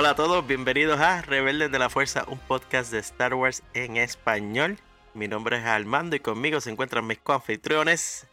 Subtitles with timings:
[0.00, 3.98] Hola a todos, bienvenidos a Rebeldes de la Fuerza, un podcast de Star Wars en
[3.98, 4.78] español.
[5.12, 8.26] Mi nombre es Armando y conmigo se encuentran mis coanfitriones.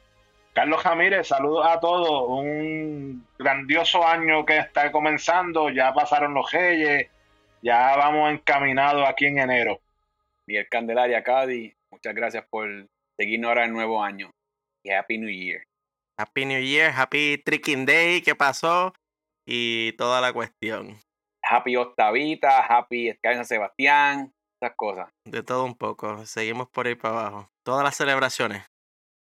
[0.53, 2.23] Carlos Jamírez, saludos a todos.
[2.29, 5.69] Un grandioso año que está comenzando.
[5.69, 7.09] Ya pasaron los Reyes.
[7.61, 9.81] Ya vamos encaminados aquí en enero.
[10.45, 12.69] Miguel Candelaria, Cadi, muchas gracias por
[13.17, 14.31] seguirnos ahora el nuevo año.
[14.83, 15.63] Y Happy New Year.
[16.15, 18.93] Happy New Year, Happy Tricking Day, ¿qué pasó?
[19.45, 20.97] Y toda la cuestión.
[21.49, 25.09] Happy Octavita, Happy San Sebastián, esas cosas.
[25.25, 26.25] De todo un poco.
[26.25, 27.51] Seguimos por ahí para abajo.
[27.63, 28.65] Todas las celebraciones.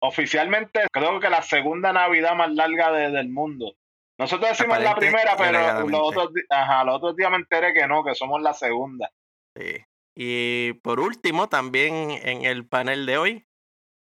[0.02, 3.74] Oficialmente, creo que la segunda Navidad más larga del mundo.
[4.18, 8.04] Nosotros decimos la primera, pero los otros, ajá, los otros días me enteré que no,
[8.04, 9.10] que somos la segunda.
[9.56, 9.84] Sí.
[10.14, 13.46] Y por último, también en el panel de hoy.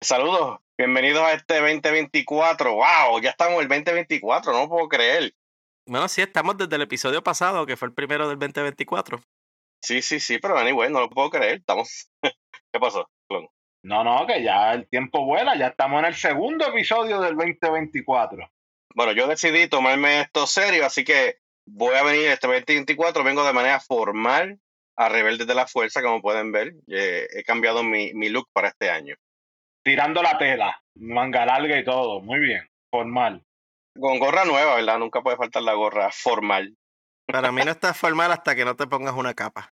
[0.01, 2.75] Saludos, bienvenidos a este 2024.
[2.75, 3.21] ¡Wow!
[3.21, 5.35] Ya estamos en el 2024, no puedo creer.
[5.87, 9.21] Bueno, sí, estamos desde el episodio pasado, que fue el primero del 2024.
[9.83, 11.59] Sí, sí, sí, pero anyway, no lo puedo creer.
[11.59, 12.09] Estamos.
[12.73, 13.09] ¿Qué pasó,
[13.83, 18.49] No, no, que ya el tiempo vuela, ya estamos en el segundo episodio del 2024.
[18.95, 23.53] Bueno, yo decidí tomarme esto serio, así que voy a venir este 2024, vengo de
[23.53, 24.61] manera formal
[24.97, 26.75] a Rebeldes de la Fuerza, como pueden ver.
[26.89, 29.17] Eh, he cambiado mi, mi look para este año.
[29.83, 33.43] Tirando la tela, manga larga y todo, muy bien, formal.
[33.98, 34.98] Con gorra nueva, ¿verdad?
[34.98, 36.77] Nunca puede faltar la gorra formal.
[37.27, 39.73] Para mí no está formal hasta que no te pongas una capa.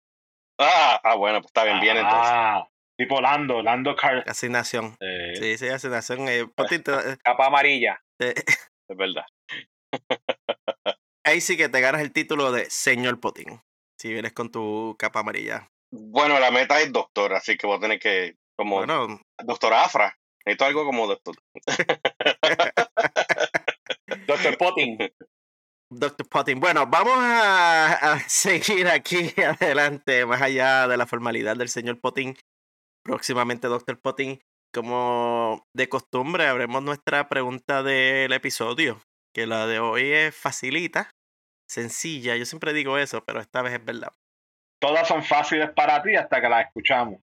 [0.58, 2.30] Ah, ah bueno, pues está bien, bien entonces.
[2.32, 4.96] Ah, tipo Lando, Lando Car Asignación.
[5.34, 6.28] Sí, sí, asignación.
[6.28, 8.02] Eh, eh, capa amarilla.
[8.18, 8.44] es
[8.88, 9.24] verdad.
[11.24, 13.60] Ahí sí que te ganas el título de señor Potín.
[13.98, 15.68] Si vienes con tu capa amarilla.
[15.90, 20.16] Bueno, la meta es doctor, así que vos tenés que, como, bueno, doctor Afra.
[20.44, 21.36] Necesito algo como doctor.
[24.28, 24.98] Doctor Potting.
[25.90, 26.60] Doctor Potting.
[26.60, 32.36] Bueno, vamos a, seguir aquí adelante, más allá de la formalidad del señor Potting.
[33.02, 34.38] Próximamente, Doctor Potting.
[34.74, 39.00] Como de costumbre, abremos nuestra pregunta del episodio.
[39.34, 41.10] Que la de hoy es facilita,
[41.66, 42.36] sencilla.
[42.36, 44.12] Yo siempre digo eso, pero esta vez es verdad.
[44.78, 47.18] Todas son fáciles para ti hasta que las escuchamos.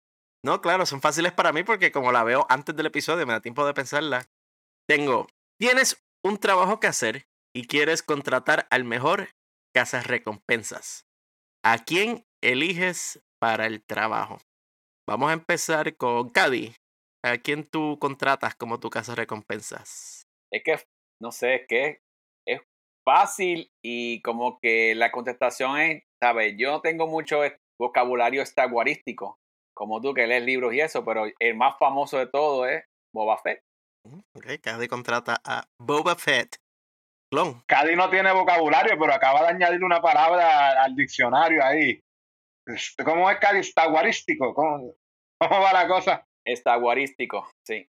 [0.45, 3.41] No, claro, son fáciles para mí porque como la veo antes del episodio, me da
[3.41, 4.25] tiempo de pensarla.
[4.89, 5.27] Tengo,
[5.59, 9.29] tienes un trabajo que hacer y quieres contratar al mejor
[9.75, 11.07] casas recompensas.
[11.65, 14.39] ¿A quién eliges para el trabajo?
[15.09, 16.75] Vamos a empezar con Cady.
[17.25, 20.23] ¿A quién tú contratas como tu casa recompensas?
[20.53, 20.77] Es que,
[21.21, 22.01] no sé, es que
[22.47, 22.61] es
[23.05, 26.55] fácil y como que la contestación es, ¿sabes?
[26.59, 27.41] Yo no tengo mucho
[27.79, 29.39] vocabulario estaguarístico,
[29.75, 32.85] como tú que lees libros y eso, pero el más famoso de todo es
[33.15, 33.63] Boba Fett.
[34.05, 36.57] Ok, Cady contrata a Boba Fett.
[37.31, 37.63] Clon.
[37.67, 42.01] Cady no tiene vocabulario, pero acaba de añadir una palabra al diccionario ahí.
[43.05, 43.61] ¿Cómo es Cady?
[43.61, 44.55] Estaguarístico.
[44.55, 44.95] ¿Cómo,
[45.41, 46.27] ¿Cómo va la cosa?
[46.45, 47.89] Estaguarístico, sí.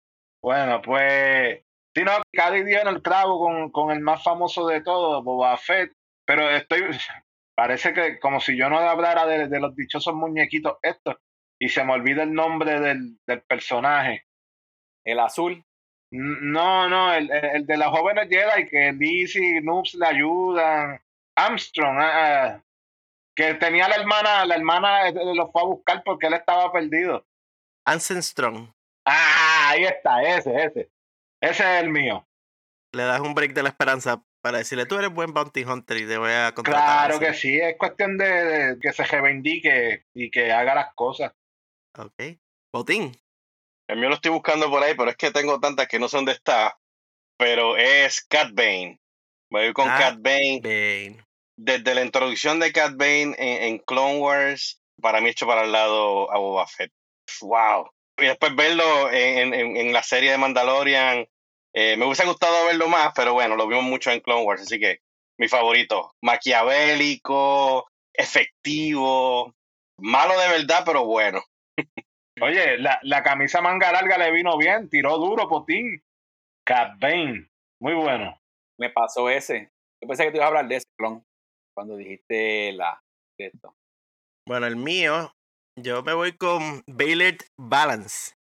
[0.42, 1.62] Bueno, pues.
[1.96, 5.58] Si no, Cady dio en el clavo con, con el más famoso de todos, Boba
[5.58, 5.92] Fett.
[6.26, 6.82] Pero estoy.
[7.58, 11.16] Parece que como si yo no hablara de, de los dichosos muñequitos estos
[11.58, 14.26] y se me olvida el nombre del, del personaje.
[15.06, 15.64] El azul.
[16.16, 21.02] No, no, el, el de las jóvenes Jedi que Lizzie y Noobs le ayudan.
[21.36, 22.64] Armstrong, ah, ah,
[23.36, 27.26] que tenía la hermana, la hermana lo fue a buscar porque él estaba perdido.
[27.86, 28.70] Anson Strong.
[29.06, 30.90] Ah, ahí está, ese, ese.
[31.42, 32.26] Ese es el mío.
[32.94, 36.08] Le das un break de la esperanza para decirle, tú eres buen bounty hunter y
[36.08, 37.08] te voy a contratar.
[37.08, 41.34] Claro que sí, es cuestión de, que se reivindique y que haga las cosas.
[41.98, 42.38] Ok.
[42.72, 43.12] Botín.
[43.88, 46.26] El mío lo estoy buscando por ahí, pero es que tengo tantas que no son
[46.26, 46.78] de esta.
[47.38, 49.00] Pero es Cat Bane.
[49.52, 51.24] Voy con Cat, Bane.
[51.58, 56.32] Desde la introducción de Cat Bane en, Clone Wars, para mí hecho para el lado
[56.32, 56.92] a Boba Fett.
[57.42, 57.90] ¡Wow!
[58.18, 61.28] Y después verlo en, en, la serie de Mandalorian.
[61.74, 64.80] Eh, me hubiese gustado verlo más, pero bueno, lo vimos mucho en Clone Wars, así
[64.80, 65.02] que
[65.38, 66.16] mi favorito.
[66.22, 69.54] Maquiavélico, efectivo,
[69.98, 71.44] malo de verdad, pero bueno.
[72.42, 76.04] Oye, la, la, camisa manga larga le vino bien, tiró duro, Potín.
[76.66, 77.48] Cat Bane,
[77.80, 78.38] muy bueno.
[78.78, 79.72] Me pasó ese.
[80.02, 81.24] Yo pensé que te ibas a hablar de ese clon
[81.76, 83.02] cuando dijiste la
[83.38, 83.76] de esto.
[84.48, 85.34] Bueno, el mío,
[85.78, 88.34] yo me voy con Baylor Balance,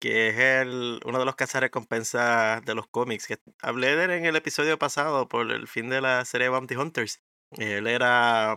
[0.00, 3.26] que es el, uno de los recompensas de los cómics.
[3.26, 6.76] Que hablé de él en el episodio pasado por el fin de la serie Bounty
[6.76, 7.20] Hunters.
[7.58, 8.56] Él era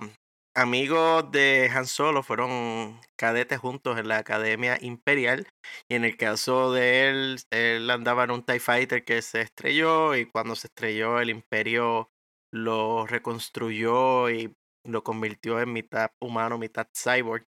[0.60, 5.48] amigos de Han Solo, fueron cadetes juntos en la Academia Imperial.
[5.88, 10.16] Y en el caso de él, él andaba en un TIE Fighter que se estrelló.
[10.16, 12.12] Y cuando se estrelló, el Imperio
[12.52, 14.54] lo reconstruyó y
[14.86, 17.46] lo convirtió en mitad humano, mitad cyborg.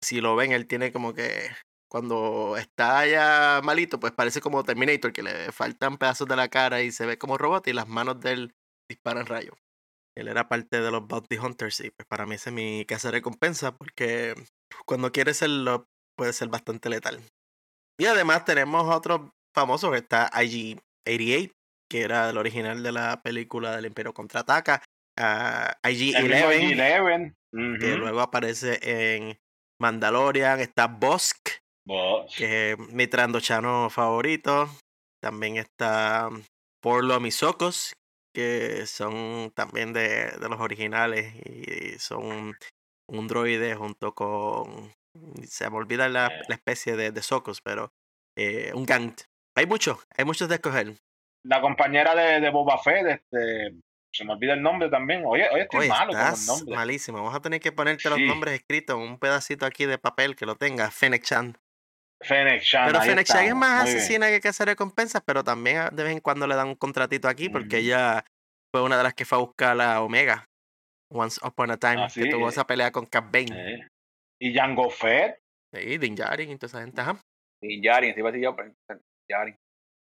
[0.00, 1.50] Si lo ven, él tiene como que
[1.88, 6.82] cuando está ya malito, pues parece como Terminator, que le faltan pedazos de la cara
[6.82, 8.54] y se ve como robot y las manos de él
[8.88, 9.56] disparan rayos.
[10.16, 13.08] Él era parte de los Bounty Hunters y pues para mí ese es mi casa
[13.08, 14.34] de recompensa porque
[14.86, 15.86] cuando quiere serlo
[16.16, 17.20] puede ser bastante letal.
[17.98, 21.52] Y además tenemos otros famosos, está IG-88,
[21.90, 24.82] que era el original de la película del Imperio Contraataca,
[25.18, 27.34] uh, IG-11,
[27.78, 29.38] que luego aparece en
[29.80, 31.48] Mandalorian, está Bosk,
[32.36, 34.68] que es mi trandochano favorito.
[35.22, 36.30] También está
[36.82, 37.92] Porlo Misokos,
[38.32, 42.56] que son también de, de, los originales y son
[43.08, 44.92] un droide junto con.
[45.44, 46.42] Se me olvida la, eh.
[46.48, 47.92] la especie de, de Socos, pero
[48.36, 49.22] eh, un Gant.
[49.54, 50.96] Hay muchos, hay muchos de escoger.
[51.44, 53.78] La compañera de, de Boba Fett, este,
[54.14, 55.22] se me olvida el nombre también.
[55.26, 56.76] Oye, oye estoy malo con el nombre.
[56.76, 57.18] Malísimo.
[57.18, 60.46] Vamos a tener que ponerte los nombres escritos en un pedacito aquí de papel que
[60.46, 60.90] lo tenga.
[60.90, 61.58] Fennec Chan.
[62.22, 62.62] Fennec.
[62.86, 66.20] Pero Fennec Chan es más asesina que que hacer recompensas, pero también de vez en
[66.20, 68.24] cuando le dan un contratito aquí porque ella
[68.72, 70.46] fue una de las que fue a buscar la Omega.
[71.12, 73.88] Once Upon a Time, ah, que tuvo esa pelea con Cap Bane.
[74.40, 75.38] Y Jango Fett.
[75.74, 77.00] Sí, Din Djarin y toda esa gente.
[77.00, 77.20] Ajá.
[77.60, 78.72] Din Djarin, iba a decir yo, pero
[79.28, 79.56] Djarin.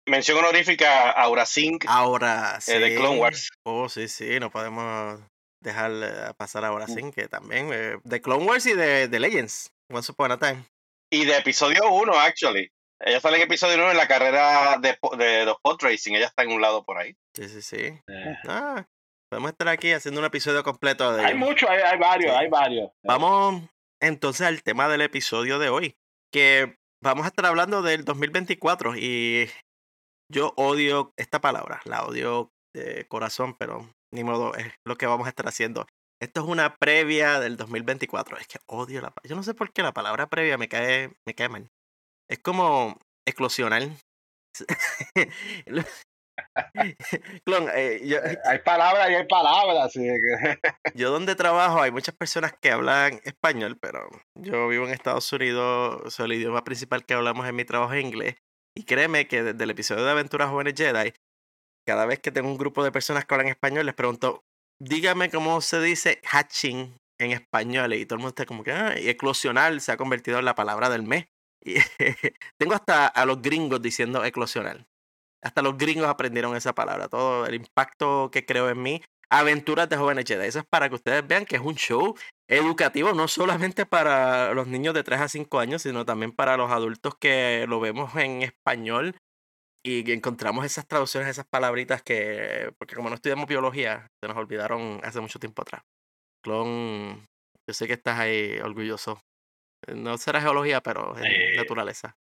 [0.08, 1.86] Mención honorífica a Aura Sync.
[1.88, 2.72] Ahora, sí.
[2.72, 3.50] Eh, de Clone Wars.
[3.66, 5.22] Oh, sí, sí, no podemos
[5.62, 6.94] dejar eh, pasar a Aura mm.
[6.94, 7.70] Sync, que también.
[7.72, 9.70] Eh, de Clone Wars y de, de Legends.
[9.92, 10.64] Once Upon a Time.
[11.12, 12.70] Y de episodio 1, actually.
[13.00, 16.14] Ella sale en episodio 1 en la carrera de, de los pod racing.
[16.14, 17.16] Ella está en un lado por ahí.
[17.36, 18.00] Sí, sí, sí.
[18.48, 18.86] Ah,
[19.30, 21.24] podemos estar aquí haciendo un episodio completo de.
[21.24, 22.92] Hay muchos, hay, hay, varios, hay varios.
[23.06, 23.64] Vamos
[24.02, 25.96] entonces al tema del episodio de hoy.
[26.34, 28.96] Que vamos a estar hablando del 2024.
[28.98, 29.50] Y
[30.32, 31.82] yo odio esta palabra.
[31.86, 35.88] La odio de corazón, pero ni modo, es lo que vamos a estar haciendo.
[36.20, 38.38] Esto es una previa del 2024.
[38.38, 41.36] Es que odio la Yo no sé por qué la palabra previa me cae, me
[41.36, 41.70] cae mal.
[42.28, 43.96] Es como eclosional.
[47.46, 49.94] Clon, eh, eh, hay palabras y hay palabras.
[50.96, 56.20] yo donde trabajo hay muchas personas que hablan español, pero yo vivo en Estados Unidos,
[56.20, 58.36] el idioma principal que hablamos en mi trabajo es inglés.
[58.76, 61.14] Y créeme que desde el episodio de Aventuras Jóvenes Jedi,
[61.88, 64.44] cada vez que tengo un grupo de personas que hablan español, les pregunto,
[64.80, 67.94] dígame cómo se dice hatching en español.
[67.94, 68.96] Y todo el mundo está como que, ah,
[69.80, 71.28] se ha convertido en la palabra del mes.
[71.66, 71.76] Y
[72.58, 74.88] tengo hasta a los gringos diciendo eclosional.
[75.44, 77.10] Hasta los gringos aprendieron esa palabra.
[77.10, 79.02] Todo el impacto que creo en mí.
[79.30, 80.48] Aventuras de jóvenes Jedi.
[80.48, 82.16] Eso es para que ustedes vean que es un show
[82.48, 86.72] educativo, no solamente para los niños de 3 a 5 años, sino también para los
[86.72, 89.16] adultos que lo vemos en español
[89.84, 95.00] y encontramos esas traducciones, esas palabritas que, porque como no estudiamos biología, se nos olvidaron
[95.04, 95.82] hace mucho tiempo atrás.
[96.44, 97.26] Clon,
[97.68, 99.20] yo sé que estás ahí orgulloso.
[99.94, 102.16] No será geología, pero es naturaleza.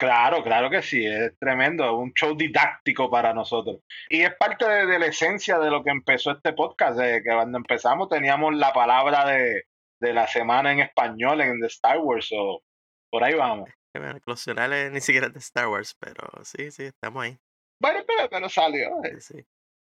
[0.00, 3.80] Claro, claro que sí, es tremendo, es un show didáctico para nosotros.
[4.08, 7.58] Y es parte de, la esencia de lo que empezó este podcast, de que cuando
[7.58, 9.66] empezamos teníamos la palabra de,
[10.00, 12.62] la semana en español en The Star Wars, o
[13.10, 13.68] por ahí vamos.
[13.92, 17.38] Bueno, ni siquiera de Star Wars, pero sí, sí, estamos ahí.
[17.80, 19.02] Bueno, pero, salió.
[19.04, 19.44] Eh.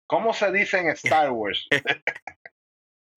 [0.07, 1.67] ¿Cómo se dice en Star Wars?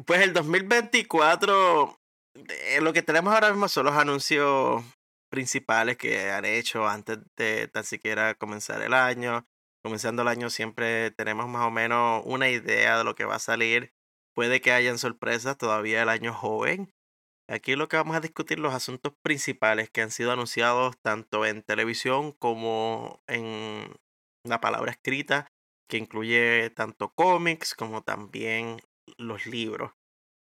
[0.06, 1.98] pues el 2024,
[2.34, 4.84] eh, lo que tenemos ahora mismo son los anuncios
[5.30, 9.46] principales que han hecho antes de tan siquiera comenzar el año.
[9.82, 13.40] Comenzando el año siempre tenemos más o menos una idea de lo que va a
[13.40, 13.92] salir.
[14.34, 16.92] Puede que hayan sorpresas, todavía el año joven.
[17.48, 21.62] Aquí lo que vamos a discutir los asuntos principales que han sido anunciados tanto en
[21.62, 23.94] televisión como en
[24.46, 25.48] la palabra escrita,
[25.88, 28.78] que incluye tanto cómics como también
[29.18, 29.92] los libros.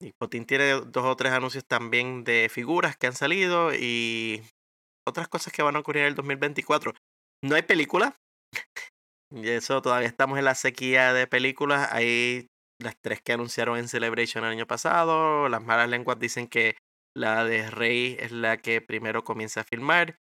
[0.00, 4.42] Y Potín tiene dos o tres anuncios también de figuras que han salido y
[5.06, 6.92] otras cosas que van a ocurrir en el 2024.
[7.44, 8.16] No hay película.
[9.30, 11.88] y eso todavía estamos en la sequía de películas.
[11.92, 12.47] Hay
[12.80, 15.49] las tres que anunciaron en Celebration el año pasado.
[15.49, 16.76] Las malas lenguas dicen que
[17.14, 20.19] la de Rey es la que primero comienza a filmar.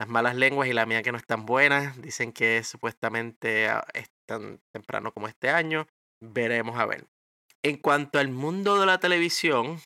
[0.00, 4.10] Las malas lenguas y la mía que no están buenas dicen que supuestamente ah, es
[4.26, 5.86] tan temprano como este año.
[6.20, 7.06] Veremos a ver.
[7.62, 9.78] En cuanto al mundo de la televisión,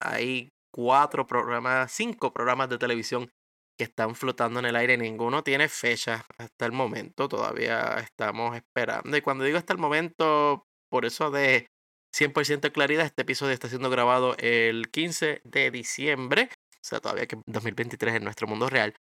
[0.00, 3.30] hay cuatro programas, cinco programas de televisión
[3.78, 4.98] que están flotando en el aire.
[4.98, 7.28] Ninguno tiene fecha hasta el momento.
[7.28, 9.16] Todavía estamos esperando.
[9.16, 11.68] Y cuando digo hasta el momento, por eso de
[12.12, 16.50] 100% de claridad, este episodio está siendo grabado el 15 de diciembre.
[16.82, 18.94] O sea, todavía que 2023 en nuestro mundo real.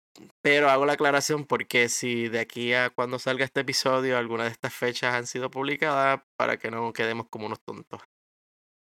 [0.44, 4.52] Pero hago la aclaración porque si de aquí a cuando salga este episodio alguna de
[4.52, 8.02] estas fechas han sido publicadas, para que no quedemos como unos tontos.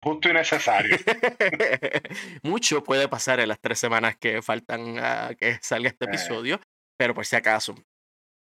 [0.02, 0.96] justo y necesario.
[2.42, 6.08] Mucho puede pasar en las tres semanas que faltan a que salga este eh.
[6.08, 6.60] episodio,
[6.96, 7.74] pero por si acaso.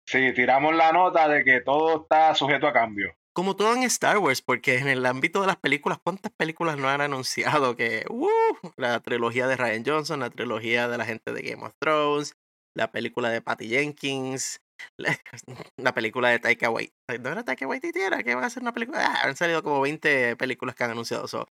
[0.07, 3.18] Sí, tiramos la nota de que todo está sujeto a cambio.
[3.39, 6.89] Como todo en Star Wars, porque en el ámbito de las películas, ¿cuántas películas no
[6.89, 8.27] han anunciado que uh,
[8.75, 12.36] la trilogía de Ryan Johnson, la trilogía de la gente de Game of Thrones,
[12.75, 14.60] la película de Patty Jenkins,
[14.98, 15.17] la,
[15.96, 16.93] película de Taika Waititi.
[17.22, 18.01] ¿No era Taika Waititi?
[18.01, 19.05] ¿Era que van a hacer una película?
[19.05, 21.25] Ah, han salido como 20 películas que han anunciado.
[21.29, 21.48] So.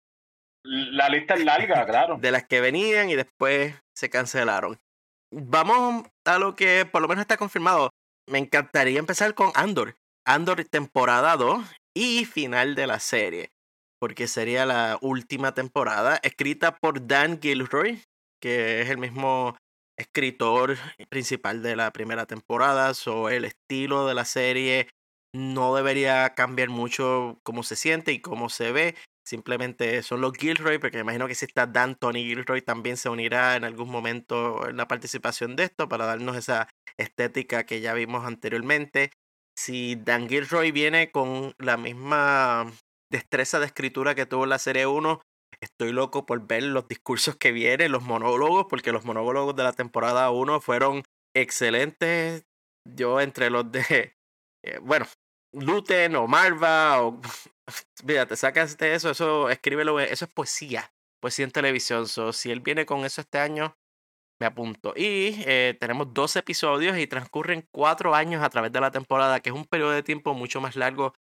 [0.65, 2.19] La lista es larga, claro.
[2.19, 4.81] De las que venían y después se cancelaron.
[5.31, 7.91] Vamos a lo que por lo menos está confirmado.
[8.29, 9.95] Me encantaría empezar con Andor.
[10.29, 11.65] Andor temporada 2
[11.95, 13.53] y final de la serie.
[14.01, 18.03] Porque sería la última temporada escrita por Dan Gilroy,
[18.43, 19.57] que es el mismo
[19.97, 20.77] escritor
[21.09, 24.89] principal de la primera temporada, so el estilo de la serie
[25.33, 28.97] no debería cambiar mucho cómo se siente y cómo se ve.
[29.25, 33.09] Simplemente son los Gilroy, porque me imagino que si está Dan Tony Gilroy también se
[33.09, 36.69] unirá en algún momento en la participación de esto para darnos esa
[36.99, 39.13] estética que ya vimos anteriormente.
[39.57, 42.71] Si Dan Gilroy viene con la misma
[43.11, 45.21] destreza de escritura que tuvo la serie 1,
[45.61, 49.73] Estoy loco por ver los discursos que vienen, los monólogos, porque los monólogos de la
[49.73, 51.03] temporada 1 fueron
[51.35, 52.45] excelentes.
[52.85, 54.17] Yo entre los de,
[54.65, 55.07] eh, bueno,
[55.53, 57.21] Luten o Marva o...
[58.05, 62.07] Mira, te sacas de eso, eso, escríbelo, eso es poesía, poesía en televisión.
[62.07, 63.77] So, si él viene con eso este año,
[64.41, 64.93] me apunto.
[64.97, 69.51] Y eh, tenemos dos episodios y transcurren cuatro años a través de la temporada, que
[69.51, 71.15] es un periodo de tiempo mucho más largo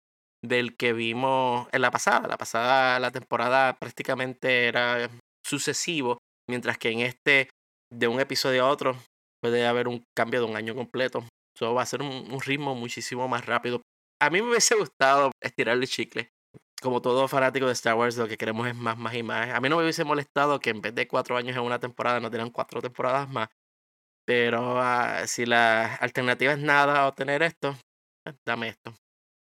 [0.42, 2.28] del que vimos en la pasada.
[2.28, 5.09] La pasada, la temporada prácticamente era
[5.44, 6.18] sucesivo,
[6.49, 7.50] mientras que en este,
[7.92, 8.97] de un episodio a otro,
[9.40, 11.25] puede haber un cambio de un año completo.
[11.54, 13.83] Eso va a ser un, ritmo muchísimo más rápido.
[14.21, 16.30] A mí me hubiese gustado estirar el chicle.
[16.82, 19.49] Como todo fanático de Star Wars, lo que queremos es más, más y más.
[19.50, 22.20] A mí no me hubiese molestado que en vez de cuatro años en una temporada,
[22.20, 23.49] nos dieran cuatro temporadas más.
[24.26, 27.76] Pero ah, si la alternativa es nada o tener esto,
[28.23, 28.94] pues, dame esto.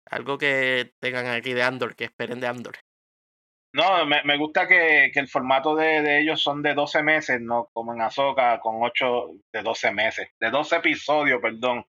[0.10, 2.78] Algo que tengan aquí de Andor, que esperen de Andor.
[3.74, 7.42] No, me, me gusta que, que, el formato de, de, ellos son de 12 meses,
[7.42, 11.86] no como en Azoka con 8 de 12 meses, de 12 episodios, perdón.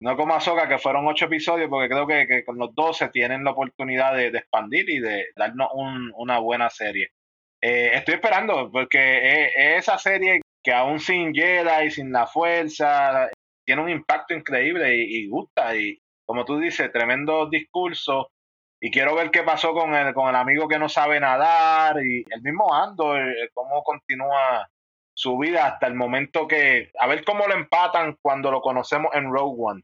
[0.00, 3.44] No como Azoka que fueron 8 episodios, porque creo que, que, con los 12 tienen
[3.44, 7.10] la oportunidad de, expandir y de darnos un, una buena serie.
[7.60, 13.28] Eh, estoy esperando, porque es, esa serie que aún sin Jedi, sin la fuerza,
[13.64, 15.74] tiene un impacto increíble y, y gusta.
[15.76, 18.30] Y, como tú dices, tremendo discurso.
[18.80, 22.24] Y quiero ver qué pasó con el, con el amigo que no sabe nadar y
[22.30, 24.68] el mismo Ando, eh, cómo continúa
[25.14, 26.90] su vida hasta el momento que.
[27.00, 29.82] A ver cómo lo empatan cuando lo conocemos en Rogue One.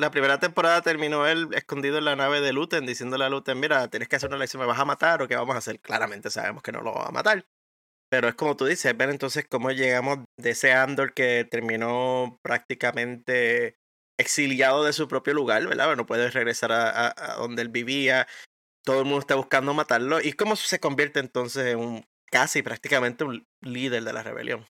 [0.00, 3.88] La primera temporada terminó él escondido en la nave de Luten, diciéndole a Luten: Mira,
[3.88, 5.80] tienes que hacer una lección, ¿me vas a matar o qué vamos a hacer?
[5.80, 7.44] Claramente sabemos que no lo va a matar.
[8.08, 13.76] Pero es como tú dices, ver entonces cómo llegamos de ese Andor que terminó prácticamente
[14.16, 15.96] exiliado de su propio lugar, ¿verdad?
[15.96, 18.28] No puede regresar a, donde él vivía.
[18.84, 20.20] Todo el mundo está buscando matarlo.
[20.20, 24.64] ¿Y cómo se convierte entonces en un casi prácticamente un líder de la rebelión?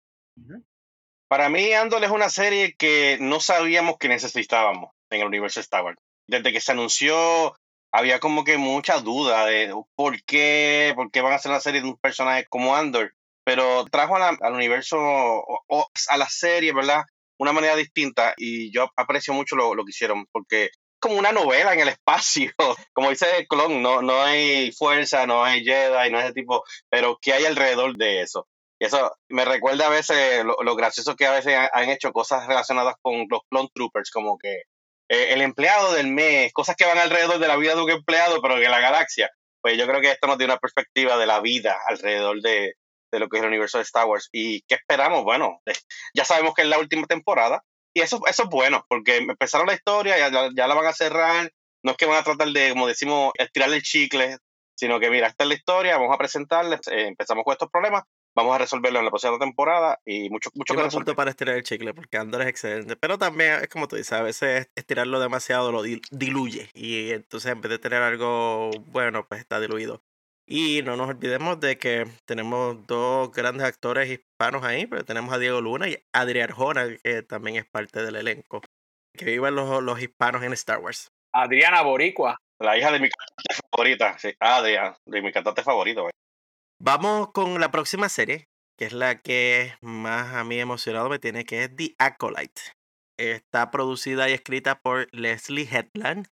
[1.28, 5.84] Para mí, Andor es una serie que no sabíamos que necesitábamos en el universo Star
[5.84, 5.98] Wars.
[6.26, 7.54] Desde que se anunció,
[7.92, 11.80] había como que mucha duda de por qué, por qué van a hacer una serie
[11.80, 13.14] de un personaje como Andor.
[13.44, 17.02] Pero trajo al universo, o, a la serie, ¿verdad?
[17.38, 21.32] una manera distinta y yo aprecio mucho lo, lo que hicieron porque es como una
[21.32, 22.52] novela en el espacio,
[22.92, 27.18] como dice clon, no, no hay fuerza, no hay Jedi, no es ese tipo, pero
[27.22, 28.48] ¿qué hay alrededor de eso?
[28.80, 32.94] Y eso me recuerda a veces lo, gracioso que a veces han hecho cosas relacionadas
[33.02, 34.62] con los clone troopers, como que
[35.08, 38.40] eh, el empleado del mes, cosas que van alrededor de la vida de un empleado,
[38.42, 39.30] pero en la galaxia.
[39.60, 42.74] Pues yo creo que esto nos dio una perspectiva de la vida alrededor de,
[43.10, 44.28] de lo que es el universo de Star Wars.
[44.32, 45.24] ¿Y qué esperamos?
[45.24, 45.60] Bueno,
[46.14, 47.62] ya sabemos que es la última temporada
[47.94, 51.50] y eso, eso es bueno, porque empezaron la historia, ya, ya la van a cerrar,
[51.82, 54.38] no es que van a tratar de, como decimos, estirarle el chicle,
[54.76, 58.04] sino que mira, esta es la historia, vamos a presentarles, eh, empezamos con estos problemas,
[58.38, 61.64] vamos a resolverlo en la próxima temporada y mucho, mucho Yo que para estirar el
[61.64, 65.72] chicle porque Andor es excelente, pero también es como tú dices, a veces estirarlo demasiado
[65.72, 70.02] lo diluye y entonces en vez de tener algo bueno, pues está diluido.
[70.46, 75.38] Y no nos olvidemos de que tenemos dos grandes actores hispanos ahí, pero tenemos a
[75.38, 78.62] Diego Luna y Adrián Arjona, que también es parte del elenco.
[79.12, 81.12] Que vivan los, los hispanos en Star Wars.
[81.34, 82.38] Adriana Boricua.
[82.60, 86.08] La hija de mi cantante favorita, sí, Adriana, de mi cantante favorito.
[86.80, 91.44] Vamos con la próxima serie, que es la que más a mí emocionado me tiene,
[91.44, 92.62] que es The Acolyte.
[93.18, 96.28] Está producida y escrita por Leslie Hetland.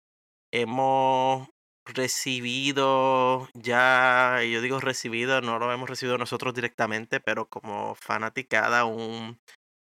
[0.50, 1.50] Hemos
[1.84, 9.38] recibido ya, yo digo recibido, no lo hemos recibido nosotros directamente, pero como fanaticada, un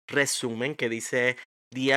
[0.08, 1.36] resumen que dice
[1.72, 1.92] The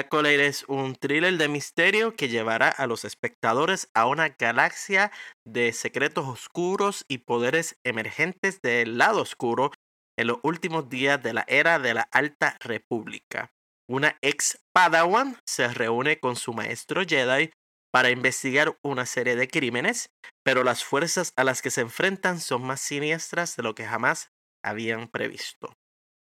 [0.47, 5.11] es un thriller de misterio que llevará a los espectadores a una galaxia
[5.45, 9.71] de secretos oscuros y poderes emergentes del lado oscuro
[10.17, 13.51] en los últimos días de la era de la Alta República.
[13.88, 17.51] Una ex Padawan se reúne con su maestro Jedi
[17.91, 20.09] para investigar una serie de crímenes,
[20.43, 24.29] pero las fuerzas a las que se enfrentan son más siniestras de lo que jamás
[24.63, 25.73] habían previsto.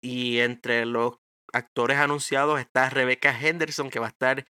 [0.02, 1.18] Y entre los
[1.54, 4.44] actores anunciados está Rebecca Henderson, que va a estar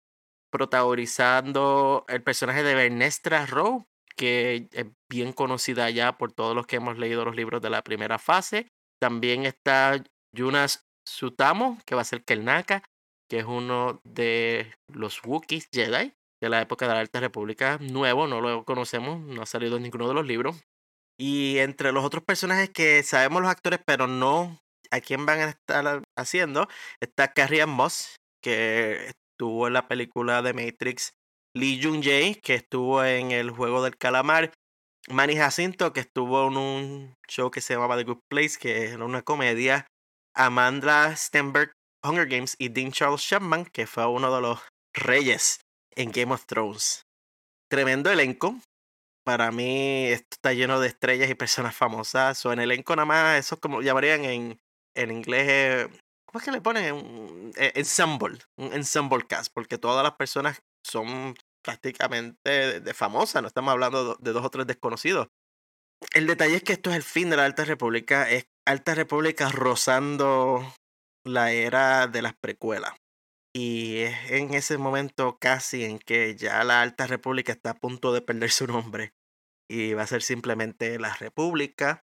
[0.51, 6.77] protagonizando el personaje de Bernestra Rowe, que es bien conocida ya por todos los que
[6.77, 8.69] hemos leído los libros de la primera fase.
[9.01, 12.83] También está Jonas Sutamo, que va a ser Kelnaka,
[13.29, 18.27] que es uno de los Wookiees Jedi de la época de la Alta República, nuevo,
[18.27, 20.63] no lo conocemos, no ha salido en ninguno de los libros.
[21.19, 24.61] Y entre los otros personajes que sabemos los actores, pero no
[24.95, 26.69] a quién van a estar haciendo,
[27.01, 31.11] está Carrie Moss, que estuvo en la película de Matrix,
[31.57, 34.53] Lee Jung Jae, que estuvo en el juego del calamar,
[35.09, 39.05] Manny Jacinto, que estuvo en un show que se llamaba The Good Place, que era
[39.05, 39.87] una comedia,
[40.35, 41.73] Amanda Stenberg,
[42.03, 44.61] Hunger Games, y Dean Charles Chapman, que fue uno de los
[44.95, 45.61] reyes
[45.95, 47.03] en Game of Thrones.
[47.71, 48.59] Tremendo elenco.
[49.25, 52.45] Para mí esto está lleno de estrellas y personas famosas.
[52.45, 54.59] O en elenco nada más, eso como llamarían en,
[54.95, 55.89] en inglés, eh,
[56.27, 56.95] ¿cómo es que le ponen?
[56.95, 61.35] Un eh, ensemble, un ensemble cast, porque todas las personas son
[61.65, 65.29] prácticamente de, famosas, no estamos hablando de dos o tres desconocidos.
[66.12, 69.49] El detalle es que esto es el fin de la Alta República, es Alta República
[69.51, 70.75] rozando
[71.27, 72.95] la era de las precuelas.
[73.57, 78.12] Y es en ese momento casi en que ya la Alta República está a punto
[78.12, 79.14] de perder su nombre.
[79.71, 82.04] Y va a ser simplemente la República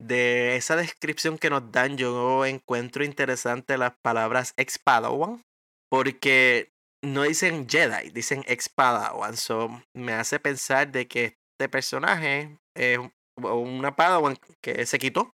[0.00, 5.42] de esa descripción que nos dan, yo encuentro interesante las palabras ex Padawan,
[5.90, 6.70] porque
[7.02, 9.36] no dicen Jedi, dicen ex Padawan.
[9.36, 12.98] So, me hace pensar de que este personaje es
[13.38, 15.30] una Padawan que se quitó,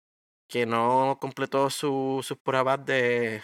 [0.48, 3.42] que no completó sus pruebas de,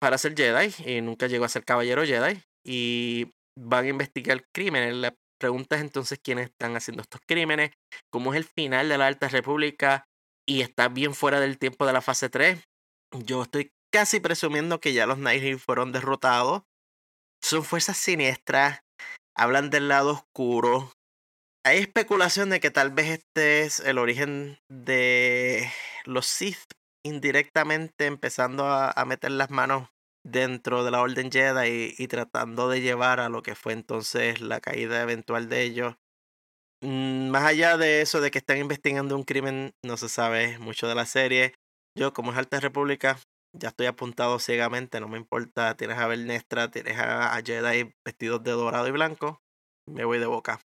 [0.00, 2.40] para ser Jedi y nunca llegó a ser caballero Jedi.
[2.66, 4.94] Y van a investigar crímenes.
[4.94, 7.72] La pregunta es entonces quiénes están haciendo estos crímenes,
[8.10, 10.06] cómo es el final de la Alta República,
[10.46, 12.62] y está bien fuera del tiempo de la fase 3.
[13.24, 16.62] Yo estoy casi presumiendo que ya los Nightingale fueron derrotados.
[17.42, 18.80] Son fuerzas siniestras,
[19.36, 20.92] hablan del lado oscuro.
[21.64, 25.70] Hay especulación de que tal vez este es el origen de
[26.04, 26.72] los Sith
[27.04, 29.88] indirectamente empezando a, meter las manos
[30.24, 34.60] dentro de la Orden Jedi y, tratando de llevar a lo que fue entonces la
[34.60, 35.96] caída eventual de ellos
[36.84, 40.94] más allá de eso, de que están investigando un crimen, no se sabe mucho de
[40.94, 41.54] la serie.
[41.96, 43.18] Yo, como es Alta República,
[43.54, 45.76] ya estoy apuntado ciegamente, no me importa.
[45.76, 49.40] Tienes a Bernestra, tienes a, Jedi vestidos de dorado y blanco.
[49.88, 50.60] Me voy de boca.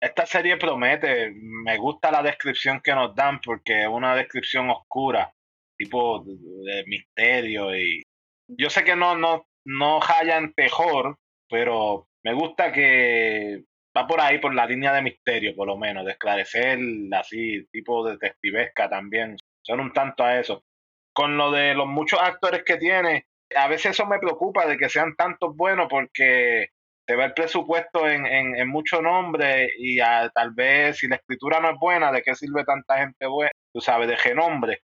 [0.00, 5.34] Esta serie promete, me gusta la descripción que nos dan porque es una descripción oscura,
[5.76, 8.02] tipo de, misterio y
[8.48, 11.16] yo sé que no no no hallan mejor,
[11.50, 13.64] pero me gusta que
[14.06, 16.78] por ahí por la línea de misterio, por lo menos, de esclarecer
[17.12, 19.36] así, tipo detectivesca también.
[19.62, 20.64] Son un tanto a eso.
[21.12, 24.88] Con lo de los muchos actores que tiene, a veces eso me preocupa de que
[24.88, 26.68] sean tantos buenos porque
[27.06, 29.98] se ve el presupuesto en, en, en mucho nombre y
[30.34, 33.50] tal vez si la escritura no es buena, ¿de qué sirve tanta gente buena?
[33.72, 34.82] Tú sabes, de genombre.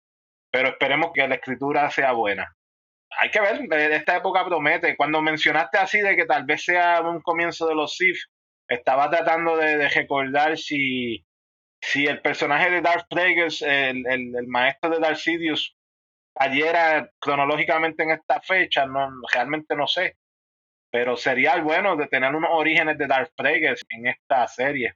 [0.52, 2.56] Pero esperemos que la escritura sea buena.
[3.19, 4.95] Hay que ver, esta época promete.
[4.95, 8.17] Cuando mencionaste así de que tal vez sea un comienzo de los Sith,
[8.72, 11.26] estaba tratando de, recordar si,
[11.82, 15.76] si el personaje de Darth Plagueis, el, el, maestro de Darth Sidious,
[16.34, 20.18] cayera cronológicamente en esta fecha, no, realmente no sé.
[20.90, 24.96] Pero sería bueno de tener unos orígenes de Darth Plagueis en esta serie.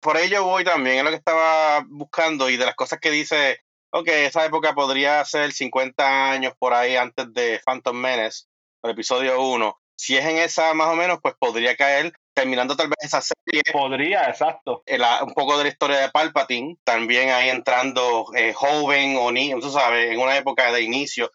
[0.00, 3.60] Por ello voy también, es lo que estaba buscando y de las cosas que dice,
[3.90, 8.46] ok, esa época podría ser 50 años por ahí antes de Phantom Menace,
[8.82, 9.80] el episodio 1.
[9.96, 13.62] Si es en esa más o menos, pues podría caer terminando tal vez esa serie.
[13.72, 14.82] Podría, exacto.
[15.22, 19.70] un poco de la historia de Palpatine, también ahí entrando eh, joven o niño, tú
[19.70, 21.30] sabes, en una época de inicio.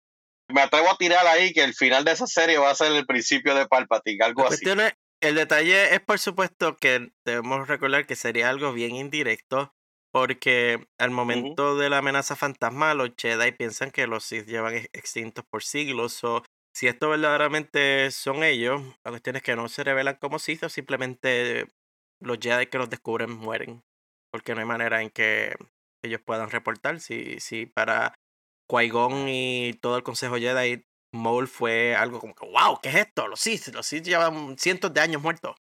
[0.49, 3.05] Me atrevo a tirar ahí que el final de esa serie va a ser el
[3.05, 4.65] principio de Palpatine, algo así.
[5.21, 9.73] el detalle es, por supuesto, que debemos recordar que sería algo bien indirecto,
[10.11, 15.45] porque al momento de la amenaza fantasma, los Jedi piensan que los Sith llevan extintos
[15.49, 20.15] por siglos, o si esto verdaderamente son ellos, la cuestión es que no se revelan
[20.15, 21.67] como Sith o simplemente
[22.21, 23.83] los Jedi que los descubren mueren.
[24.31, 25.55] Porque no hay manera en que
[26.03, 26.99] ellos puedan reportar.
[26.99, 28.13] Si, si para
[28.69, 33.27] Qui-Gon y todo el Consejo Jedi, Maul fue algo como que, wow, ¿qué es esto?
[33.27, 35.55] Los Sith, los Sith llevan cientos de años muertos.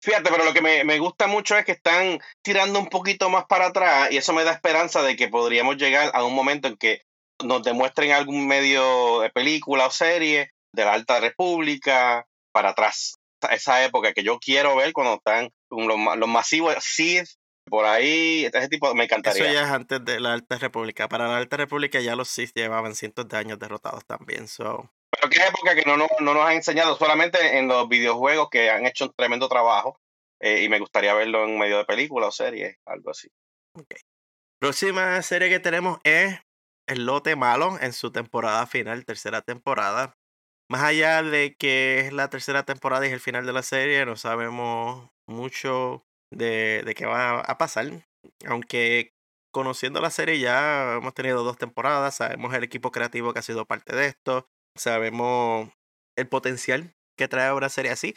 [0.00, 3.46] Fíjate, pero lo que me, me, gusta mucho es que están tirando un poquito más
[3.46, 6.76] para atrás y eso me da esperanza de que podríamos llegar a un momento en
[6.76, 7.02] que
[7.44, 13.16] nos demuestren algún medio de película o serie de la Alta República para atrás.
[13.50, 17.28] Esa época que yo quiero ver cuando están los, los masivos Sith
[17.66, 19.44] por ahí, ese tipo me encantaría.
[19.44, 21.08] Eso ya es antes de la Alta República.
[21.08, 24.48] Para la Alta República ya los Sith llevaban cientos de años derrotados también.
[24.48, 24.90] So.
[25.10, 28.70] Pero qué época que no, no, no, nos han enseñado solamente en los videojuegos que
[28.70, 29.98] han hecho un tremendo trabajo.
[30.40, 33.28] Eh, y me gustaría verlo en medio de película o serie, algo así.
[33.72, 34.00] Okay.
[34.60, 36.38] Próxima serie que tenemos es
[36.86, 40.16] El Lote Malo en su temporada final, tercera temporada.
[40.70, 44.04] Más allá de que es la tercera temporada y es el final de la serie,
[44.06, 48.06] no sabemos mucho de, de qué va a pasar.
[48.46, 49.12] Aunque
[49.52, 53.66] conociendo la serie ya hemos tenido dos temporadas, sabemos el equipo creativo que ha sido
[53.66, 55.70] parte de esto, sabemos
[56.16, 58.14] el potencial que trae una serie así.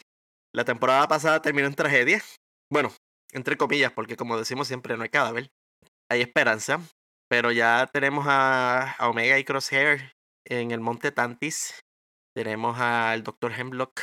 [0.54, 2.22] La temporada pasada terminó en tragedia.
[2.70, 2.92] Bueno,
[3.32, 5.50] entre comillas, porque como decimos siempre, no hay cadáver.
[6.10, 6.80] Hay esperanza.
[7.28, 10.12] Pero ya tenemos a, Omega y Crosshair
[10.46, 11.80] en el Monte Tantis.
[12.34, 13.52] Tenemos al Dr.
[13.52, 14.00] Hemlock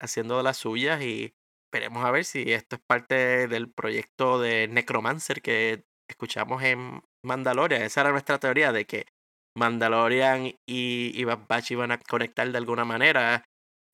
[0.00, 1.32] haciendo las suyas y
[1.66, 7.82] esperemos a ver si esto es parte del proyecto de Necromancer que escuchamos en Mandalorian.
[7.82, 9.06] Esa era nuestra teoría de que
[9.56, 13.44] Mandalorian y, y Bad Batch iban a conectar de alguna manera.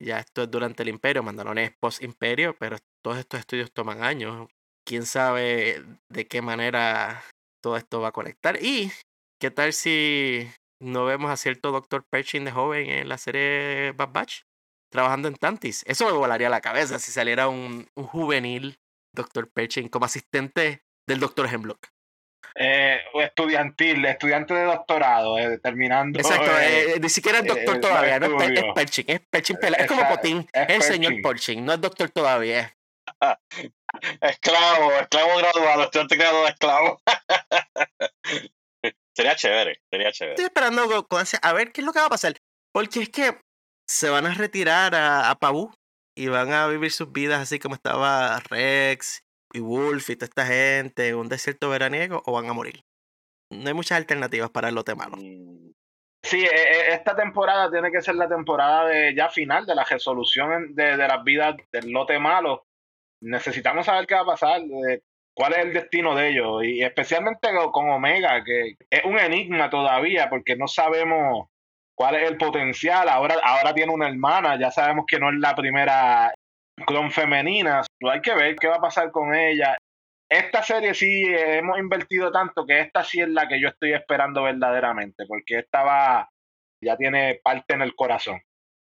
[0.01, 4.49] Ya esto es durante el imperio, Mandalorian es post-imperio, pero todos estos estudios toman años.
[4.85, 7.23] Quién sabe de qué manera
[7.65, 8.63] todo esto va a conectar.
[8.63, 8.91] Y
[9.41, 10.47] qué tal si
[10.79, 12.05] no vemos a cierto Dr.
[12.07, 14.41] Pershing de joven en la serie Bad Batch
[14.91, 15.83] trabajando en Tantis.
[15.87, 18.77] Eso me volaría la cabeza si saliera un, un juvenil
[19.15, 19.49] Dr.
[19.51, 21.47] Pershing como asistente del Dr.
[21.51, 21.87] Hemlock.
[22.53, 26.19] Eh, estudiantil, estudiante de doctorado, eh, terminando.
[26.19, 29.87] Exacto, eh, eh, ni siquiera es doctor todavía, no es, es Pershing, es Pershing es
[29.87, 32.77] como Potín, es, el señor Pershing, no es doctor todavía.
[34.21, 37.01] Esclavo, esclavo graduado, estudiante graduado de esclavo.
[39.15, 40.33] sería chévere, sería chévere.
[40.33, 42.35] Estoy esperando con a ver qué es lo que va a pasar,
[42.73, 43.39] porque es que
[43.87, 45.73] se van a retirar a, a Pabú
[46.17, 50.45] y van a vivir sus vidas así como estaba Rex y Wolf y toda esta
[50.45, 52.81] gente en un desierto veraniego o van a morir.
[53.51, 55.17] No hay muchas alternativas para el lote malo.
[55.17, 55.71] Mm.
[56.23, 59.83] Sí, e, e, esta temporada tiene que ser la temporada de ya final de la
[59.83, 62.64] resolución de, de las vidas del lote malo.
[63.25, 64.61] Necesitamos saber qué va a pasar,
[65.33, 70.29] cuál es el destino de ellos, y especialmente con Omega, que es un enigma todavía,
[70.29, 71.47] porque no sabemos
[71.95, 73.09] cuál es el potencial.
[73.09, 76.33] Ahora, ahora tiene una hermana, ya sabemos que no es la primera
[76.85, 77.81] clon femenina.
[78.11, 79.75] Hay que ver qué va a pasar con ella.
[80.29, 84.43] Esta serie sí hemos invertido tanto que esta sí es la que yo estoy esperando
[84.43, 86.29] verdaderamente, porque esta va,
[86.79, 88.39] ya tiene parte en el corazón.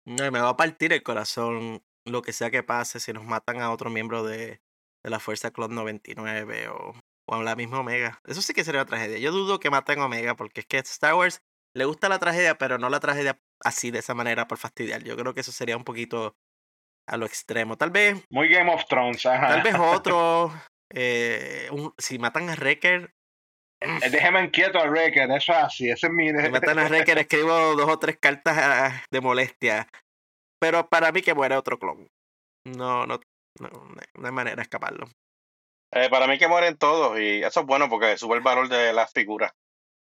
[0.06, 3.71] Me va a partir el corazón lo que sea que pase si nos matan a
[3.71, 4.62] otro miembro de,
[5.03, 6.93] de la Fuerza Clon 99 o,
[7.27, 8.21] o a la misma Omega.
[8.25, 9.19] Eso sí que sería una tragedia.
[9.19, 11.41] Yo dudo que maten a Omega porque es que Star Wars
[11.75, 15.03] le gusta la tragedia, pero no la tragedia así, de esa manera, por fastidiar.
[15.03, 16.35] Yo creo que eso sería un poquito
[17.07, 17.77] a lo extremo.
[17.77, 18.23] Tal vez.
[18.29, 20.51] Muy Game of Thrones, Tal vez otro.
[20.91, 23.13] Eh, si matan a Wrecker.
[23.81, 26.29] Eh, déjeme quieto a Wrecker, eso es así, ese es mi.
[26.29, 29.88] Si matan a Wrecker, escribo dos o tres cartas ah, de molestia.
[30.60, 32.08] Pero para mí que muere otro clon.
[32.65, 33.19] No, no,
[33.60, 33.69] no,
[34.15, 35.08] no hay manera de escaparlo.
[35.91, 38.93] Eh, para mí que mueren todos y eso es bueno porque sube el valor de
[38.93, 39.52] las figuras.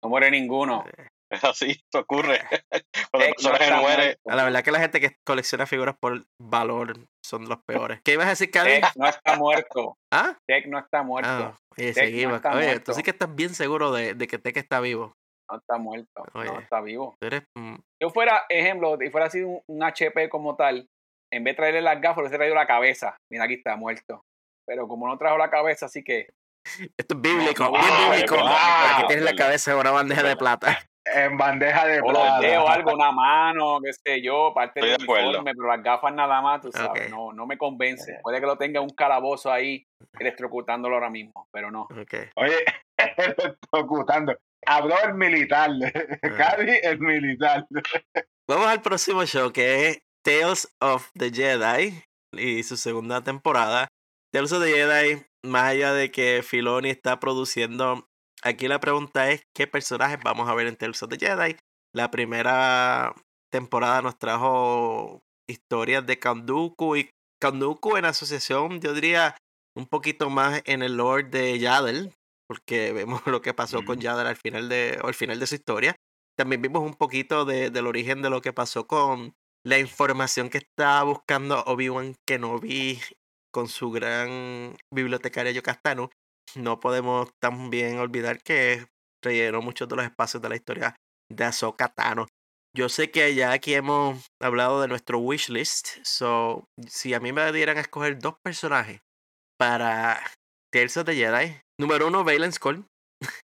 [0.03, 0.83] No muere ninguno.
[1.27, 2.39] Es así, esto ocurre.
[3.11, 4.19] Cuando personaje muere.
[4.25, 7.99] La verdad que la gente que colecciona figuras por valor son los peores.
[8.03, 8.79] ¿Qué ibas a decir, Cali?
[8.79, 9.97] Tech no está muerto.
[10.13, 10.37] ¿Ah?
[10.47, 11.29] Tech no está muerto.
[11.29, 12.43] Ah, oye, seguimos.
[12.43, 15.13] No oye, tú sí que estás bien seguro de, de, que Tech está vivo.
[15.49, 16.23] No está muerto.
[16.33, 17.15] Oye, no está vivo.
[17.21, 17.75] Eres, mm.
[18.01, 20.87] Yo fuera, ejemplo, si fuera así un, un, HP como tal,
[21.31, 23.17] en vez de traerle las gafas, le hubiese traído la cabeza.
[23.31, 24.23] Mira, aquí está muerto.
[24.67, 26.29] Pero como no trajo la cabeza, así que.
[26.97, 28.35] Esto es bíblico, bien bíblico.
[28.39, 32.63] Aquí tienes la cabeza en una bandeja de plata en bandeja de o plata.
[32.63, 36.61] O algo, una mano, qué sé yo, parte del uniforme, pero las gafas nada más,
[36.61, 37.09] tú sabes, okay.
[37.09, 38.19] no, no me convence.
[38.23, 39.85] Puede que lo tenga un calabozo ahí
[40.19, 41.87] electrocutándolo ahora mismo, pero no.
[42.01, 42.29] Okay.
[42.35, 42.57] Oye,
[42.97, 44.35] electrocutando.
[44.65, 45.71] Habló el militar,
[46.37, 47.67] Cari el militar.
[48.47, 53.87] Vamos al próximo show que es Tales of the Jedi y su segunda temporada.
[54.31, 58.07] Tales of the Jedi, más allá de que Filoni está produciendo
[58.45, 61.57] Aquí la pregunta es, ¿qué personajes vamos a ver en Tales of the Jedi?
[61.95, 63.15] La primera
[63.51, 67.09] temporada nos trajo historias de Kanduku y
[67.41, 69.35] Kanduku en asociación, yo diría,
[69.75, 72.13] un poquito más en el lore de Yadel,
[72.47, 75.95] porque vemos lo que pasó con Yadel al final de, al final de su historia.
[76.37, 79.33] También vimos un poquito de, del origen de lo que pasó con
[79.65, 82.99] la información que estaba buscando Obi-Wan Kenobi
[83.51, 86.11] con su gran bibliotecario Yocastano.
[86.55, 88.85] No podemos también olvidar que
[89.23, 90.95] rellenó muchos de los espacios de la historia
[91.31, 92.27] de Ahsoka Tano.
[92.75, 97.49] Yo sé que ya aquí hemos hablado de nuestro wishlist, so si a mí me
[97.53, 98.99] dieran a escoger dos personajes
[99.57, 100.21] para
[100.73, 102.85] Tales of the Jedi, número uno, Valen Skull.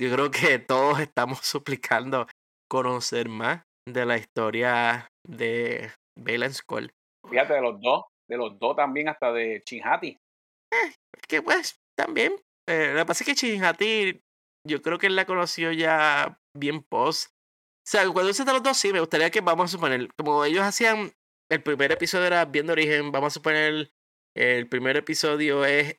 [0.00, 2.26] Yo creo que todos estamos suplicando
[2.70, 6.90] conocer más de la historia de Valen Skull.
[7.28, 10.16] Fíjate, de los dos, de los dos también, hasta de Chinhati.
[10.72, 10.94] Eh,
[11.28, 12.34] que pues, también.
[12.68, 14.20] Eh, lo que pasa es que Chinhati,
[14.66, 17.30] yo creo que él la conoció ya bien post
[17.80, 20.44] o sea, cuando se de los dos, sí, me gustaría que, vamos a suponer, como
[20.44, 21.12] ellos hacían,
[21.50, 23.90] el primer episodio era viendo origen, vamos a suponer,
[24.36, 25.96] el primer episodio es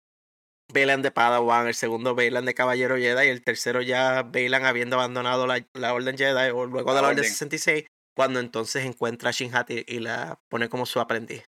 [0.73, 4.97] Bailan de Padawan, el segundo Bailan de Caballero Jedi y el tercero ya Bailan habiendo
[4.97, 9.31] abandonado la, la Orden Jedi o luego de la Orden 66, cuando entonces encuentra a
[9.31, 11.43] Shin y la pone como su aprendiz.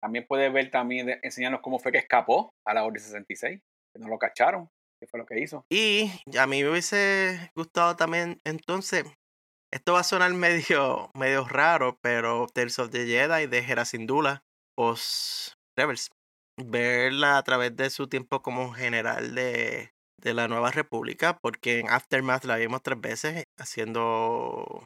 [0.00, 3.60] También puede ver, también enseñarnos cómo fue que escapó a la Orden 66,
[3.92, 4.68] que no lo cacharon,
[5.00, 5.64] qué fue lo que hizo.
[5.70, 9.04] Y a mí me hubiese gustado también entonces
[9.70, 14.42] esto va a sonar medio, medio raro, pero Tales of the Jedi de Hera Syndulla,
[14.76, 16.10] post Rebels.
[16.64, 21.88] Verla a través de su tiempo como general de, de la Nueva República, porque en
[21.88, 24.84] Aftermath la vimos tres veces haciendo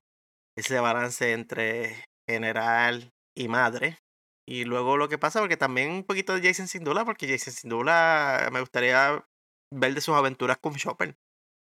[0.56, 3.98] ese balance entre general y madre.
[4.46, 8.48] Y luego lo que pasa, porque también un poquito de Jason Sindula, porque Jason Sindula
[8.52, 9.24] me gustaría
[9.72, 11.14] ver de sus aventuras con Chopper,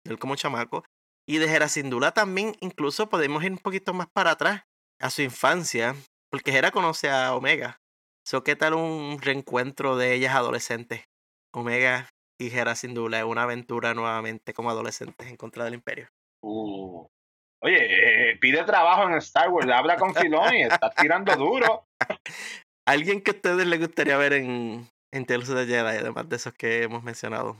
[0.05, 0.83] él como chamaco.
[1.27, 4.63] Y de Hera Sindula también, incluso podemos ir un poquito más para atrás,
[5.01, 5.95] a su infancia,
[6.29, 7.79] porque Hera conoce a Omega.
[8.27, 11.03] So, ¿Qué tal un reencuentro de ellas adolescentes?
[11.53, 12.09] Omega
[12.39, 16.07] y Hera Sindula, una aventura nuevamente como adolescentes en contra del Imperio.
[16.43, 17.05] Uh.
[17.61, 21.85] Oye, eh, pide trabajo en Star Wars, habla con Filoni, está tirando duro.
[22.87, 26.35] ¿Alguien que a ustedes les gustaría ver en, en Tales of the Jedi, además de
[26.35, 27.59] esos que hemos mencionado?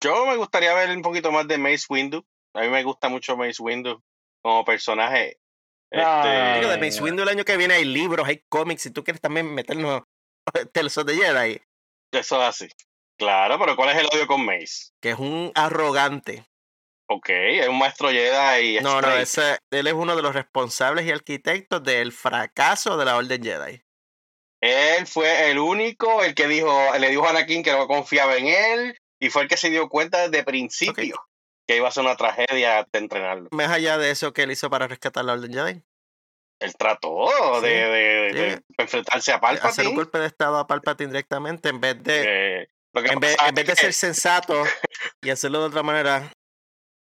[0.00, 2.24] Yo me gustaría ver un poquito más de Mace Windu.
[2.54, 4.00] A mí me gusta mucho Mace Windu
[4.42, 5.38] como personaje.
[5.90, 6.60] Este...
[6.60, 9.20] Digo, de Mace Windu el año que viene hay libros, hay cómics, si tú quieres
[9.20, 10.02] también meternos
[10.72, 11.62] Tales de Jedi.
[12.12, 12.68] Eso es así.
[13.18, 14.92] Claro, pero ¿cuál es el odio con Mace?
[15.00, 16.46] Que es un arrogante.
[17.08, 18.78] Ok, es un maestro Jedi.
[18.78, 23.04] Y no, no, ese, él es uno de los responsables y arquitectos del fracaso de
[23.04, 23.82] la Orden Jedi.
[24.62, 28.46] Él fue el único, el que dijo, le dijo a Anakin que no confiaba en
[28.46, 31.29] él, y fue el que se dio cuenta desde principio
[31.70, 33.48] que iba a ser una tragedia de entrenarlo.
[33.52, 35.80] Más allá de eso que él hizo para rescatar la Orden Jedi.
[36.58, 39.70] Él trató de, enfrentarse a Palpatine.
[39.70, 43.92] Hacer un golpe de estado a Palpatine directamente en vez de, en, vez, de ser
[43.92, 44.64] sensato
[45.22, 46.32] y hacerlo de otra manera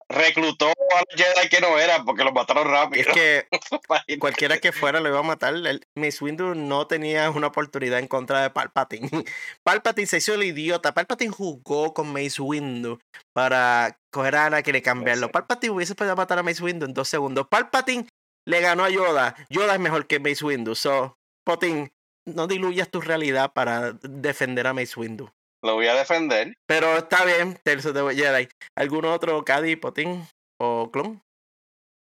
[0.08, 3.10] reclutó a los Jedi que no eran porque los mataron rápido.
[3.10, 3.48] Es que
[4.18, 5.54] cualquiera que fuera lo iba a matar.
[5.54, 9.08] El, Miss Windu no tenía una oportunidad en contra de Palpatine.
[9.62, 10.94] Palpatine se hizo el idiota.
[10.94, 12.98] Palpatine jugó con Mace Windu
[13.32, 15.30] para coger a Anakin y cambiarlo.
[15.30, 17.46] Palpatine hubiese podido matar a Mace Windu en dos segundos.
[17.48, 18.06] Palpatine
[18.46, 19.36] le ganó a Yoda.
[19.50, 20.74] Yoda es mejor que Mace Windu.
[20.74, 21.92] So, Palpatine,
[22.24, 25.30] no diluyas tu realidad para defender a Mace Windu.
[25.62, 26.54] Lo voy a defender.
[26.66, 28.48] Pero está bien, Terzo de Jedi.
[28.76, 30.26] ¿Algún otro Caddy, Potín
[30.60, 31.22] o Clon?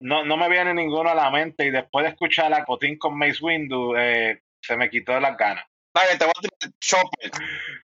[0.01, 3.17] No, no me viene ninguno a la mente y después de escuchar a Potín con
[3.17, 5.65] Mace Windu, eh, se me quitó las ganas.
[5.93, 7.31] Vale, te voy a decir Chopper.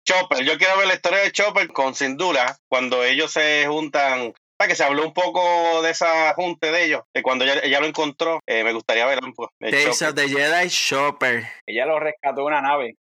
[0.05, 4.33] Chopper, yo quiero ver la historia de Chopper con Sindula, cuando ellos se juntan
[4.65, 8.39] que se habló un poco de esa junta de ellos, de cuando ella, lo encontró,
[8.47, 9.51] eh, me gustaría ver un poco.
[9.59, 11.43] de Jedi Chopper.
[11.67, 12.95] Ella lo rescató una nave.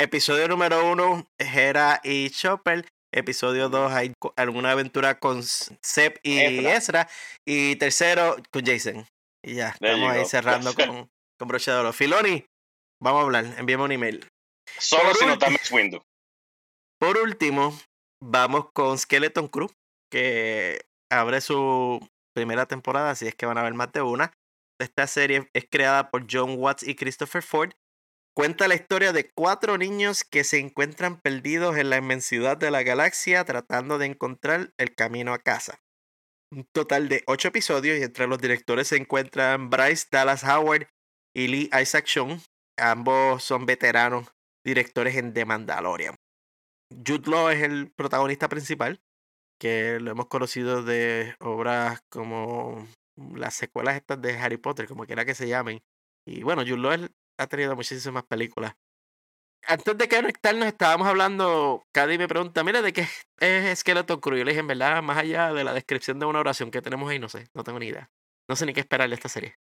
[0.00, 2.88] Episodio número uno, Hera y Chopper.
[3.12, 7.06] Episodio dos, hay alguna aventura con Seb y Ezra.
[7.46, 9.06] Y tercero, con Jason.
[9.44, 11.92] Y ya, estamos ahí cerrando con, con broche de oro.
[11.92, 12.46] Filoni,
[12.98, 14.26] vamos a hablar, envíame un email.
[14.78, 16.02] Solo si no estamos Windows.
[16.98, 17.78] Por último,
[18.24, 19.70] vamos con Skeleton Crew,
[20.10, 20.80] que
[21.12, 22.00] abre su
[22.34, 24.32] primera temporada, así es que van a ver más de una.
[24.80, 27.72] Esta serie es creada por John Watts y Christopher Ford
[28.40, 32.82] Cuenta la historia de cuatro niños que se encuentran perdidos en la inmensidad de la
[32.82, 35.82] galaxia tratando de encontrar el camino a casa.
[36.50, 40.88] Un total de ocho episodios y entre los directores se encuentran Bryce Dallas Howard
[41.36, 42.40] y Lee Isaac Chung.
[42.78, 44.32] Ambos son veteranos
[44.64, 46.14] directores en The Mandalorian.
[47.06, 49.02] Jude Law es el protagonista principal,
[49.60, 52.88] que lo hemos conocido de obras como
[53.34, 55.82] las secuelas estas de Harry Potter, como quiera que se llamen.
[56.26, 58.74] Y bueno, Jude Law es ha tenido muchísimas películas.
[59.66, 63.06] antes de conectarnos estábamos hablando, Cady me pregunta, mira, ¿de qué
[63.40, 64.38] es Skeleton Crew?
[64.38, 67.10] Yo le dije, en verdad, más allá de la descripción de una oración que tenemos
[67.10, 68.10] ahí, no sé, no tengo ni idea.
[68.48, 69.54] No sé ni qué esperar de esta serie.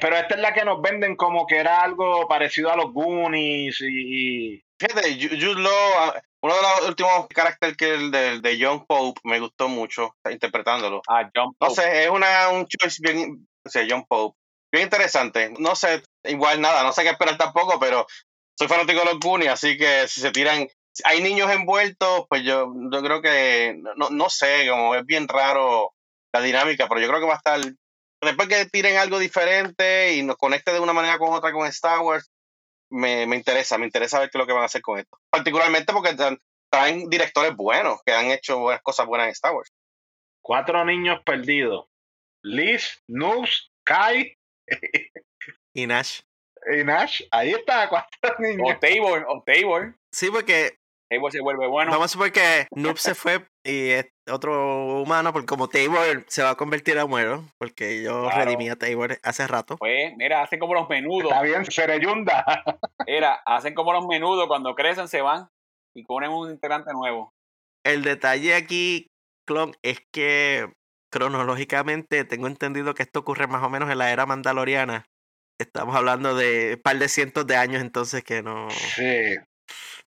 [0.00, 3.80] Pero esta es la que nos venden como que era algo parecido a los Goonies
[3.80, 4.62] y...
[4.78, 6.12] Fíjate, Jude Law,
[6.42, 11.00] uno de los últimos caracteres que el de, de, John Pope me gustó mucho interpretándolo.
[11.08, 11.70] Ah, John Pope.
[11.70, 14.36] No sé, es una, un choice bien, o sea, John Pope.
[14.70, 15.54] Bien interesante.
[15.58, 18.06] No sé, igual nada, no sé qué esperar tampoco, pero
[18.58, 20.68] soy fanático de los Goonies, así que si se tiran,
[21.04, 25.92] hay niños envueltos, pues yo, yo creo que, no, no sé, como es bien raro
[26.32, 27.60] la dinámica, pero yo creo que va a estar,
[28.20, 32.00] después que tiren algo diferente y nos conecte de una manera con otra con Star
[32.00, 32.30] Wars,
[32.90, 35.18] me, me interesa, me interesa ver qué es lo que van a hacer con esto.
[35.30, 36.16] Particularmente porque
[36.70, 39.72] traen directores buenos que han hecho cosas buenas en Star Wars.
[40.40, 41.86] Cuatro niños perdidos.
[42.42, 44.36] Liz, Noobs, Kai
[45.76, 46.20] y Nash.
[46.72, 48.66] Y Nash, ahí está, cuatro niños.
[48.74, 49.94] O Tabor, o Tabor.
[50.10, 50.78] Sí, porque.
[51.08, 51.92] Tabor se vuelve bueno.
[51.92, 56.42] Vamos a suponer que Noob se fue y es otro humano, porque como Tabor se
[56.42, 59.76] va a convertir a muero, porque yo redimí a Tabor hace rato.
[59.76, 61.30] Pues, mira, hacen como los menudos.
[61.30, 62.44] Está bien, Sereyunda.
[63.06, 65.48] Mira, hacen como los menudos, cuando crecen se van
[65.94, 67.32] y ponen un integrante nuevo.
[67.84, 69.06] El detalle aquí,
[69.46, 70.72] Clon, es que
[71.12, 75.06] cronológicamente tengo entendido que esto ocurre más o menos en la era mandaloriana.
[75.58, 78.68] Estamos hablando de un par de cientos de años entonces que no...
[78.70, 79.36] Sí.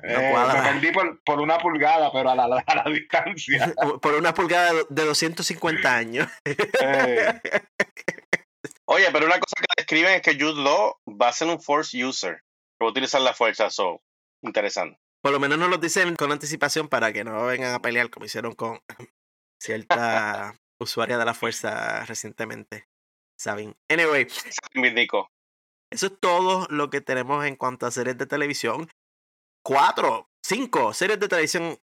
[0.02, 0.92] No eh, me perdí
[1.24, 3.72] por, una pulgada, pero a la, a la distancia.
[4.02, 6.28] por una pulgada de 250 años.
[6.44, 7.40] Eh.
[8.88, 12.04] Oye, pero una cosa que describen es que Jude Law va a ser un Force
[12.04, 12.42] User.
[12.78, 14.02] Que va a utilizar la fuerza, so,
[14.42, 14.98] interesante.
[15.22, 18.26] Por lo menos nos lo dicen con anticipación para que no vengan a pelear como
[18.26, 18.78] hicieron con
[19.60, 22.86] cierta usuaria de la fuerza recientemente.
[23.38, 23.74] Saben.
[23.88, 24.28] Anyway.
[25.92, 28.88] Eso es todo lo que tenemos en cuanto a series de televisión.
[29.64, 31.78] Cuatro, cinco series de televisión.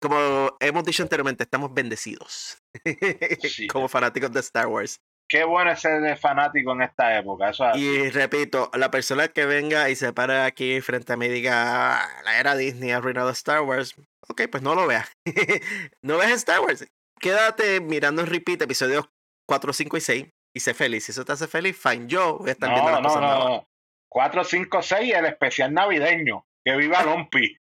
[0.00, 2.62] Como hemos dicho anteriormente, estamos bendecidos.
[3.72, 5.00] como fanáticos de Star Wars.
[5.28, 7.52] Qué bueno ser fanático en esta época.
[7.76, 12.02] y repito, la persona que venga y se para aquí frente a mí y diga,
[12.02, 13.94] ah, la era Disney ha arruinado Star Wars.
[14.28, 15.08] Ok, pues no lo veas.
[16.02, 16.84] no veas Star Wars
[17.20, 19.08] quédate mirando en repeat episodios
[19.46, 21.04] 4, 5 y 6 y sé feliz.
[21.04, 22.06] Si eso te hace feliz, fine.
[22.06, 23.68] Yo voy a estar viendo las no, cosas no, no.
[24.08, 26.46] 4, 5, 6 el especial navideño.
[26.64, 27.56] Que viva Lompi.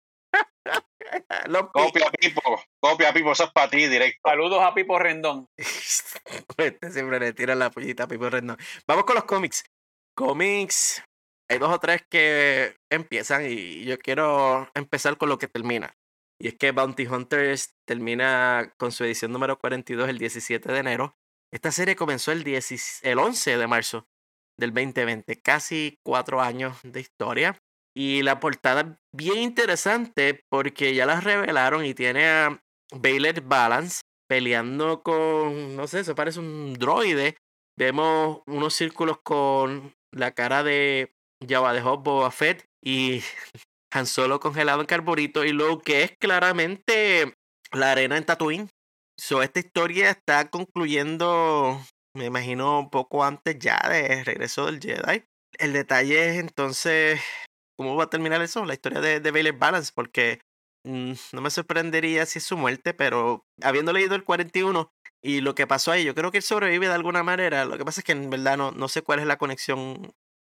[1.71, 2.41] Copia Pipo,
[2.79, 4.29] copia Pipo, eso es para ti directo.
[4.29, 5.47] Saludos a Pipo Rendón.
[6.57, 8.57] este siempre le tira la pollita a Pipo Rendón.
[8.87, 9.63] Vamos con los cómics.
[10.15, 11.03] Cómics,
[11.49, 15.95] hay dos o tres que empiezan y yo quiero empezar con lo que termina.
[16.39, 21.17] Y es que Bounty Hunters termina con su edición número 42 el 17 de enero.
[21.51, 24.07] Esta serie comenzó el, el 11 de marzo
[24.57, 27.57] del 2020, casi cuatro años de historia.
[27.97, 35.01] Y la portada bien interesante porque ya la revelaron y tiene a Baylor Balance peleando
[35.01, 37.37] con, no sé, eso parece un droide.
[37.77, 41.15] Vemos unos círculos con la cara de
[41.47, 43.21] Java de Hot Boba Fett y
[43.93, 47.33] Han Solo congelado en carburito y lo que es claramente
[47.71, 48.69] la arena en Tatooine.
[49.17, 51.79] So, esta historia está concluyendo,
[52.15, 55.23] me imagino, un poco antes ya de regreso del Jedi.
[55.57, 57.21] El detalle es entonces
[57.77, 60.41] cómo va a terminar eso, la historia de, de Balance, porque
[60.85, 64.89] mm, no me sorprendería si es su muerte, pero habiendo leído el 41
[65.23, 67.65] y lo que pasó ahí, yo creo que él sobrevive de alguna manera.
[67.65, 70.11] Lo que pasa es que en verdad no, no sé cuál es la conexión,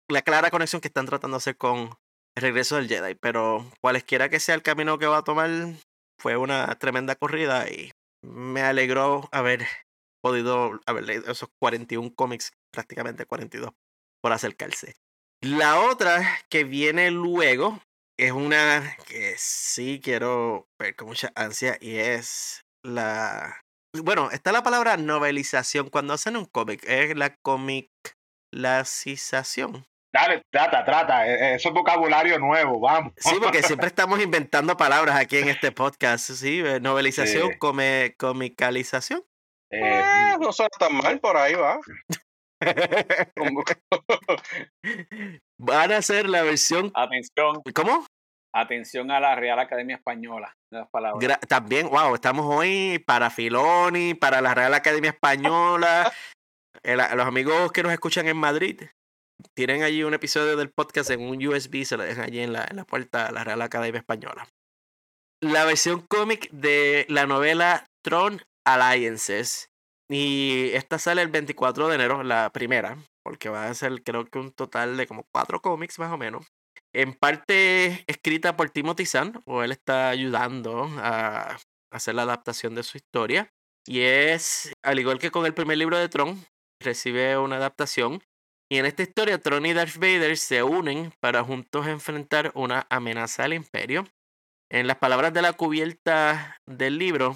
[0.09, 1.91] la clara conexión que están tratando de hacer con,
[2.35, 5.49] el regreso del Jedi, pero cualesquiera que sea el camino que va a tomar,
[6.19, 7.91] fue una tremenda corrida y
[8.23, 9.67] me alegró haber
[10.23, 13.71] podido haber leído esos 41 cómics, prácticamente 42,
[14.21, 14.95] por acercarse.
[15.41, 17.81] La otra que viene luego
[18.17, 23.61] es una que sí quiero ver con mucha ansia y es la...
[23.95, 29.85] Bueno, está la palabra novelización cuando hacen un cómic, es la comiclacización.
[30.13, 31.27] Dale, trata, trata.
[31.27, 33.13] E, e, eso es vocabulario nuevo, vamos.
[33.17, 36.29] Sí, porque siempre estamos inventando palabras aquí en este podcast.
[36.29, 39.23] Sí, novelización, come, comicalización.
[39.71, 41.79] Eh, eh, no suena tan mal, por ahí va.
[45.57, 46.91] Van a hacer la versión.
[46.93, 47.63] Atención.
[47.73, 48.05] ¿Cómo?
[48.55, 50.55] Atención a la Real Academia Española.
[50.71, 51.39] Las palabras.
[51.49, 56.13] También, wow, estamos hoy para Filoni, para la Real Academia Española.
[56.83, 58.79] los amigos que nos escuchan en Madrid,
[59.55, 62.65] tienen allí un episodio del podcast en un USB, se lo dejan allí en la,
[62.69, 64.47] en la puerta de la Real Academia Española.
[65.41, 69.69] La versión cómic de la novela Tron Alliances.
[70.09, 74.39] Y esta sale el 24 de enero, la primera, porque va a ser creo que
[74.39, 76.45] un total de como cuatro cómics más o menos.
[76.93, 81.57] en parte escrita por Timothy Zahn, o él está ayudando a
[81.91, 83.49] hacer la adaptación de su historia.
[83.85, 86.45] Y es, al igual que con el primer libro de Tron,
[86.79, 88.21] recibe una adaptación.
[88.71, 93.43] Y en esta historia, Tron y Darth Vader se unen para juntos enfrentar una amenaza
[93.43, 94.05] al imperio.
[94.71, 97.35] En las palabras de la cubierta del libro,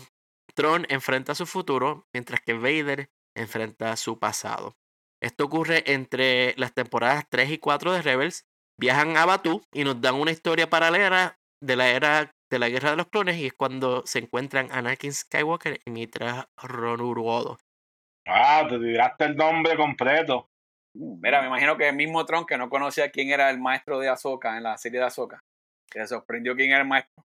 [0.56, 4.76] Tron enfrenta su futuro, mientras que Vader enfrenta su pasado.
[5.22, 8.46] Esto ocurre entre las temporadas 3 y 4 de Rebels.
[8.80, 12.92] Viajan a Batu y nos dan una historia paralela de la era de la Guerra
[12.92, 17.58] de los Clones y es cuando se encuentran Anakin Skywalker y Mitra Ronuruodo.
[18.28, 20.50] Ah, te tiraste el nombre completo.
[20.98, 24.10] Mira, me imagino que el mismo Tron que no conocía quién era el maestro de
[24.10, 25.44] Ahsoka en la serie de Ahsoka.
[25.90, 27.24] Que se sorprendió quién era el maestro.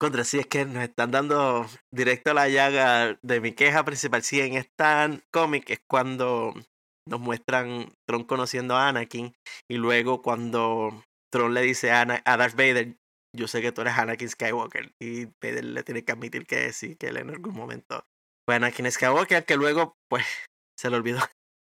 [0.00, 4.22] Contra, sí, es que nos están dando directo a la llaga de mi queja principal.
[4.22, 6.54] Sí, en esta cómic es cuando
[7.08, 9.34] nos muestran Tron conociendo a Anakin
[9.68, 11.02] y luego cuando
[11.32, 12.96] Tron le dice a, a Darth Vader,
[13.36, 16.96] yo sé que tú eres Anakin Skywalker y Vader le tiene que admitir que sí,
[16.96, 18.06] que él en algún momento
[18.46, 20.24] fue Anakin Skywalker, que luego pues
[20.78, 21.18] se le olvidó.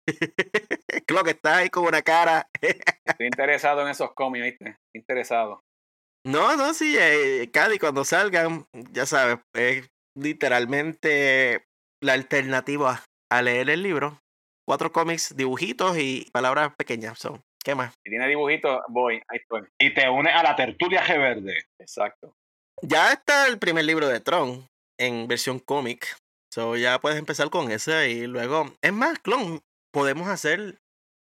[1.08, 2.48] Creo que está ahí con una cara.
[2.62, 4.78] Estoy interesado en esos cómics, ¿viste?
[4.94, 5.62] Interesado.
[6.26, 11.66] No, no, sí, eh, Cady, cuando salgan, ya sabes, es literalmente
[12.02, 14.20] la alternativa a leer el libro.
[14.66, 17.42] Cuatro cómics, dibujitos y palabras pequeñas son.
[17.64, 17.94] ¿Qué más?
[18.04, 19.64] Si tiene dibujitos, voy, ahí estoy.
[19.80, 21.66] Y te une a la tertulia G Verde.
[21.80, 22.34] Exacto.
[22.82, 26.16] Ya está el primer libro de Tron en versión cómic.
[26.54, 28.74] So ya puedes empezar con ese y luego.
[28.82, 29.62] Es más, clon,
[29.94, 30.80] podemos hacer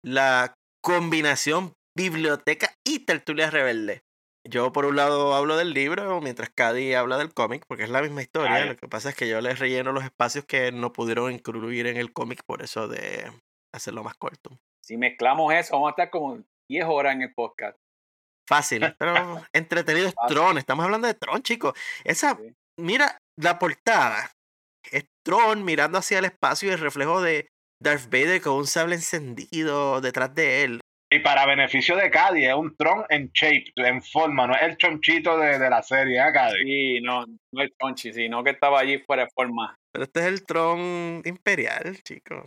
[0.03, 4.03] la combinación biblioteca y tertulia rebelde.
[4.47, 8.03] Yo por un lado hablo del libro, mientras Cady habla del cómic, porque es la
[8.03, 8.67] misma historia.
[8.67, 11.97] Lo que pasa es que yo les relleno los espacios que no pudieron incluir en
[11.97, 13.31] el cómic, por eso de
[13.73, 14.59] hacerlo más corto.
[14.83, 17.79] Si mezclamos eso, vamos a estar como 10 horas en el podcast.
[18.47, 20.59] Fácil, pero entretenido es Tron.
[20.59, 21.73] Estamos hablando de Tron, chicos.
[22.05, 22.39] Esa,
[22.79, 24.31] mira, la portada.
[24.91, 27.49] Es Tron mirando hacia el espacio y el reflejo de
[27.85, 30.81] Darth Vader con un sable encendido detrás de él.
[31.11, 34.77] Y para beneficio de Cady, es un Tron en shape, en forma, no es el
[34.79, 36.65] chonchito de, de la serie, ¿eh, Cady?
[36.65, 39.79] Sí, no, no el chonchi, sino que estaba allí fuera de forma.
[39.95, 42.43] Pero este es el Tron imperial, chicos.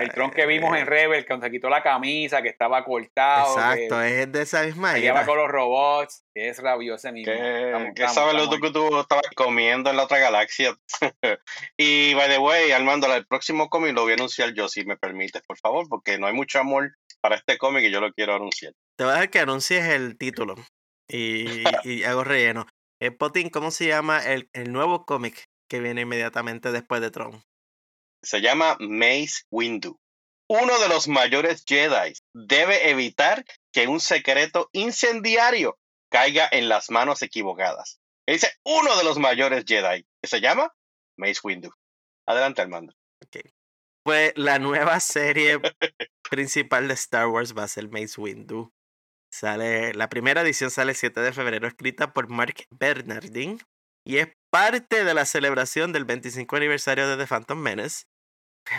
[0.00, 3.54] el Tron que vimos en eh, Rebel, cuando se quitó la camisa, que estaba cortado.
[3.54, 5.00] Exacto, es de esa misma era.
[5.00, 7.32] Lleva con los robots, que es rabioso mismo.
[7.32, 10.76] ¿Qué, sabes lo que tú estabas comiendo en la otra galaxia?
[11.78, 14.98] y, by the way, Armando, el próximo cómic lo voy a anunciar yo, si me
[14.98, 18.34] permites, por favor, porque no hay mucho amor para este cómic y yo lo quiero
[18.34, 18.74] anunciar.
[18.98, 20.54] Te voy a dejar que anuncies el título
[21.08, 22.66] y, y hago relleno.
[23.02, 27.42] Eh, Potín, ¿cómo se llama el, el nuevo cómic que viene inmediatamente después de Tron?
[28.22, 29.98] Se llama Mace Windu.
[30.48, 35.78] Uno de los mayores Jedi debe evitar que un secreto incendiario
[36.10, 38.00] caiga en las manos equivocadas.
[38.26, 40.74] dice uno de los mayores Jedi, que se llama
[41.16, 41.70] Mace Windu.
[42.26, 42.92] Adelante, Armando.
[43.24, 43.54] Okay.
[44.04, 45.60] Pues la nueva serie
[46.30, 48.72] principal de Star Wars va a ser Mace Windu.
[49.32, 53.60] Sale, la primera edición sale el 7 de febrero, escrita por Mark Bernardin,
[54.04, 58.04] y es parte de la celebración del 25 aniversario de The Phantom Menace.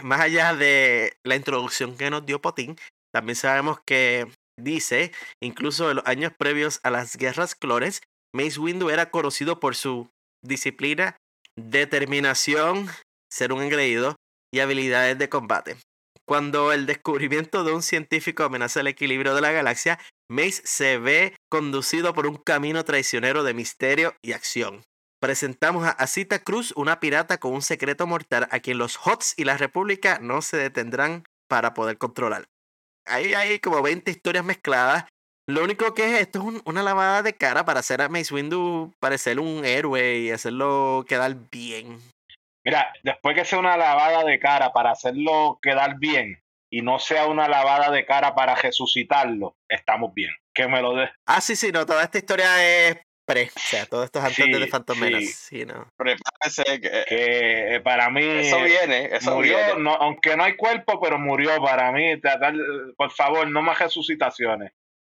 [0.03, 2.77] Más allá de la introducción que nos dio Potín,
[3.13, 4.27] también sabemos que
[4.59, 5.11] dice,
[5.41, 8.01] incluso en los años previos a las guerras clones,
[8.33, 10.09] Mace Windu era conocido por su
[10.43, 11.17] disciplina,
[11.57, 12.87] determinación,
[13.29, 14.15] ser un engreído
[14.53, 15.77] y habilidades de combate.
[16.25, 19.99] Cuando el descubrimiento de un científico amenaza el equilibrio de la galaxia,
[20.29, 24.83] Mace se ve conducido por un camino traicionero de misterio y acción.
[25.21, 29.43] Presentamos a Asita Cruz, una pirata con un secreto mortal a quien los HOTS y
[29.43, 32.45] la República no se detendrán para poder controlar.
[33.05, 35.05] Ahí hay como 20 historias mezcladas.
[35.47, 38.95] Lo único que es esto es una lavada de cara para hacer a Mace Windu
[38.99, 41.99] parecer un héroe y hacerlo quedar bien.
[42.65, 46.41] Mira, después que sea una lavada de cara para hacerlo quedar bien
[46.71, 50.31] y no sea una lavada de cara para resucitarlo, estamos bien.
[50.51, 51.11] Que me lo dé.
[51.27, 52.97] Ah, sí, sí, no, toda esta historia es
[53.33, 55.25] pre, o sea, todo esto es antes de Phantom sí.
[55.25, 55.87] Sí, no.
[55.97, 59.81] Prepárese que, que, eh, para mí eso viene, eso murió, viene.
[59.81, 62.15] No, aunque no hay cuerpo, pero murió para mí.
[62.97, 64.71] Por favor, no más resucitaciones.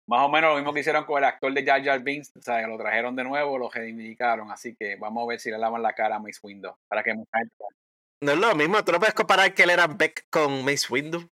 [0.05, 2.41] Más o menos lo mismo que hicieron con el actor de Jar Jar Binks, o
[2.41, 5.57] sea, que lo trajeron de nuevo, lo reivindicaron, así que vamos a ver si le
[5.57, 9.16] lavan la cara a Mace Windu, para que No es lo mismo, tú no puedes
[9.16, 11.30] comparar que él era Beck con Mace Windu.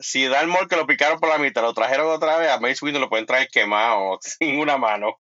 [0.00, 2.98] Si Dalmor que lo picaron por la mitad, lo trajeron otra vez, a Mace Windu
[2.98, 5.18] lo pueden traer quemado, sin una mano.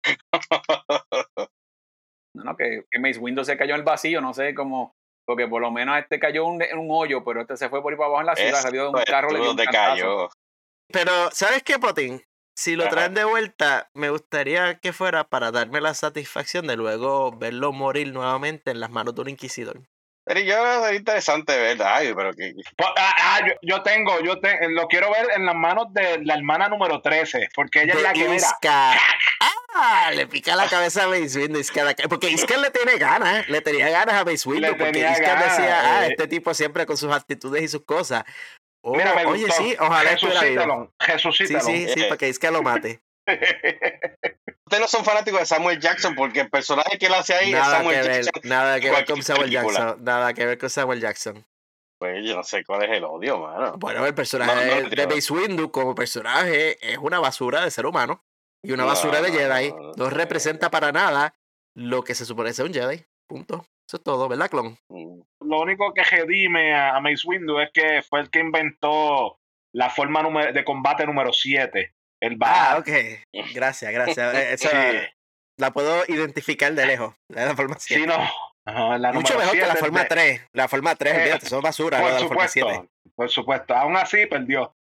[2.35, 4.95] no, no, que, que, Mace Windu se cayó en el vacío, no sé cómo,
[5.27, 7.93] porque por lo menos este cayó en un, un hoyo, pero este se fue por
[7.93, 10.31] ahí para abajo en la ciudad, salió de un carro, le dio un cayó.
[10.91, 12.23] Pero, ¿sabes qué, Potín?
[12.55, 17.33] si lo traen de vuelta, me gustaría que fuera para darme la satisfacción de luego
[17.37, 19.81] verlo morir nuevamente en las manos de un inquisidor.
[20.25, 22.01] Pero yo es interesante ¿verdad?
[22.17, 22.53] pero que...
[22.77, 24.35] Pues, ah, ah, yo, tengo, yo
[24.69, 28.13] lo quiero ver en las manos de la hermana número 13, porque ella es la
[28.13, 28.49] que mira.
[29.75, 31.61] Ah, le pica la cabeza a Mace Windu.
[32.09, 36.07] Porque Iska le tiene ganas, le tenía ganas a Mace Windu, porque Iska decía, ah,
[36.07, 36.11] eh.
[36.11, 38.25] este tipo siempre con sus actitudes y sus cosas.
[38.85, 41.65] Mira, me oye, sí, ojalá Jesucítalo, Jesucítalo.
[41.65, 43.01] Sí, sí, sí, para que Iska lo mate.
[44.73, 47.65] Ustedes no son fanáticos de Samuel Jackson porque el personaje que él hace ahí nada
[47.67, 48.43] es Samuel que ver, Jackson.
[48.49, 49.97] Nada que ver con Samuel Jackson.
[50.03, 51.45] Nada que ver con Samuel Jackson.
[51.99, 53.75] Pues yo no sé cuál es el odio, mano.
[53.77, 58.25] Bueno, el personaje de Mace Windu como personaje es una basura de ser humano
[58.63, 59.75] y una basura de Jedi.
[59.99, 61.35] No, representa para nada
[61.77, 63.05] lo que se supone ser un Jedi.
[63.29, 63.67] Punto.
[63.87, 64.79] Eso es todo, ¿verdad, Clon?
[64.89, 65.21] Mm.
[65.43, 69.39] Lo único que redime a, Mace Windu es que fue el que inventó
[69.75, 71.95] la forma de combate número 7.
[72.23, 72.89] El Ah, ok.
[73.53, 74.63] Gracias, gracias.
[75.59, 77.15] La puedo identificar de lejos.
[77.29, 78.01] La forma 7.
[78.01, 79.13] Sí, no.
[79.13, 80.41] Mucho mejor que la forma 3.
[80.53, 82.01] La forma 3, eh, es basura.
[82.01, 82.89] Por supuesto.
[83.17, 83.75] Por supuesto.
[83.75, 84.75] Aún así, perdió.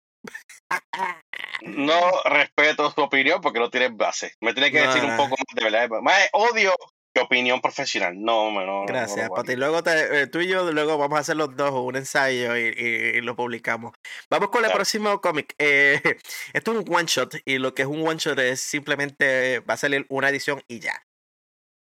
[1.62, 4.36] No respeto tu opinión porque no tienes base.
[4.40, 5.90] Me tienes que decir un poco más de verdad.
[6.02, 6.76] Más odio
[7.20, 8.14] opinión profesional.
[8.22, 8.86] No, no.
[8.86, 9.56] Gracias, Pati.
[9.56, 13.22] Luego te, eh, tú y yo luego vamos a hacer los dos un ensayo y,
[13.22, 13.94] lo publicamos.
[14.30, 15.54] Vamos con el próximo cómic.
[15.58, 16.02] Eh,
[16.54, 19.74] esto es un one shot y lo que es un one shot es simplemente va
[19.74, 21.04] a salir una edición y ya.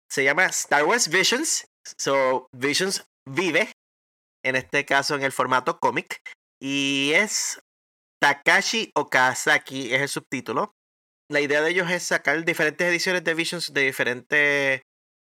[0.09, 1.67] Se llama Star Wars Visions.
[1.97, 3.71] So, Visions vive,
[4.43, 6.21] en este caso en el formato cómic,
[6.61, 7.59] y es
[8.21, 10.73] Takashi Okazaki, es el subtítulo.
[11.29, 14.81] La idea de ellos es sacar diferentes ediciones de Visions de diferentes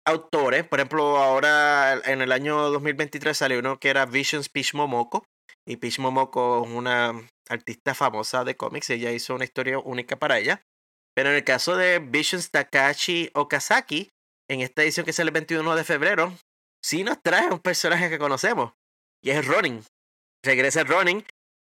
[0.07, 0.67] autores.
[0.67, 5.25] Por ejemplo, ahora en el año 2023 salió uno que era Visions Peach Momoko.
[5.67, 8.91] Y Peach Momoko es una artista famosa de cómics.
[8.91, 10.63] Ella hizo una historia única para ella.
[11.15, 14.09] Pero en el caso de Visions Takashi Okazaki,
[14.51, 16.33] en esta edición que sale el 21 de febrero,
[16.83, 18.73] sí nos trae un personaje que conocemos.
[19.23, 19.85] Y es Ronin.
[20.45, 21.25] Regresa Ronin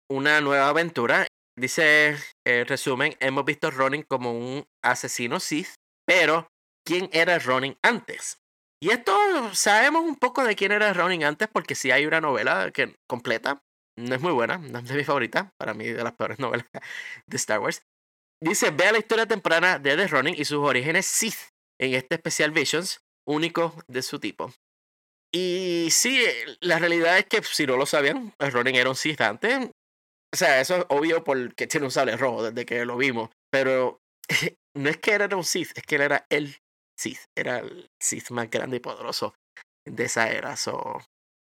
[0.10, 1.28] una nueva aventura.
[1.58, 5.74] Dice el resumen, hemos visto a Ronin como un asesino Sith,
[6.06, 6.48] pero
[6.86, 8.40] ¿quién era Ronin antes?
[8.84, 9.14] Y esto
[9.54, 13.64] sabemos un poco de quién era Ronin antes porque si hay una novela que completa,
[13.98, 16.68] no es muy buena, no es de mi favorita, para mí de las peores novelas
[17.28, 17.84] de Star Wars.
[18.44, 22.52] Dice, vea la historia temprana de The Ronin y sus orígenes Sith en este especial
[22.52, 24.52] Visions, único de su tipo.
[25.34, 26.24] Y sí,
[26.60, 29.70] la realidad es que si no lo sabían, Ronin era un Sith antes.
[30.34, 33.30] O sea, eso es obvio porque tiene un sable rojo desde que lo vimos.
[33.52, 34.02] Pero
[34.76, 36.58] no es que era un Sith, es que él era el
[37.36, 39.36] Era el Sith más grande y poderoso
[39.86, 40.56] de esa era.
[40.58, 41.02] So,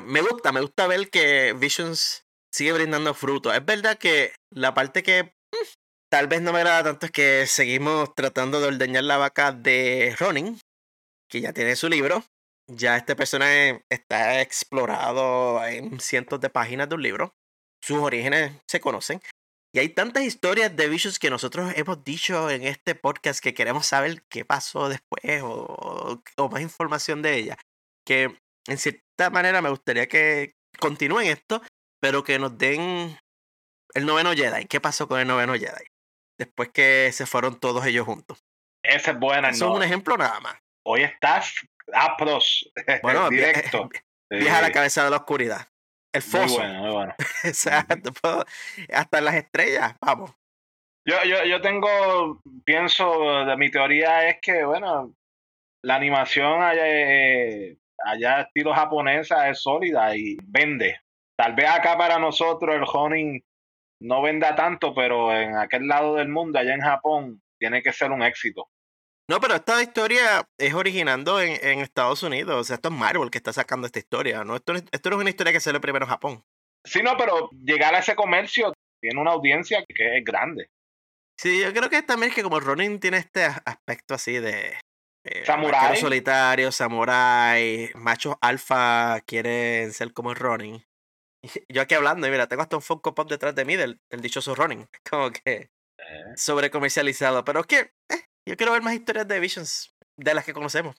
[0.04, 3.52] me gusta, me gusta ver que Visions sigue brindando fruto.
[3.52, 5.66] Es verdad que la parte que mm,
[6.10, 10.14] tal vez no me agrada tanto es que seguimos tratando de ordeñar la vaca de
[10.18, 10.60] Ronin,
[11.28, 12.24] que ya tiene su libro.
[12.68, 17.34] Ya este personaje está explorado en cientos de páginas de un libro
[17.82, 19.20] sus orígenes se conocen.
[19.74, 23.86] Y hay tantas historias de Visions que nosotros hemos dicho en este podcast que queremos
[23.86, 27.56] saber qué pasó después o, más información de ella.
[28.04, 31.62] Que en cierta manera me gustaría que continúen esto,
[32.00, 33.18] pero que nos den
[33.94, 34.66] el noveno Jedi.
[34.66, 35.86] ¿Qué pasó con el noveno Jedi?
[36.38, 38.44] Después que se fueron todos ellos juntos.
[38.82, 39.50] Esa es buena.
[39.50, 40.56] Eso es un ejemplo nada más.
[40.84, 41.54] Hoy estás
[41.94, 42.70] apros.
[43.02, 43.88] Bueno, directo.
[44.30, 45.71] Viaja a la cabeza de la oscuridad.
[46.12, 46.58] El foso.
[46.58, 47.14] Muy bueno, muy bueno.
[48.92, 50.34] hasta las estrellas, vamos.
[51.04, 55.14] Yo, yo, yo tengo, pienso, de mi teoría es que, bueno,
[55.82, 61.00] la animación allá, eh, allá estilo japonesa es sólida y vende.
[61.36, 63.40] Tal vez acá para nosotros el honing
[64.00, 68.10] no venda tanto, pero en aquel lado del mundo, allá en Japón, tiene que ser
[68.12, 68.68] un éxito.
[69.28, 72.60] No, pero esta historia es originando en, en, Estados Unidos.
[72.60, 74.44] O sea, esto es Marvel que está sacando esta historia.
[74.44, 74.56] ¿no?
[74.56, 76.44] Esto, esto no es una historia que sale primero en Japón.
[76.84, 80.70] Sí, no, pero llegar a ese comercio tiene una audiencia que es grande.
[81.38, 84.78] Sí, yo creo que también es que como Ronin tiene este aspecto así de...
[85.24, 85.96] Eh, samurai.
[85.96, 90.84] solitario, samurai, machos alfa quieren ser como Ronin.
[91.68, 94.54] Yo aquí hablando, y mira, tengo hasta un Funko Pop detrás de mí del, dichoso
[94.54, 94.88] Ronin.
[95.10, 96.24] Como que eh.
[96.36, 97.44] sobre comercializado.
[97.44, 100.96] Pero es que eh, yo quiero ver más historias de Visions de las que conocemos.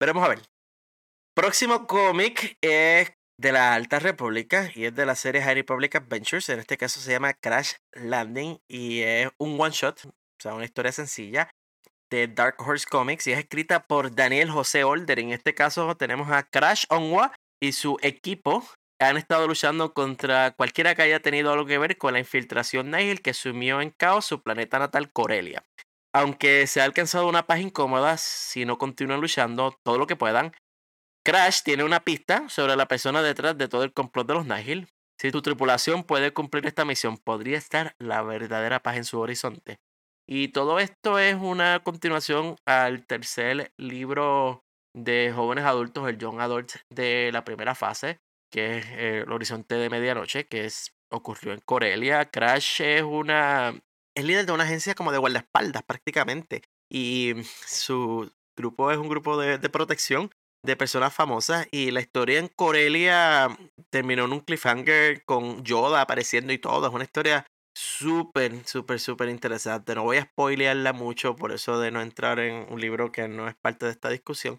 [0.00, 0.42] Veremos a ver.
[1.34, 6.48] Próximo cómic es de la Alta República y es de la serie High Republic Adventures.
[6.48, 10.64] En este caso se llama Crash Landing y es un one shot, o sea, una
[10.64, 11.50] historia sencilla
[12.10, 15.18] de Dark Horse Comics y es escrita por Daniel José Older.
[15.18, 17.32] En este caso tenemos a Crash Onwa
[17.62, 18.64] y su equipo
[19.00, 23.22] han estado luchando contra cualquiera que haya tenido algo que ver con la infiltración Nihil
[23.22, 25.64] que sumió en caos su planeta natal Corelia.
[26.12, 30.52] Aunque se ha alcanzado una paz incómoda si no continúan luchando todo lo que puedan,
[31.24, 34.88] Crash tiene una pista sobre la persona detrás de todo el complot de los Nihil.
[35.20, 39.76] Si tu tripulación puede cumplir esta misión, podría estar la verdadera paz en su horizonte.
[40.26, 44.64] Y todo esto es una continuación al tercer libro
[44.96, 48.18] de jóvenes adultos, el Young Adult de la primera fase,
[48.50, 52.30] que es el Horizonte de Medianoche, que es, ocurrió en Corelia.
[52.30, 53.78] Crash es una
[54.16, 56.62] es líder de una agencia como de guardaespaldas prácticamente.
[56.90, 57.34] Y
[57.66, 60.30] su grupo es un grupo de, protección
[60.64, 61.66] de personas famosas.
[61.70, 63.48] Y la historia en Corelia
[63.90, 66.86] terminó en un cliffhanger con Yoda apareciendo y todo.
[66.86, 67.46] Es una historia
[67.76, 69.94] súper, súper, súper interesante.
[69.94, 73.48] No voy a spoilearla mucho por eso de no entrar en un libro que no
[73.48, 74.58] es parte de esta discusión.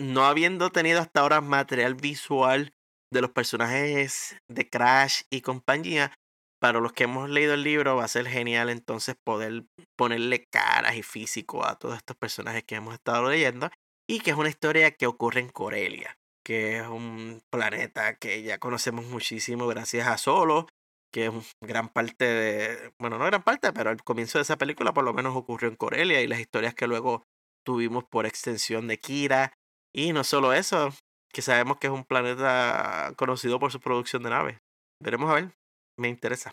[0.00, 2.72] No habiendo tenido hasta ahora material visual
[3.12, 6.12] de los personajes de Crash y compañía,
[6.60, 9.64] para los que hemos leído el libro va a ser genial entonces poder
[9.96, 13.70] ponerle caras y físico a todos estos personajes que hemos estado leyendo
[14.08, 18.58] y que es una historia que ocurre en Corelia, que es un planeta que ya
[18.58, 20.66] conocemos muchísimo gracias a Solo,
[21.12, 21.32] que es
[21.62, 25.12] gran parte de, bueno, no gran parte, pero el comienzo de esa película por lo
[25.12, 27.24] menos ocurrió en Corelia y las historias que luego
[27.64, 29.52] tuvimos por extensión de Kira
[29.94, 30.92] y no solo eso,
[31.32, 34.58] que sabemos que es un planeta conocido por su producción de naves.
[35.02, 35.58] Veremos a ver
[35.98, 36.52] me interesa.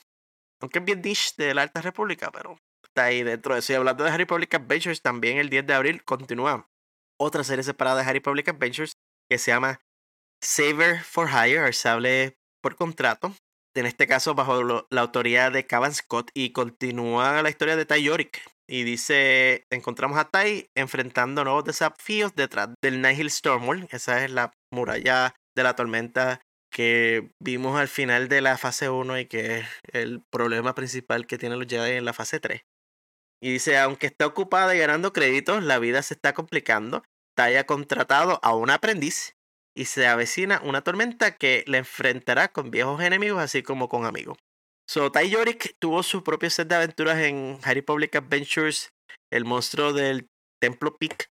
[0.61, 3.73] Aunque es bien dish de la Alta República, pero está ahí dentro de eso.
[3.73, 6.69] Y hablando de Harry Public Adventures, también el 10 de abril continúa
[7.19, 8.93] otra serie separada de Harry Public Adventures
[9.29, 9.81] que se llama
[10.41, 13.33] Saver for Hire, sable por contrato.
[13.75, 18.03] En este caso, bajo la autoría de Cavan Scott, y continúa la historia de Ty
[18.03, 18.41] Yorick.
[18.67, 23.87] Y dice: Encontramos a Ty enfrentando nuevos desafíos detrás del Nihil Stormwall.
[23.91, 26.41] Esa es la muralla de la tormenta
[26.75, 31.37] que vimos al final de la fase 1 y que es el problema principal que
[31.37, 32.63] tienen los Jedi en la fase 3.
[33.41, 37.03] Y dice, aunque está ocupada y ganando créditos, la vida se está complicando.
[37.33, 39.37] Taya contratado a un aprendiz
[39.73, 44.37] y se avecina una tormenta que le enfrentará con viejos enemigos así como con amigos.
[44.89, 48.89] So, Tai Yorick tuvo su propio set de aventuras en Harry Public Adventures,
[49.31, 50.27] el monstruo del
[50.61, 51.29] Templo Peak.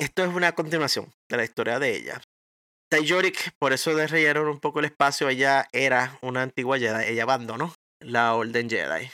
[0.00, 2.22] Esto es una continuación de la historia de ella.
[3.00, 7.22] Yorick, por eso de rellenar un poco el espacio, ella era una antigua Jedi, ella
[7.22, 9.10] abandonó la Orden Jedi.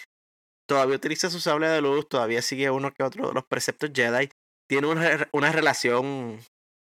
[0.66, 4.31] Todavía utiliza su sable de luz, todavía sigue uno que otro de los preceptos Jedi.
[4.68, 6.41] Tiene una, una relación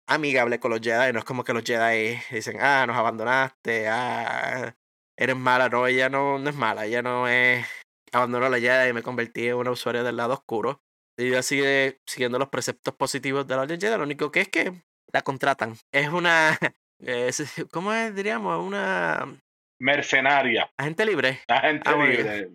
[0.08, 4.76] amigable con los Jedi, no es como que los Jedi dicen, ah, nos abandonaste, ah,
[5.18, 5.70] eres mala.
[5.70, 7.66] No, ella no, no es mala, ella no es.
[8.12, 10.82] Abandonó la Jedi y me convertí en una usuaria del lado oscuro.
[11.18, 13.98] Y ella sigue siguiendo los preceptos positivos de la Orden Jedi.
[13.98, 14.84] Lo único que es que
[15.14, 15.78] la contratan.
[15.92, 16.58] Es una,
[17.72, 18.66] ¿cómo es, diríamos?
[18.66, 19.40] Una...
[19.80, 20.70] Mercenaria.
[20.78, 21.40] Agente libre.
[21.48, 22.50] Agente ah, libre.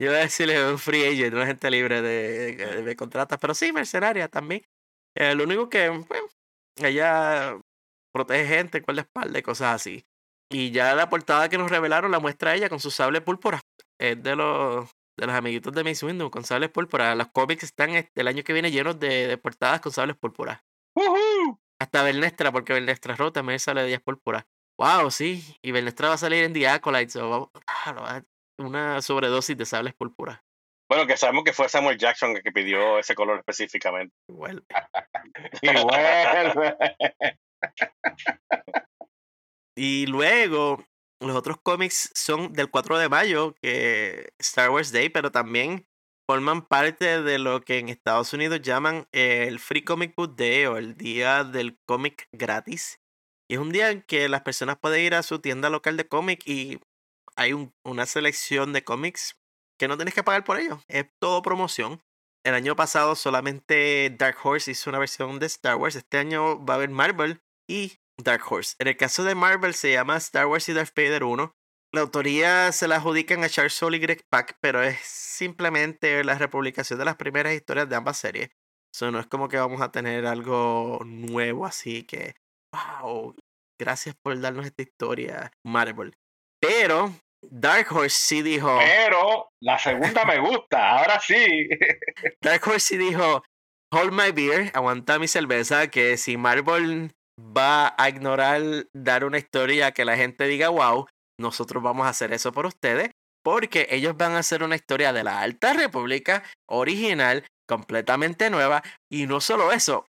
[0.00, 3.72] Yo iba a decirle un free agent, una agente libre de, de, contratas, pero sí,
[3.72, 4.62] mercenaria también.
[5.16, 6.26] Eh, lo único que, bueno,
[6.76, 7.56] ella
[8.12, 10.04] protege gente con la espalda y cosas así.
[10.50, 13.60] Y ya la portada que nos revelaron la muestra ella con su sable púrpura.
[14.00, 17.14] Es de los, de los amiguitos de Mace Window con sables púrpura.
[17.14, 20.64] Los cómics están este, el año que viene llenos de, de portadas con sables púrpura.
[21.84, 24.46] Hasta Bernestra, porque Bernestra Rota me sale de 10 púrpura.
[24.78, 25.44] Wow, sí.
[25.60, 27.18] Y Bernestra va a salir en The Acolytes.
[28.56, 30.42] una sobredosis de sables púrpura.
[30.88, 34.16] Bueno, que sabemos que fue Samuel Jackson el que pidió ese color específicamente.
[34.30, 34.64] Igual.
[39.76, 40.82] y luego,
[41.20, 45.86] los otros cómics son del 4 de mayo, que Star Wars Day, pero también
[46.28, 50.76] forman parte de lo que en Estados Unidos llaman el Free Comic Book Day o
[50.76, 53.00] el Día del Cómic Gratis.
[53.50, 56.08] Y es un día en que las personas pueden ir a su tienda local de
[56.08, 56.80] cómic y
[57.36, 57.52] hay
[57.84, 59.38] una selección de cómics
[59.78, 60.80] que no tienes que pagar por ello.
[60.88, 62.00] Es todo promoción.
[62.44, 65.96] El año pasado solamente Dark Horse hizo una versión de Star Wars.
[65.96, 68.76] Este año va a haber Marvel y Dark Horse.
[68.78, 71.54] En el caso de Marvel se llama Star Wars y Darth Vader 1.
[71.94, 76.36] La autoría se la adjudican a Charles Soule y Greg Pak, pero es simplemente la
[76.36, 78.50] republicación de las primeras historias de ambas series.
[78.92, 82.34] Eso no es como que vamos a tener algo nuevo así que,
[82.74, 83.36] wow,
[83.80, 86.16] gracias por darnos esta historia, Marvel.
[86.60, 87.12] Pero
[87.48, 88.76] Dark Horse sí dijo.
[88.76, 91.68] Pero la segunda me gusta, ahora sí.
[92.42, 93.44] Dark Horse sí dijo:
[93.92, 99.92] Hold my beer, aguanta mi cerveza, que si Marvel va a ignorar dar una historia
[99.92, 101.06] que la gente diga wow,
[101.38, 103.10] nosotros vamos a hacer eso por ustedes
[103.44, 109.26] porque ellos van a hacer una historia de la Alta República original, completamente nueva, y
[109.26, 110.06] no solo eso,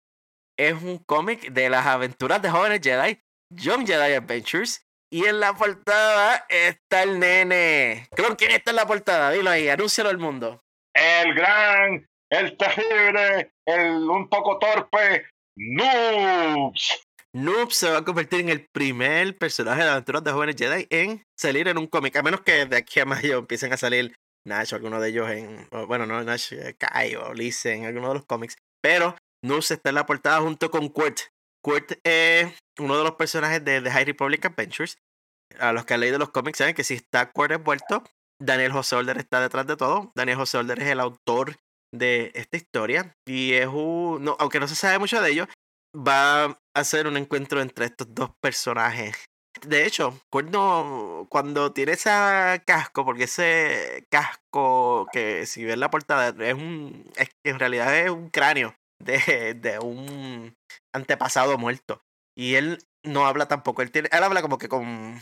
[0.56, 3.20] es un cómic de las aventuras de jóvenes Jedi,
[3.50, 8.08] Young Jedi Adventures, Y en la portada está el nene.
[8.36, 9.30] ¿quién está en la portada?
[9.30, 10.60] Dilo ahí, anúncialo al mundo.
[10.92, 17.04] El gran, el terrible, el un poco torpe, Noobs.
[17.34, 21.24] Noobs se va a convertir en el primer personaje de aventuras de jóvenes Jedi en
[21.36, 22.14] salir en un cómic.
[22.14, 24.14] A menos que de aquí a mayo empiecen a salir
[24.46, 25.68] Nash o alguno de ellos en.
[25.88, 28.56] Bueno, no Nash, eh, Kai o Lise en alguno de los cómics.
[28.80, 31.22] Pero Noobs está en la portada junto con Quirt.
[31.60, 34.98] Quirt es uno de los personajes de The High Republic Adventures.
[35.58, 38.04] A los que han leído los cómics saben que si está Quirt envuelto,
[38.40, 40.12] Daniel José Older está detrás de todo.
[40.14, 41.56] Daniel José Older es el autor
[41.92, 43.16] de esta historia.
[43.26, 44.22] Y es un.
[44.22, 45.48] No, aunque no se sabe mucho de ello,
[45.94, 49.16] va a ser un encuentro entre estos dos personajes.
[49.66, 52.10] De hecho, cuando, cuando tiene ese
[52.66, 57.10] casco, porque ese casco que si ves la portada es un.
[57.16, 60.54] es que en realidad es un cráneo de, de un
[60.92, 62.02] antepasado muerto.
[62.36, 63.82] Y él no habla tampoco.
[63.82, 65.20] Él tiene, él habla como que con.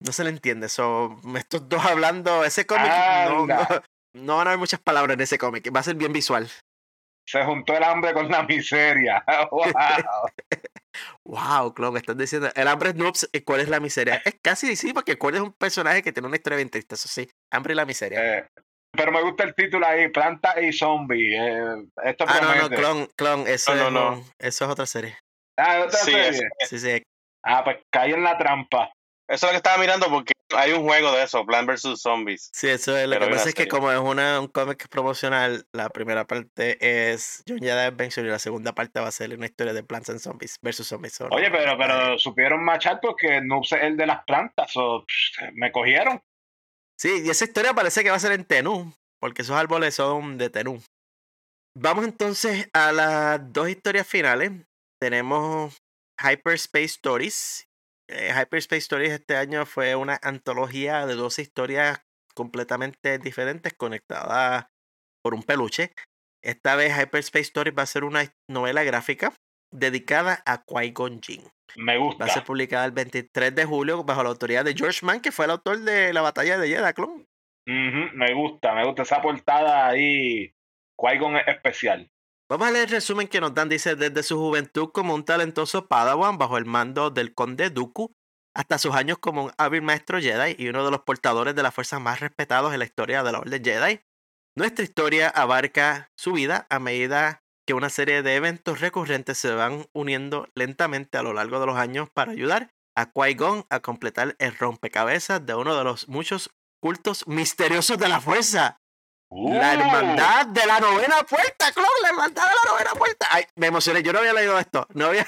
[0.00, 0.68] No se le entiende.
[0.68, 2.44] Son estos dos hablando.
[2.44, 3.46] Ese cómic no,
[4.14, 5.74] no, van a haber muchas palabras en ese cómic.
[5.74, 6.50] Va a ser bien visual.
[7.28, 9.22] Se juntó el hambre con la miseria.
[9.50, 9.66] ¡Wow!
[11.26, 12.48] wow, Clon, estás diciendo.
[12.54, 14.22] El hambre es noobs, ¿cuál es la miseria?
[14.24, 17.06] Es casi sí, porque Cole es un personaje que tiene una historia bien triste, eso
[17.06, 17.28] sí.
[17.52, 18.38] Hambre y la miseria.
[18.38, 18.46] Eh,
[18.96, 21.36] pero me gusta el título ahí, Planta y Zombie.
[21.36, 24.24] Eh, esto ah, no, no, Clon, Clon, eso, no, no, no.
[24.38, 25.18] eso es otra serie.
[25.58, 26.48] Ah, otra serie.
[26.66, 27.02] Sí, sí.
[27.44, 28.90] Ah, pues caí en la trampa.
[29.28, 32.00] Eso es lo que estaba mirando porque hay un juego de eso, Plan vs.
[32.00, 32.50] Zombies.
[32.52, 33.06] Sí, eso es.
[33.06, 37.42] Lo que pasa es que como es una, un cómic promocional, la primera parte es
[37.46, 40.20] John Jedi Adventure y la segunda parte va a ser una historia de Plants and
[40.20, 41.20] Zombies versus Zombies.
[41.30, 45.04] Oye, pero, pero supieron machar porque no es el de las plantas, o
[45.52, 46.22] me cogieron.
[46.98, 50.38] Sí, y esa historia parece que va a ser en Tenú, porque esos árboles son
[50.38, 50.82] de Tenú.
[51.76, 54.50] Vamos entonces a las dos historias finales.
[55.00, 55.76] Tenemos
[56.18, 57.67] Hyperspace Stories
[58.08, 62.04] eh, Hyperspace Stories este año fue una antología de dos historias
[62.34, 64.66] completamente diferentes conectadas
[65.22, 65.92] por un peluche.
[66.42, 69.34] Esta vez Hyperspace Stories va a ser una novela gráfica
[69.72, 71.48] dedicada a Qui-Gon Jinn.
[71.76, 72.24] Me gusta.
[72.24, 75.32] Va a ser publicada el 23 de julio bajo la autoridad de George Mann, que
[75.32, 77.26] fue el autor de la batalla de Jedha Clone.
[77.66, 80.54] me gusta, me gusta esa portada ahí.
[80.96, 82.10] Qui-Gon especial.
[82.50, 83.68] Vamos a leer el resumen que nos dan.
[83.68, 88.14] Dice, desde su juventud como un talentoso Padawan bajo el mando del conde Dooku,
[88.54, 91.70] hasta sus años como un hábil maestro Jedi y uno de los portadores de la
[91.70, 94.00] fuerza más respetados en la historia de la Orden Jedi.
[94.56, 99.86] Nuestra historia abarca su vida a medida que una serie de eventos recurrentes se van
[99.92, 104.56] uniendo lentamente a lo largo de los años para ayudar a Qui-Gon a completar el
[104.56, 108.80] rompecabezas de uno de los muchos cultos misteriosos de la fuerza.
[109.30, 113.26] La hermandad de la novena puerta, Clon, la hermandad de la novena puerta.
[113.30, 114.86] Ay, me emocioné, yo no había leído esto.
[114.94, 115.26] No había.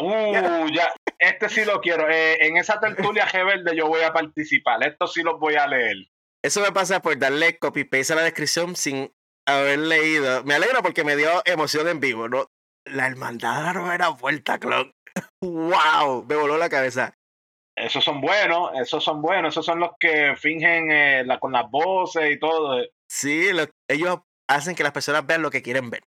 [0.00, 2.08] Uh, ya, este sí lo quiero.
[2.08, 4.84] Eh, en esa tertulia rebelde yo voy a participar.
[4.86, 5.96] Esto sí lo voy a leer.
[6.42, 9.12] Eso me pasa por darle copy paste a la descripción sin
[9.46, 10.44] haber leído.
[10.44, 12.50] Me alegro porque me dio emoción en vivo, ¿no?
[12.84, 14.92] La hermandad de la novena puerta, Clon.
[15.42, 16.24] ¡Wow!
[16.28, 17.14] Me voló la cabeza.
[17.76, 21.68] Esos son buenos, esos son buenos, esos son los que fingen eh, la, con las
[21.70, 22.80] voces y todo.
[23.08, 23.48] Sí,
[23.88, 26.04] ellos hacen que las personas vean lo que quieren ver.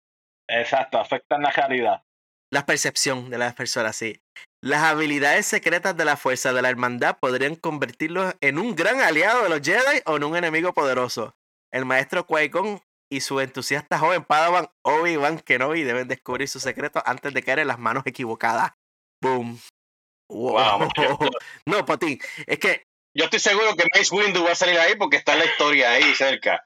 [0.48, 2.04] Exacto, afectan la realidad.
[2.52, 4.22] La percepción de las personas, sí.
[4.64, 9.44] Las habilidades secretas de la fuerza de la hermandad podrían convertirlos en un gran aliado
[9.44, 11.36] de los Jedi o en un enemigo poderoso.
[11.72, 17.34] El maestro Qui-Gon y su entusiasta joven Padawan Obi-Wan Kenobi deben descubrir sus secretos antes
[17.34, 18.72] de caer en las manos equivocadas.
[19.22, 19.60] Boom.
[20.30, 20.90] Wow.
[21.66, 22.84] no, Pati, es que.
[23.18, 26.14] Yo estoy seguro que Mace Windu va a salir ahí porque está la historia ahí
[26.16, 26.66] cerca.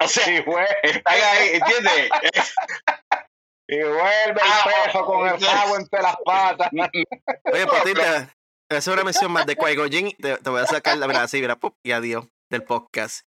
[0.00, 0.44] O sea, sí,
[0.82, 2.10] está ahí, ¿entiendes?
[3.68, 6.70] y vuelve el ah, peso con el pavo entre las patas.
[7.52, 10.66] Oye, Pati, te, voy a hacer una mención más de Qui-Gon te, te, voy a
[10.66, 13.26] sacar la verdad así, mira, y adiós del podcast.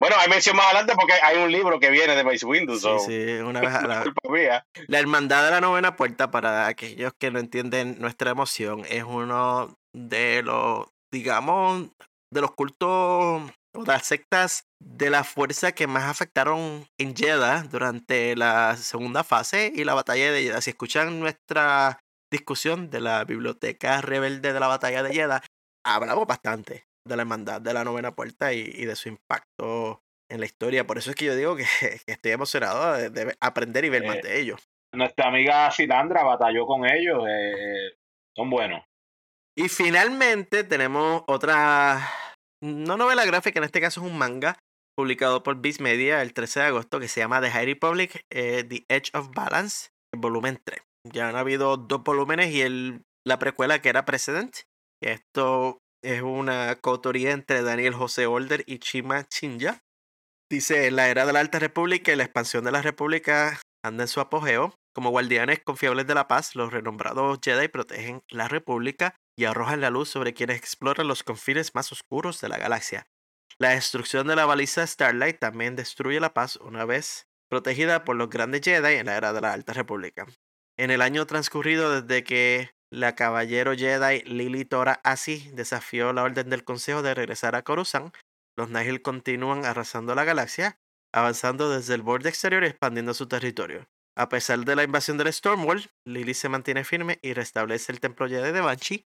[0.00, 2.78] Bueno, hay mención más adelante porque hay un libro que viene de Mace Windu.
[2.78, 4.64] Sí, sí, una vez a la...
[4.86, 9.74] la Hermandad de la Novena Puerta, para aquellos que no entienden nuestra emoción, es uno
[9.94, 11.88] de los, digamos,
[12.32, 18.36] de los cultos o las sectas de la fuerza que más afectaron en Jeddah durante
[18.36, 20.60] la segunda fase y la batalla de Jeddah.
[20.60, 22.00] Si escuchan nuestra
[22.32, 25.42] discusión de la biblioteca rebelde de la batalla de Jeddah,
[25.84, 30.46] hablamos bastante de la hermandad de la novena puerta y, de su impacto en la
[30.46, 30.86] historia.
[30.86, 31.64] Por eso es que yo digo que,
[32.06, 34.68] estoy emocionado de, aprender y ver más eh, de ellos.
[34.94, 37.24] Nuestra amiga Silandra batalló con ellos.
[37.28, 37.96] Eh,
[38.36, 38.84] son buenos.
[39.56, 41.98] Y finalmente tenemos otra,
[42.62, 44.56] no novela gráfica, en este caso es un manga
[44.96, 48.64] publicado por Beast Media el 13 de agosto que se llama The High Republic, eh,
[48.64, 50.80] The Edge of Balance, volumen 3.
[51.12, 54.56] Ya han habido dos volúmenes y el, la precuela que era Precedent
[55.00, 59.82] Esto es una coautoría entre Daniel José Older y Chima Chinja.
[60.50, 64.08] Dice, la era de la Alta República y la expansión de la República anda en
[64.08, 64.74] su apogeo.
[64.94, 69.90] Como guardianes confiables de la paz, los renombrados Jedi protegen la República y arrojan la
[69.90, 73.06] luz sobre quienes exploran los confines más oscuros de la galaxia.
[73.58, 78.30] La destrucción de la baliza Starlight también destruye la paz una vez protegida por los
[78.30, 80.26] grandes Jedi en la era de la Alta República.
[80.76, 86.50] En el año transcurrido desde que la caballero Jedi Lily Tora Asi desafió la orden
[86.50, 88.14] del Consejo de regresar a Coruscant,
[88.56, 90.80] los Nihil continúan arrasando la galaxia,
[91.12, 93.88] avanzando desde el borde exterior y expandiendo su territorio.
[94.16, 98.28] A pesar de la invasión del Stormworld, Lily se mantiene firme y restablece el templo
[98.28, 99.06] Jedi de Banshee.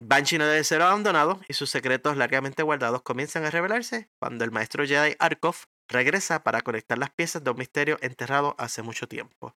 [0.00, 4.52] Banshee no debe ser abandonado y sus secretos largamente guardados comienzan a revelarse cuando el
[4.52, 5.56] maestro Jedi Arkov
[5.88, 9.56] regresa para conectar las piezas de un misterio enterrado hace mucho tiempo.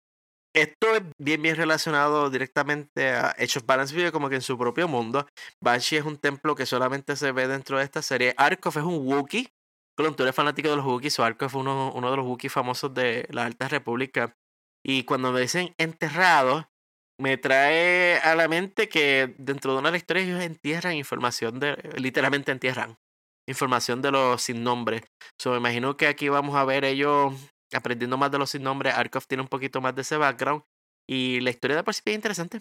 [0.55, 4.87] Esto es bien bien relacionado directamente a Hechos Balance Video como que en su propio
[4.87, 5.27] mundo.
[5.61, 8.35] Banshee es un templo que solamente se ve dentro de esta serie.
[8.37, 9.49] Arkov es un Wookiee.
[9.97, 11.19] Colón, tú eres fanático de los Wookiees.
[11.19, 14.37] Arkov es uno, uno de los Wookiees famosos de la Alta República.
[14.85, 16.69] Y cuando me dicen enterrado,
[17.21, 21.59] me trae a la mente que dentro de una de las historias ellos entierran información
[21.59, 21.77] de.
[21.97, 22.97] literalmente entierran
[23.49, 25.03] información de los sin nombre.
[25.41, 27.35] So, me imagino que aquí vamos a ver ellos
[27.75, 28.91] aprendiendo más de los sin nombre.
[28.91, 30.63] Arkov tiene un poquito más de ese background.
[31.09, 32.59] Y la historia de por sí es interesante.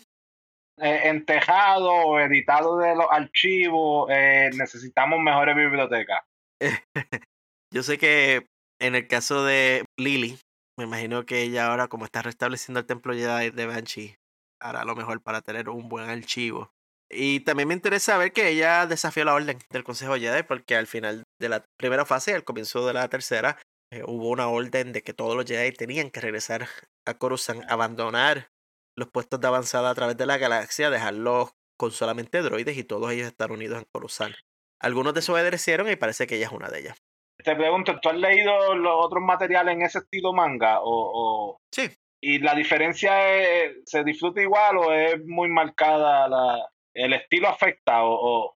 [0.82, 6.22] Eh, entejado o editado de los archivos, eh, necesitamos mejores bibliotecas.
[7.74, 8.48] Yo sé que
[8.80, 10.40] en el caso de Lily,
[10.78, 14.16] me imagino que ella ahora, como está restableciendo el templo Jedi de Banshee,
[14.60, 16.72] hará lo mejor para tener un buen archivo.
[17.10, 20.88] Y también me interesa ver que ella desafió la orden del Consejo Jedi, porque al
[20.88, 23.58] final de la primera fase, al comienzo de la tercera,
[23.94, 26.68] eh, hubo una orden de que todos los Jedi tenían que regresar
[27.06, 28.52] a Coruscant, abandonar
[28.96, 33.12] los puestos de avanzada a través de la galaxia, dejarlos con solamente droides y todos
[33.12, 34.36] ellos estar unidos en Coruscant.
[34.80, 36.98] Algunos desobedecieron y parece que ella es una de ellas.
[37.44, 40.80] Te pregunto, ¿tú has leído los otros materiales en ese estilo manga?
[40.82, 41.90] O, Sí.
[42.22, 48.04] ¿Y la diferencia es, se disfruta igual o es muy marcada la, el estilo afecta
[48.04, 48.56] o,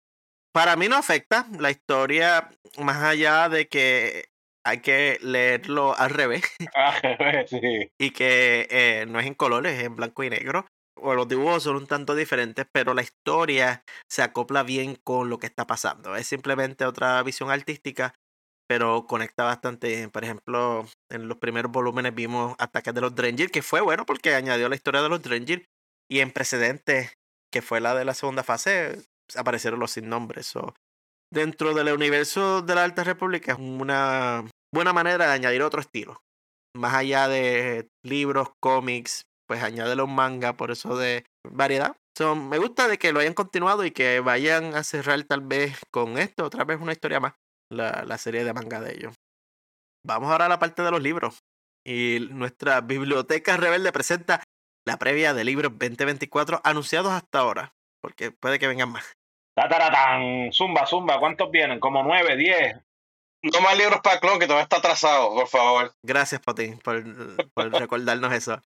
[0.54, 4.26] Para mí no afecta la historia, más allá de que
[4.68, 6.44] hay que leerlo al revés.
[7.48, 7.92] sí.
[8.00, 10.66] Y que eh, no es en colores, es en blanco y negro.
[11.00, 15.38] O los dibujos son un tanto diferentes, pero la historia se acopla bien con lo
[15.38, 16.16] que está pasando.
[16.16, 18.14] Es simplemente otra visión artística
[18.68, 20.12] pero conecta bastante bien.
[20.12, 24.36] Por ejemplo, en los primeros volúmenes vimos ataques de los Drengir, que fue bueno porque
[24.36, 25.66] añadió la historia de los Drengir.
[26.10, 27.14] Y en precedentes,
[27.52, 29.02] que fue la de la segunda fase,
[29.36, 30.54] aparecieron los sin nombres.
[31.32, 36.22] Dentro del universo de la Alta República es una buena manera de añadir otro estilo.
[36.76, 41.96] Más allá de libros, cómics, pues añade un manga, por eso de variedad.
[42.36, 46.18] me gusta de que lo hayan continuado y que vayan a cerrar tal vez con
[46.18, 47.34] esto, otra vez una historia más
[47.72, 49.16] la, la serie de manga de ellos.
[50.06, 51.40] Vamos ahora a la parte de los libros.
[51.86, 54.44] Y nuestra biblioteca rebelde presenta
[54.86, 57.74] la previa de libros 2024 anunciados hasta ahora.
[58.02, 59.18] Porque puede que vengan más.
[59.58, 61.80] Tataratán, zumba, zumba, ¿cuántos vienen?
[61.80, 62.78] Como nueve, diez.
[63.42, 65.96] No más libros para Clon, que todavía está atrasado, por favor.
[66.04, 67.04] Gracias, Potín, por,
[67.56, 68.62] por recordarnos eso.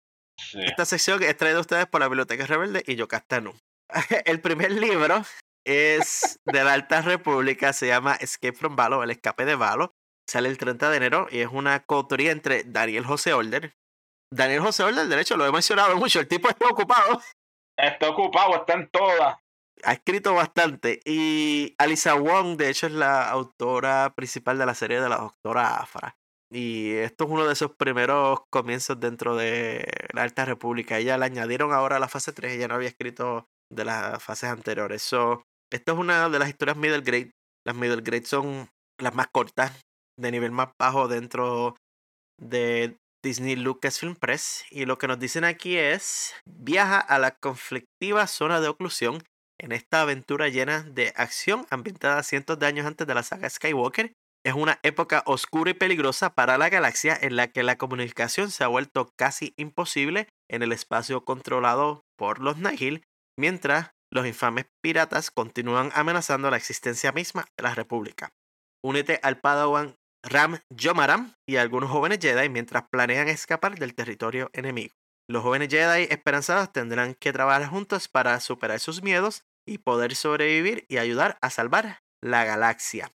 [0.54, 3.52] Esta sección es traída a ustedes por la Biblioteca Rebelde y yo Castano.
[4.24, 5.22] El primer libro
[5.64, 9.92] es de la Alta República, se llama Escape from Valo, el escape de Valo.
[10.28, 13.74] Sale el 30 de enero y es una coautoría entre Daniel José Older.
[14.32, 17.20] Daniel José Older, de hecho, lo he mencionado mucho, el tipo está ocupado.
[17.76, 19.38] Está ocupado, está en todas.
[19.84, 21.00] Ha escrito bastante.
[21.04, 25.76] Y Alisa Wong, de hecho, es la autora principal de la serie de la Doctora
[25.76, 26.16] Afra.
[26.52, 30.98] Y esto es uno de esos primeros comienzos dentro de la Alta República.
[30.98, 34.50] Ella le añadieron ahora a la fase 3, ella no había escrito de las fases
[34.50, 35.02] anteriores.
[35.02, 37.30] So, esto es una de las historias middle grade.
[37.64, 38.68] Las middle grade son
[39.00, 39.80] las más cortas,
[40.18, 41.76] de nivel más bajo dentro
[42.40, 44.64] de Disney Lucasfilm Press.
[44.70, 49.22] Y lo que nos dicen aquí es, viaja a la conflictiva zona de oclusión
[49.60, 54.12] en esta aventura llena de acción ambientada cientos de años antes de la saga Skywalker.
[54.44, 58.64] Es una época oscura y peligrosa para la galaxia en la que la comunicación se
[58.64, 63.04] ha vuelto casi imposible en el espacio controlado por los Nihil,
[63.38, 68.30] mientras los infames piratas continúan amenazando la existencia misma de la República.
[68.82, 74.94] Únete al Padawan Ram Yomaram y algunos jóvenes Jedi mientras planean escapar del territorio enemigo.
[75.28, 80.84] Los jóvenes Jedi esperanzados tendrán que trabajar juntos para superar sus miedos y poder sobrevivir
[80.88, 83.10] y ayudar a salvar la galaxia.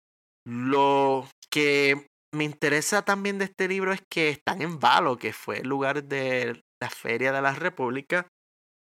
[0.45, 5.59] Lo que me interesa también de este libro es que están en Valo, que fue
[5.59, 8.27] el lugar de la Feria de la República,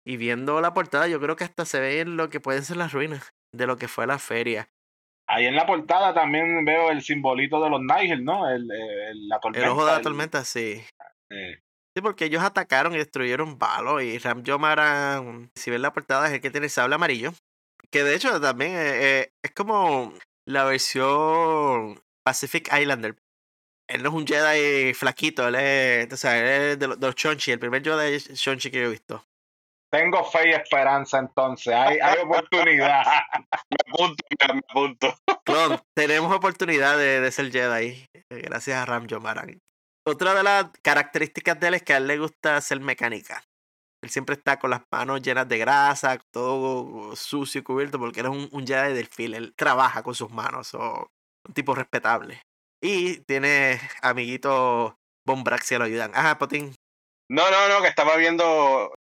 [0.08, 2.94] y viendo la portada, yo creo que hasta se ve lo que pueden ser las
[2.94, 4.68] ruinas de lo que fue la feria.
[5.28, 8.48] Ahí en la portada también veo el simbolito de los Nigel, ¿no?
[8.48, 8.68] El,
[9.28, 10.84] la tormenta, el ojo de la tormenta, sí.
[11.32, 16.34] Sí, porque ellos atacaron y destruyeron Valo y Ram Jomaran, si ven la portada, es
[16.34, 17.32] el que tiene el sable amarillo.
[17.96, 20.12] Que de hecho también eh, eh, es como
[20.46, 23.16] la versión Pacific Islander.
[23.90, 27.14] Él no es un Jedi flaquito, él es, o sea, él es de, los, de
[27.14, 29.24] Chonchi, el primer Jedi Chonchi que yo he visto.
[29.90, 33.02] Tengo fe y esperanza entonces, hay, hay oportunidad.
[33.70, 34.24] me apunto,
[34.54, 35.16] me apunto.
[35.94, 39.58] tenemos oportunidad de, de, ser Jedi, eh, gracias a Ram Jomaran.
[40.06, 43.42] Otra de las características de él es que a él le gusta ser mecánica.
[44.06, 48.28] Él siempre está con las manos llenas de grasa, todo sucio y cubierto, porque él
[48.28, 49.34] es un, un Jedi del fil.
[49.34, 51.10] Él trabaja con sus manos, o
[51.44, 52.40] un tipo respetable.
[52.84, 54.94] Y tiene amiguitos
[55.26, 56.12] Bombrax que lo ayudan.
[56.14, 56.76] Ajá, Potín.
[57.32, 58.94] No, no, no, que estaba viendo.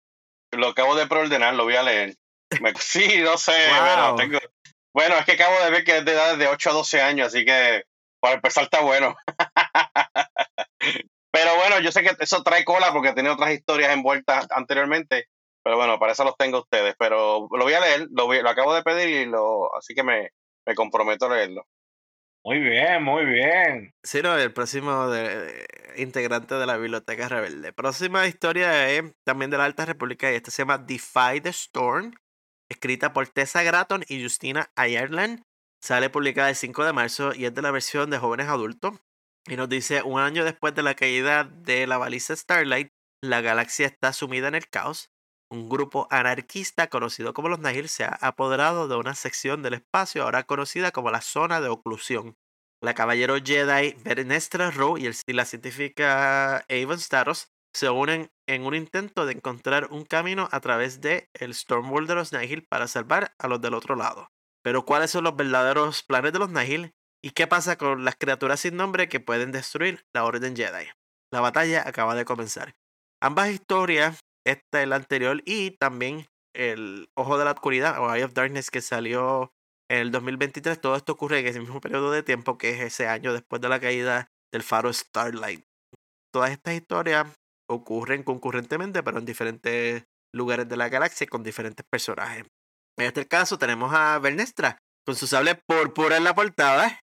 [0.53, 2.15] Lo acabo de preordenar, lo voy a leer.
[2.81, 4.39] sí, no sé, bueno, tengo...
[4.95, 7.27] bueno, es que acabo de ver que es de edad de 8 a 12 años,
[7.27, 7.85] así que
[8.23, 9.15] para empezar está bueno.
[11.35, 15.27] Pero bueno, yo sé que eso trae cola porque tiene otras historias envueltas anteriormente.
[15.65, 16.95] Pero bueno, para eso los tengo ustedes.
[16.97, 20.31] Pero lo voy a leer, lo, lo acabo de pedir y lo, así que me,
[20.65, 21.67] me comprometo a leerlo.
[22.45, 23.93] Muy bien, muy bien.
[24.05, 25.67] Sí, no, el próximo de,
[25.97, 27.73] integrante de la Biblioteca Rebelde.
[27.73, 32.15] Próxima historia es también de la Alta República y esta se llama Defy the Storm,
[32.69, 35.43] escrita por Tessa Gratton y Justina Ireland.
[35.83, 39.01] Sale publicada el 5 de marzo y es de la versión de jóvenes adultos.
[39.47, 42.89] Y nos dice, un año después de la caída de la baliza Starlight,
[43.23, 45.11] la galaxia está sumida en el caos.
[45.51, 50.23] Un grupo anarquista conocido como los Nihil se ha apoderado de una sección del espacio
[50.23, 52.37] ahora conocida como la zona de oclusión.
[52.83, 59.27] La caballero Jedi Vernestra Rowe y, la científica Avon Staros se unen en un intento
[59.27, 63.49] de encontrar un camino a través de el Stormworld de los Nihil para salvar a
[63.49, 64.29] los del otro lado.
[64.63, 66.95] Pero ¿cuáles son los verdaderos planes de los Nihil?
[67.25, 70.89] ¿Y qué pasa con las criaturas sin nombre que pueden destruir la Orden Jedi?
[71.33, 72.77] La batalla acaba de comenzar.
[73.23, 78.35] Ambas historias, esta la anterior, y también el Ojo de la Oscuridad o Eye of
[78.35, 79.55] Darkness que salió
[79.91, 83.09] en el 2023, todo esto ocurre en ese mismo periodo de tiempo que es ese
[83.09, 85.65] año después de la caída del faro Starlight.
[86.31, 87.27] Todas estas historias
[87.71, 90.05] ocurren concurrentemente, pero en diferentes
[90.35, 92.45] lugares de la galaxia con diferentes personajes.
[92.99, 97.01] En este caso tenemos a Bernestra con su sable púrpura en la portada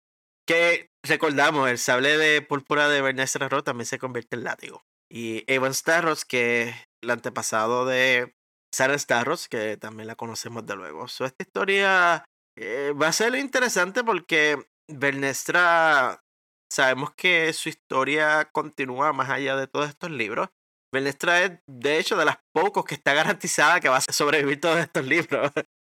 [0.50, 4.84] que recordamos, el sable de púrpura de Bernestra Rowe también se convierte en látigo.
[5.08, 6.74] Y Evan Starros, que
[7.04, 8.34] el antepasado de
[8.74, 11.08] Sarah Starros, que también la conocemos de luego.
[11.08, 12.26] So, esta historia
[12.58, 16.24] eh, va a ser interesante porque Bernestra,
[16.68, 20.50] sabemos que su historia continúa más allá de todos estos libros.
[20.92, 24.80] Bernestra es, de hecho, de las pocos que está garantizada que va a sobrevivir todos
[24.80, 25.52] estos libros.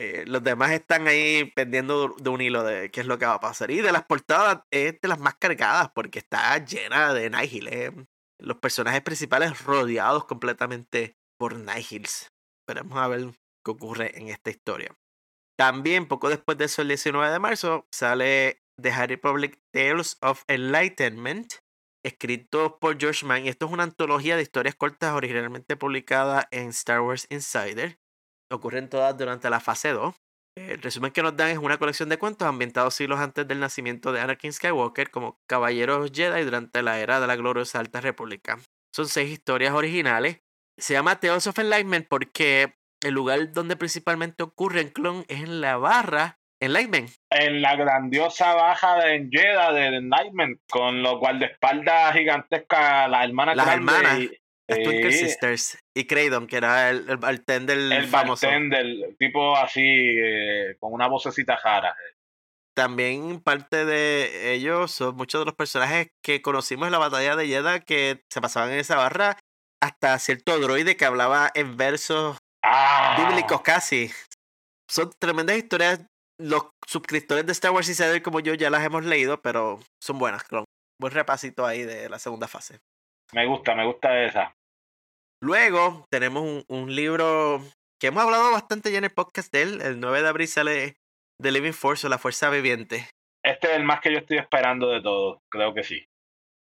[0.00, 3.34] Eh, los demás están ahí pendiendo de un hilo de qué es lo que va
[3.34, 3.72] a pasar.
[3.72, 8.06] Y de las portadas es de las más cargadas porque está llena de Nihil.
[8.38, 12.30] Los personajes principales rodeados completamente por Nihils.
[12.62, 13.34] Esperemos a ver
[13.64, 14.96] qué ocurre en esta historia.
[15.58, 20.44] También, poco después de eso, el 19 de marzo, sale The Harry Public Tales of
[20.46, 21.54] Enlightenment,
[22.04, 23.46] escrito por George Mann.
[23.46, 27.98] Y esto es una antología de historias cortas originalmente publicada en Star Wars Insider
[28.50, 30.14] ocurren todas durante la fase 2.
[30.56, 34.12] El resumen que nos dan es una colección de cuentos ambientados siglos antes del nacimiento
[34.12, 38.58] de Anakin Skywalker como caballeros Jedi durante la era de la gloriosa Alta República.
[38.92, 40.40] Son seis historias originales.
[40.76, 42.74] Se llama Tales of Enlightenment porque
[43.04, 47.10] el lugar donde principalmente ocurre en Clone es en la barra Enlightenment.
[47.30, 53.68] En la grandiosa baja de Jedi de Enlightenment, con los guardaespaldas gigantescas, la hermana Las
[53.68, 54.18] hermanas.
[54.68, 58.46] Las Twinkle Sisters y Craydon, que era el, el bartender el famoso.
[58.46, 61.96] bartender, tipo así, eh, con una vocecita jara.
[62.76, 67.48] También parte de ellos son muchos de los personajes que conocimos en la batalla de
[67.48, 69.38] Jeddah que se pasaban en esa barra,
[69.82, 73.16] hasta cierto droide que hablaba en versos ah.
[73.18, 74.10] bíblicos casi.
[74.88, 76.06] Son tremendas historias.
[76.40, 80.44] Los suscriptores de Star Wars Insider como yo ya las hemos leído, pero son buenas.
[81.00, 82.78] Buen repasito ahí de la segunda fase.
[83.32, 84.54] Me gusta, me gusta esa.
[85.40, 87.62] Luego tenemos un, libro
[88.00, 89.80] que hemos hablado bastante ya en el podcast de él.
[89.82, 90.96] El 9 de abril sale
[91.40, 93.08] The Living Force o La Fuerza Viviente.
[93.44, 96.04] Este es el más que yo estoy esperando de todos, creo que sí.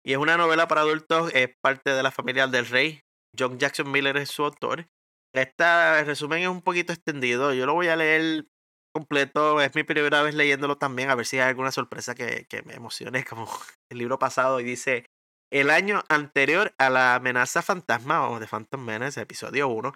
[0.05, 3.01] Y es una novela para adultos, es parte de la familia del rey.
[3.37, 4.87] John Jackson Miller es su autor.
[5.33, 7.53] Esta resumen es un poquito extendido.
[7.53, 8.45] Yo lo voy a leer
[8.93, 9.61] completo.
[9.61, 12.73] Es mi primera vez leyéndolo también, a ver si hay alguna sorpresa que, que me
[12.73, 13.47] emocione, como
[13.91, 14.59] el libro pasado.
[14.59, 15.05] Y dice:
[15.51, 19.93] el año anterior a la amenaza fantasma o de Phantom Menace, episodio 1,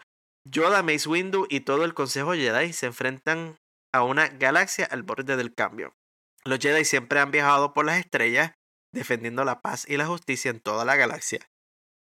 [0.47, 3.57] Yoda, Mace Windu y todo el Consejo Jedi se enfrentan
[3.93, 5.95] a una galaxia al borde del cambio.
[6.43, 8.51] Los Jedi siempre han viajado por las estrellas,
[8.93, 11.39] defendiendo la paz y la justicia en toda la galaxia.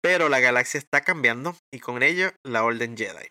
[0.02, 3.30] Pero la galaxia está cambiando y con ello la Orden Jedi.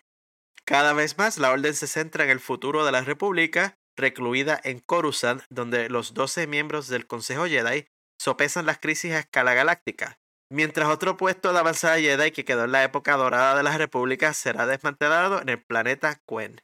[0.65, 4.79] Cada vez más la Orden se centra en el futuro de la República, recluida en
[4.79, 7.87] Coruscant, donde los 12 miembros del Consejo Jedi
[8.19, 10.19] sopesan las crisis a escala galáctica.
[10.51, 14.33] Mientras otro puesto de avanzada Jedi que quedó en la época dorada de la República
[14.33, 16.61] será desmantelado en el planeta Quen.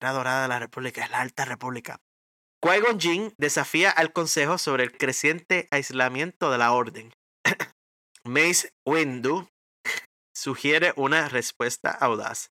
[0.00, 2.00] La dorada de la República es la Alta República.
[2.62, 7.12] Qui-Gon desafía al Consejo sobre el creciente aislamiento de la Orden.
[8.24, 9.48] Mace Windu
[10.34, 12.50] sugiere una respuesta audaz.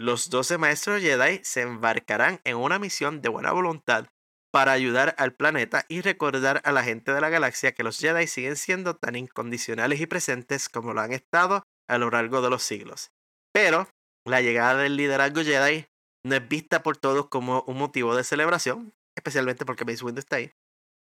[0.00, 4.08] Los doce maestros Jedi se embarcarán en una misión de buena voluntad
[4.54, 8.28] para ayudar al planeta y recordar a la gente de la galaxia que los Jedi
[8.28, 12.62] siguen siendo tan incondicionales y presentes como lo han estado a lo largo de los
[12.62, 13.10] siglos.
[13.52, 13.88] Pero
[14.24, 15.86] la llegada del liderazgo Jedi
[16.24, 20.36] no es vista por todos como un motivo de celebración, especialmente porque Mace Windu está
[20.36, 20.52] ahí.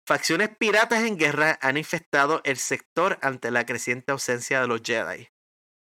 [0.07, 5.31] Facciones piratas en guerra han infestado el sector ante la creciente ausencia de los Jedi.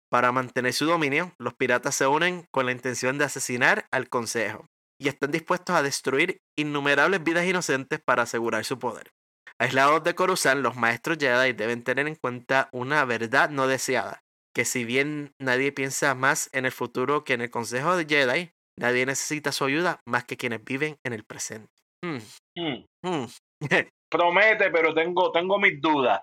[0.09, 4.70] Para mantener su dominio, los piratas se unen con la intención de asesinar al Consejo
[5.01, 9.11] y están dispuestos a destruir innumerables vidas inocentes para asegurar su poder.
[9.57, 14.21] Aislados de Coruscant, los maestros Jedi deben tener en cuenta una verdad no deseada,
[14.53, 18.51] que si bien nadie piensa más en el futuro que en el Consejo de Jedi,
[18.77, 21.73] nadie necesita su ayuda más que quienes viven en el presente.
[22.03, 22.19] Hmm.
[22.55, 22.85] Hmm.
[23.03, 23.25] Hmm.
[24.11, 26.21] Promete, pero tengo, tengo mis dudas.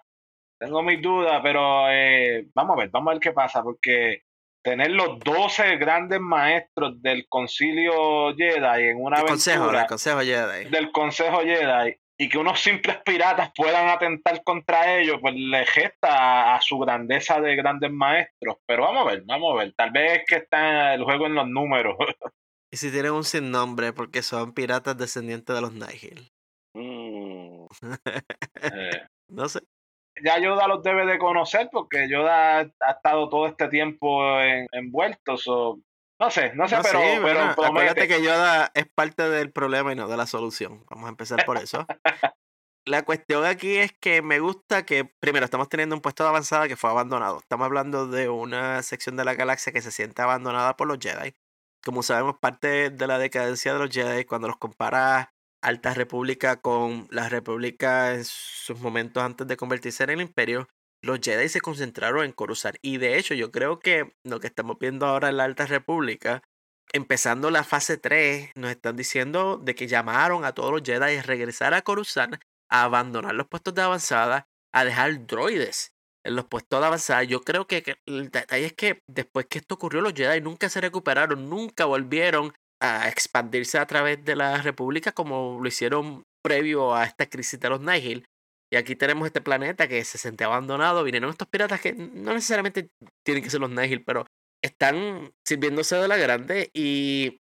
[0.60, 4.22] Tengo mis dudas, pero eh, vamos a ver, vamos a ver qué pasa, porque
[4.68, 10.68] tener los 12 grandes maestros del concilio Jedi en una del consejo, del consejo Jedi.
[10.68, 16.56] Del consejo Jedi y que unos simples piratas puedan atentar contra ellos, pues le gesta
[16.56, 18.56] a, su grandeza de grandes maestros.
[18.66, 19.72] Pero vamos a ver, vamos a ver.
[19.74, 21.96] Tal vez es que está el juego en los números.
[22.72, 26.28] y si tienen un sin nombre, porque son piratas descendientes de los Nihil.
[26.74, 27.66] Mm.
[28.60, 29.06] Eh.
[29.28, 29.60] No sé.
[30.24, 34.22] Ya Yoda los debe de conocer porque Yoda ha estado todo este tiempo
[34.72, 35.34] envuelto.
[36.20, 40.08] no sé, no sé, pero, pero acuérdate que Yoda es parte del problema y no
[40.08, 40.84] de la solución.
[40.88, 41.86] Vamos a empezar por eso.
[42.88, 46.68] la cuestión aquí es que me gusta que, primero, estamos teniendo un puesto de avanzada
[46.68, 47.38] que fue abandonado.
[47.38, 51.34] Estamos hablando de una sección de la galaxia que se siente abandonada por los Jedi.
[51.84, 57.08] Como sabemos, parte de la decadencia de los Jedi, cuando los compara Alta República con
[57.10, 60.68] la República en sus momentos antes de convertirse en el Imperio,
[61.02, 62.76] los Jedi se concentraron en Coruscant.
[62.82, 66.42] Y de hecho, yo creo que lo que estamos viendo ahora en la Alta República,
[66.92, 71.22] empezando la fase 3, nos están diciendo de que llamaron a todos los Jedi a
[71.22, 72.36] regresar a Coruscant,
[72.70, 75.92] a abandonar los puestos de avanzada, a dejar droides
[76.24, 77.22] en los puestos de avanzada.
[77.24, 80.80] Yo creo que, el detalle es que después que esto ocurrió, los Jedi nunca se
[80.80, 87.04] recuperaron, nunca volvieron a expandirse a través de la República como lo hicieron previo a
[87.04, 88.24] esta crisis de los Nihil.
[88.72, 91.02] Y aquí tenemos este planeta que se siente abandonado.
[91.02, 92.90] Vinieron estos piratas que no necesariamente
[93.24, 94.26] tienen que ser los Nihil, pero
[94.62, 97.38] están sirviéndose de la grande y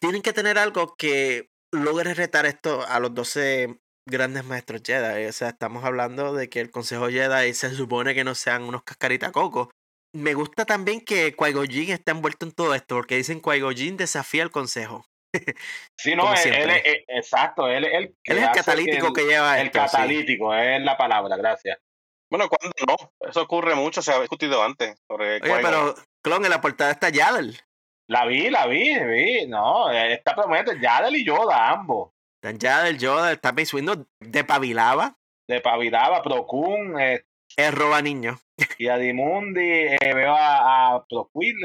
[0.00, 3.78] tienen que tener algo que logre retar esto a los 12
[4.08, 5.26] grandes maestros Jedi.
[5.26, 8.82] O sea, estamos hablando de que el Consejo Jedi se supone que no sean unos
[8.82, 9.68] cascaritacocos,
[10.14, 14.50] me gusta también que Qui-Gon está envuelto en todo esto, porque dicen Qui-Gon desafía el
[14.50, 15.04] consejo.
[15.98, 20.80] Sí, no, él, es, exacto, él, él, es el catalítico que lleva El catalítico, es
[20.80, 21.78] la palabra, gracias.
[22.30, 24.94] Bueno, cuando no, eso ocurre mucho, se ha discutido antes.
[25.08, 27.58] Oye, pero, Clon, en la portada está Yadel.
[28.08, 32.10] La vi, la vi, vi, no, esta promete Yadel y Yoda, ambos.
[32.42, 33.76] Están Yadel, Yoda, está Mace
[34.20, 35.16] de Pavilaba.
[35.48, 37.24] De Pavilaba, Procun, eh,
[37.58, 38.38] es roba niño.
[38.78, 41.56] Y a Dimundi eh, veo a, a Proquil,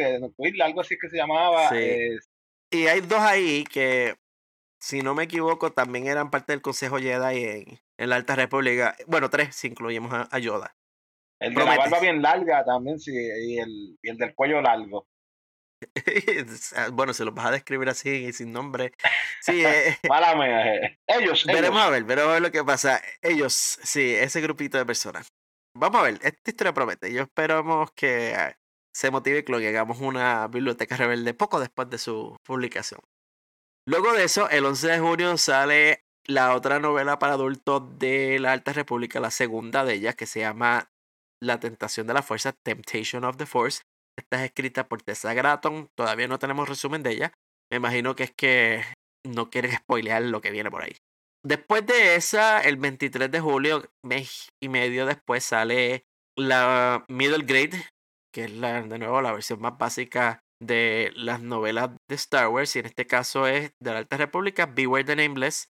[0.62, 1.70] algo así que se llamaba.
[1.76, 4.16] Y hay dos ahí que,
[4.80, 8.96] si no me equivoco, también eran parte del Consejo Jedi en, en la Alta República.
[9.06, 10.76] Bueno, tres si incluimos a, Yoda.
[11.40, 15.08] El de la barba bien larga también, sí, y el, y el del cuello largo.
[16.94, 18.94] bueno, se los vas a describir así, sin nombre.
[19.42, 23.00] Sí, eh, eh ellos, Veremos a ver, veremos a ver lo que pasa.
[23.22, 25.28] Ellos, sí, ese grupito de personas
[25.76, 27.12] vamos a ver, esta historia promete.
[27.14, 28.58] Yo esperamos que ah,
[28.94, 33.02] se motive y hagamos una biblioteca rebelde poco después de su publicación.
[33.86, 38.54] Luego de eso, el 11 de junio sale la otra novela para adultos de la
[38.54, 40.90] Alta República, la segunda de ellas, que se llama
[41.42, 43.82] La Tentación de la Fuerza, Temptation of the Force.
[44.18, 47.34] Esta es escrita por Tessa Gratton, todavía no tenemos resumen de ella.
[47.70, 48.84] Me imagino que es que
[49.26, 50.96] no quieren spoilear lo que viene por ahí.
[51.46, 56.06] Después de esa, el 23 de julio, mes y medio después, sale
[56.38, 57.84] la Middle Grade,
[58.34, 62.74] que es la, de nuevo la versión más básica de las novelas de Star Wars,
[62.78, 65.68] y en este caso es de la Alta República, Beware the Nameless,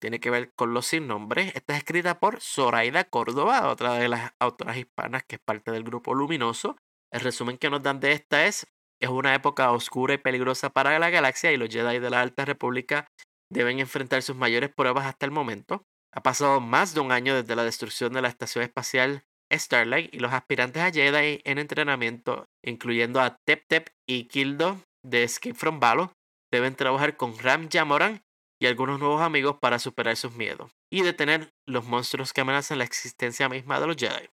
[0.00, 1.54] tiene que ver con los sin nombres.
[1.54, 5.84] Esta es escrita por Zoraida Córdoba, otra de las autoras hispanas que es parte del
[5.84, 6.78] grupo Luminoso.
[7.12, 8.66] El resumen que nos dan de esta es,
[8.98, 12.46] es una época oscura y peligrosa para la galaxia y los Jedi de la Alta
[12.46, 13.06] República
[13.50, 15.84] deben enfrentar sus mayores pruebas hasta el momento.
[16.12, 20.20] Ha pasado más de un año desde la destrucción de la estación espacial Starlight y
[20.20, 25.80] los aspirantes a Jedi en entrenamiento, incluyendo a Tep Tep y Kildo de Escape from
[25.80, 26.12] Valo,
[26.52, 28.22] deben trabajar con Ram Jamoran
[28.60, 32.84] y algunos nuevos amigos para superar sus miedos y detener los monstruos que amenazan la
[32.84, 34.28] existencia misma de los Jedi.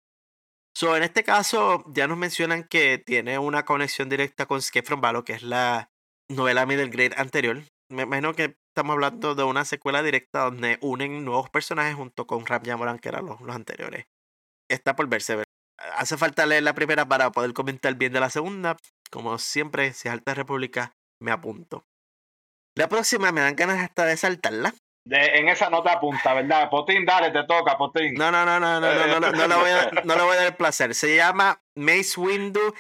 [0.76, 5.00] So, en este caso, ya nos mencionan que tiene una conexión directa con Escape from
[5.00, 5.90] Valo, que es la
[6.30, 7.64] novela middle grade anterior.
[7.90, 12.46] Me imagino que estamos hablando de una secuela directa donde unen nuevos personajes junto con
[12.46, 14.06] Ram Jamoran, que eran los, los anteriores.
[14.70, 15.44] Está por verse.
[15.96, 18.76] Hace falta leer la primera para poder comentar bien de la segunda.
[19.10, 20.92] Como siempre, si es Alta República,
[21.22, 21.86] me apunto.
[22.78, 24.74] La próxima me dan ganas hasta de saltarla.
[25.08, 26.70] De, en esa nota apunta, ¿verdad?
[26.70, 28.16] Potín, dale, te toca, Potín.
[28.16, 30.40] No, no, no, no, no, no, no, no, le voy a, no le voy a
[30.40, 30.94] dar el placer.
[30.96, 32.76] Se llama Mace Windu,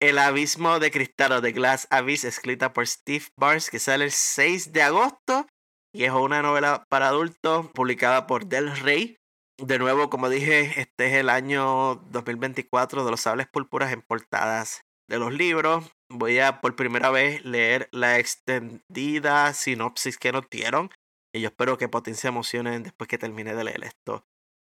[0.00, 4.12] El Abismo de Cristal o The Glass Abyss, escrita por Steve Barnes, que sale el
[4.12, 5.46] 6 de agosto.
[5.94, 9.18] Y es una novela para adultos publicada por Del Rey.
[9.58, 14.86] De nuevo, como dije, este es el año 2024 de los sables púrpuras en portadas
[15.06, 15.92] de los libros.
[16.08, 20.90] Voy a por primera vez leer la extendida sinopsis que nos dieron.
[21.34, 24.24] Y yo espero que potencia emociones después que termine de leer esto.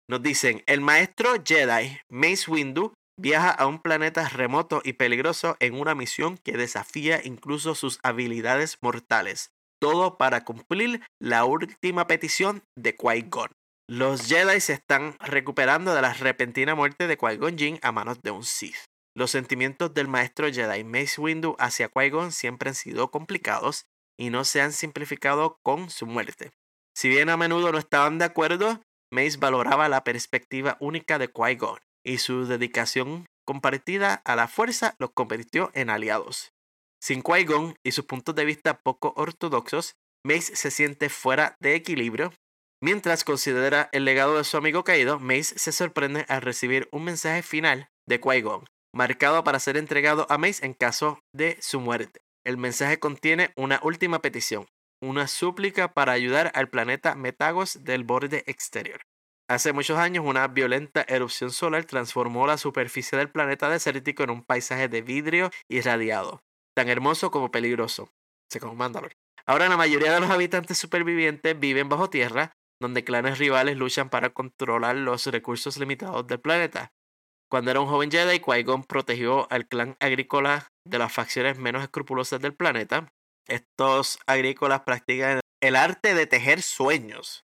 [0.09, 5.79] Nos dicen, el maestro Jedi Mace Windu viaja a un planeta remoto y peligroso en
[5.79, 9.51] una misión que desafía incluso sus habilidades mortales.
[9.81, 13.51] Todo para cumplir la última petición de Qui-Gon.
[13.89, 18.31] Los Jedi se están recuperando de la repentina muerte de Qui-Gon Jinn a manos de
[18.31, 18.85] un Sith.
[19.15, 23.85] Los sentimientos del maestro Jedi Mace Windu hacia Qui-Gon siempre han sido complicados
[24.19, 26.51] y no se han simplificado con su muerte.
[26.97, 28.81] Si bien a menudo no estaban de acuerdo,
[29.11, 35.11] Mace valoraba la perspectiva única de Qui-Gon y su dedicación compartida a la fuerza los
[35.11, 36.53] convirtió en aliados.
[37.01, 42.33] Sin Qui-Gon y sus puntos de vista poco ortodoxos, Mace se siente fuera de equilibrio.
[42.81, 47.43] Mientras considera el legado de su amigo caído, Mace se sorprende al recibir un mensaje
[47.43, 52.21] final de Qui-Gon, marcado para ser entregado a Mace en caso de su muerte.
[52.43, 54.67] El mensaje contiene una última petición,
[55.01, 59.01] una súplica para ayudar al planeta Metagos del borde exterior.
[59.47, 64.43] Hace muchos años una violenta erupción solar transformó la superficie del planeta desértico en un
[64.43, 66.41] paisaje de vidrio irradiado,
[66.75, 68.09] tan hermoso como peligroso.
[68.49, 68.59] Se
[69.45, 74.31] Ahora la mayoría de los habitantes supervivientes viven bajo tierra, donde clanes rivales luchan para
[74.31, 76.91] controlar los recursos limitados del planeta.
[77.47, 82.41] Cuando era un joven Jedi, Qui-Gon protegió al clan agrícola de las facciones menos escrupulosas
[82.41, 83.13] del planeta.
[83.47, 87.44] Estos agrícolas practican el arte de tejer sueños,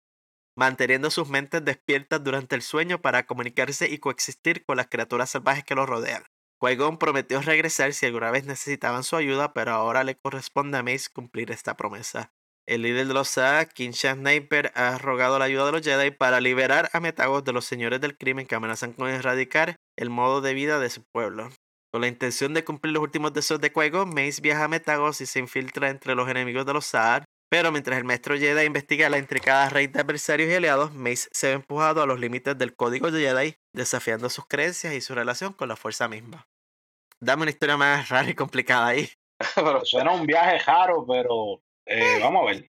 [0.57, 5.65] manteniendo sus mentes despiertas durante el sueño para comunicarse y coexistir con las criaturas salvajes
[5.65, 6.25] que los rodean.
[6.61, 11.09] Qui-Gon prometió regresar si alguna vez necesitaban su ayuda, pero ahora le corresponde a Mace
[11.13, 12.33] cumplir esta promesa.
[12.69, 16.41] El líder de los Sa, Kinsha Sniper, ha rogado la ayuda de los Jedi para
[16.41, 20.55] liberar a Metagos de los señores del crimen que amenazan con erradicar el modo de
[20.55, 21.51] vida de su pueblo.
[21.93, 25.27] Con la intención de cumplir los últimos deseos de Qui-Gon, Mace viaja a Metagos y
[25.27, 27.25] se infiltra entre los enemigos de los Saar.
[27.53, 31.49] Pero mientras el maestro Jedi investiga la intricada red de adversarios y aliados, Mace se
[31.49, 35.53] ve empujado a los límites del código de Jedi, desafiando sus creencias y su relación
[35.53, 36.47] con la fuerza misma.
[37.21, 39.07] Dame una historia más rara y complicada ahí.
[39.55, 42.71] pero suena un viaje raro, pero eh, vamos a ver.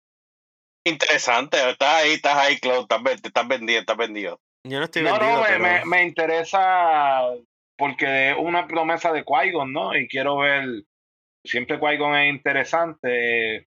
[0.86, 2.88] Interesante, estás ahí, estás ahí, Claude,
[3.22, 4.40] estás, vendido, estás vendido.
[4.66, 5.26] Yo no estoy vendido.
[5.26, 7.24] No, no, me, me, interesa
[7.78, 9.94] porque es una promesa de qui ¿no?
[9.98, 10.86] Y quiero ver,
[11.46, 13.69] siempre qui es interesante.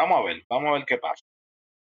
[0.00, 1.24] Vamos a ver, vamos a ver qué pasa.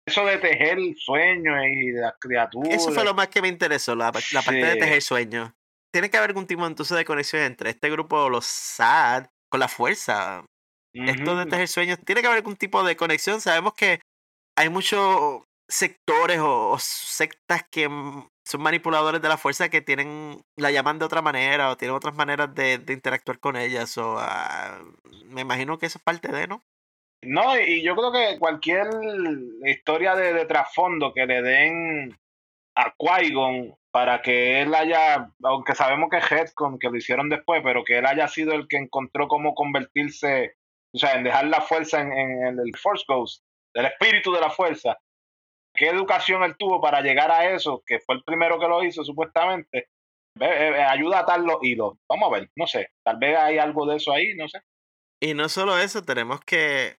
[0.06, 2.74] Eso de tejer sueños y de las criaturas.
[2.74, 5.52] Eso fue lo más que me interesó, la, la parte de tejer sueños.
[5.92, 9.68] Tiene que haber algún tipo entonces de conexión entre este grupo, los SAD, con la
[9.68, 10.46] fuerza.
[10.94, 13.42] Esto de tejer sueños, tiene que haber algún tipo de conexión.
[13.42, 14.02] Sabemos que
[14.56, 17.86] hay muchos sectores o, sectas que
[18.46, 22.16] son manipuladores de la fuerza que tienen la llaman de otra manera o tienen otras
[22.16, 23.98] maneras de, interactuar con ellas.
[23.98, 24.84] O, ah,
[25.26, 26.62] me imagino que eso es parte de, ¿no?
[27.26, 28.88] No, y yo creo que cualquier
[29.66, 32.18] historia de, de trasfondo que le den
[32.76, 33.34] a qui
[33.92, 38.00] para que él haya, aunque sabemos que es Headcon, que lo hicieron después, pero que
[38.00, 40.56] él haya sido el que encontró cómo convertirse,
[40.94, 43.44] o sea, en dejar la fuerza en, el Force Ghost,
[43.74, 44.98] del espíritu de la fuerza.
[45.76, 47.84] ¿Qué educación él tuvo para llegar a eso?
[47.86, 49.90] Que fue el primero que lo hizo, supuestamente.
[50.40, 51.94] Eh, eh, ayuda a atar los hilos.
[52.10, 52.90] Vamos a ver, no sé.
[53.04, 54.60] Tal vez hay algo de eso ahí, no sé.
[55.22, 56.98] Y no solo eso, tenemos que,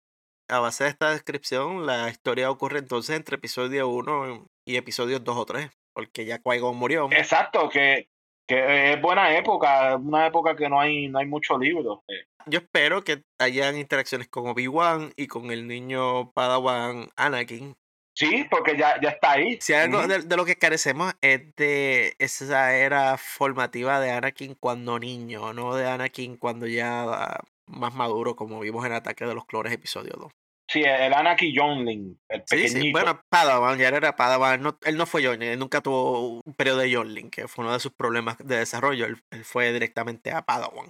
[0.48, 5.36] a base de esta descripción, la historia ocurre entonces entre episodio 1 y episodios 2
[5.36, 7.08] o 3, porque ya qui murió.
[7.12, 8.08] Exacto, que,
[8.46, 12.04] que es buena época, una época que no hay, no hay mucho libro.
[12.08, 12.24] Eh.
[12.46, 17.74] Yo espero que hayan interacciones con Obi-Wan y con el niño Padawan Anakin.
[18.16, 19.58] Sí, porque ya, ya está ahí.
[19.60, 25.52] Si algo de, lo que carecemos es de esa era formativa de Anakin cuando niño,
[25.52, 30.12] no de Anakin cuando ya más maduro, como vimos en Ataque de los Clones, episodio
[30.16, 30.32] 2.
[30.70, 32.80] Sí, el Anakin Youngling, el pequeñito.
[32.80, 34.76] Sí, bueno, Padawan, ya era Padawan.
[34.82, 37.80] él no fue Youngling, él nunca tuvo un periodo de Youngling, que fue uno de
[37.80, 39.06] sus problemas de desarrollo.
[39.06, 40.88] Él, fue directamente a Padawan.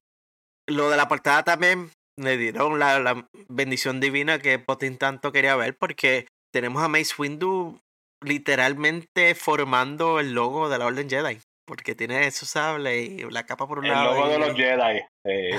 [0.68, 5.76] Lo de la portada también le dieron la, bendición divina que Potin tanto quería ver,
[5.76, 7.80] porque tenemos a Mace Windu
[8.22, 11.40] literalmente formando el logo de la Orden Jedi.
[11.66, 14.10] Porque tiene su sable y la capa por un lado.
[14.10, 15.00] El logo de los Jedi.
[15.24, 15.58] Eh.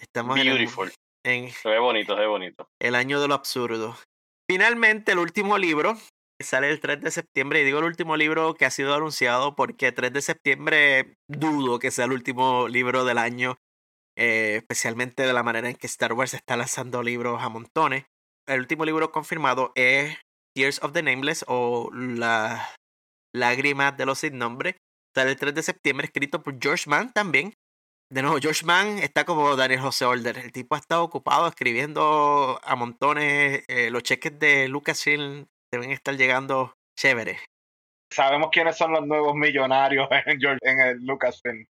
[0.00, 0.90] Estamos Beautiful.
[1.24, 2.68] En, se ve bonito, se ve bonito.
[2.80, 3.96] El año de lo absurdo.
[4.48, 5.96] Finalmente, el último libro
[6.40, 7.60] sale el 3 de septiembre.
[7.60, 11.90] Y digo el último libro que ha sido anunciado porque 3 de septiembre dudo que
[11.90, 13.58] sea el último libro del año.
[14.16, 18.06] Eh, especialmente de la manera en que Star Wars está lanzando libros a montones.
[18.46, 20.16] El último libro confirmado es
[20.54, 22.74] Tears of the Nameless o Las
[23.34, 24.76] Lágrimas de los Sin Nombre.
[25.14, 27.54] Sale el 3 de septiembre, escrito por George Mann también
[28.10, 30.36] de nuevo, George Mann está como Daniel José Older.
[30.38, 33.64] El tipo ha estado ocupado escribiendo a montones.
[33.68, 37.38] Eh, los cheques de Lucasfilm deben estar llegando chévere.
[38.12, 41.66] Sabemos quiénes son los nuevos millonarios en, en el Lucasfilm.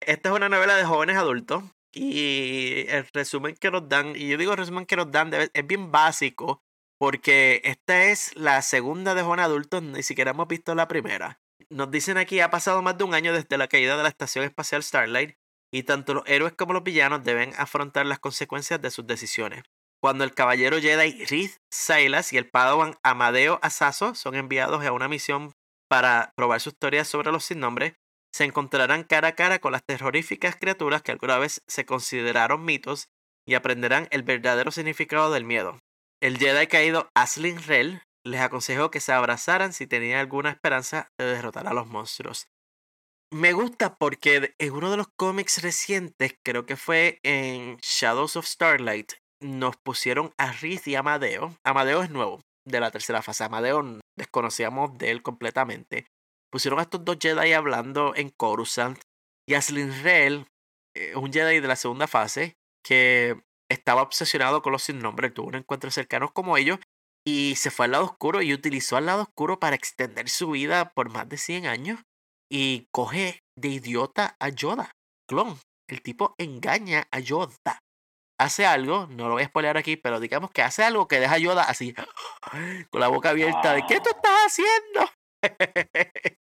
[0.00, 1.64] Esta es una novela de jóvenes adultos.
[1.94, 5.66] Y el resumen que nos dan, y yo digo el resumen que nos dan, es
[5.66, 6.62] bien básico,
[6.98, 11.40] porque esta es la segunda de jóvenes adultos, ni siquiera hemos visto la primera.
[11.70, 14.44] Nos dicen aquí, ha pasado más de un año desde la caída de la Estación
[14.44, 15.36] Espacial Starlight
[15.72, 19.64] y tanto los héroes como los villanos deben afrontar las consecuencias de sus decisiones.
[20.00, 25.08] Cuando el caballero Jedi Reed Silas y el Padawan Amadeo Asaso son enviados a una
[25.08, 25.52] misión
[25.90, 27.96] para probar sus teorías sobre los sin nombre,
[28.32, 33.08] se encontrarán cara a cara con las terroríficas criaturas que alguna vez se consideraron mitos
[33.46, 35.78] y aprenderán el verdadero significado del miedo.
[36.22, 41.26] El Jedi caído Aslin Rel les aconsejó que se abrazaran si tenían alguna esperanza de
[41.26, 42.48] derrotar a los monstruos.
[43.30, 48.46] Me gusta porque en uno de los cómics recientes, creo que fue en Shadows of
[48.46, 51.54] Starlight, nos pusieron a Riz y Amadeo.
[51.62, 53.44] Amadeo es nuevo de la tercera fase.
[53.44, 56.06] Amadeo desconocíamos de él completamente.
[56.50, 58.98] Pusieron a estos dos Jedi hablando en Coruscant.
[59.46, 60.46] Y Aslin Rel,
[60.94, 63.40] eh, un Jedi de la segunda fase, que
[63.70, 65.30] estaba obsesionado con los sin nombre.
[65.30, 66.78] Tuvo un encuentro cercano como ellos
[67.28, 70.92] y se fue al lado oscuro y utilizó al lado oscuro para extender su vida
[70.94, 72.00] por más de 100 años.
[72.50, 74.92] Y coge de idiota a Yoda.
[75.28, 75.58] Clon.
[75.90, 77.80] El tipo engaña a Yoda.
[78.40, 81.34] Hace algo, no lo voy a spoiler aquí, pero digamos que hace algo que deja
[81.34, 81.92] a Yoda así,
[82.90, 85.10] con la boca abierta de ¿qué tú estás haciendo?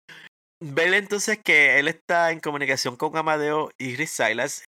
[0.62, 4.66] Vele entonces que él está en comunicación con Amadeo y Iris Silas.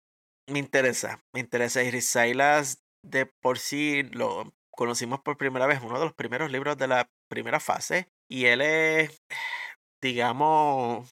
[0.49, 5.99] Me interesa, me interesa Iris Silas de por sí lo conocimos por primera vez uno
[5.99, 8.09] de los primeros libros de la primera fase.
[8.29, 9.21] Y él es,
[10.01, 11.09] digamos,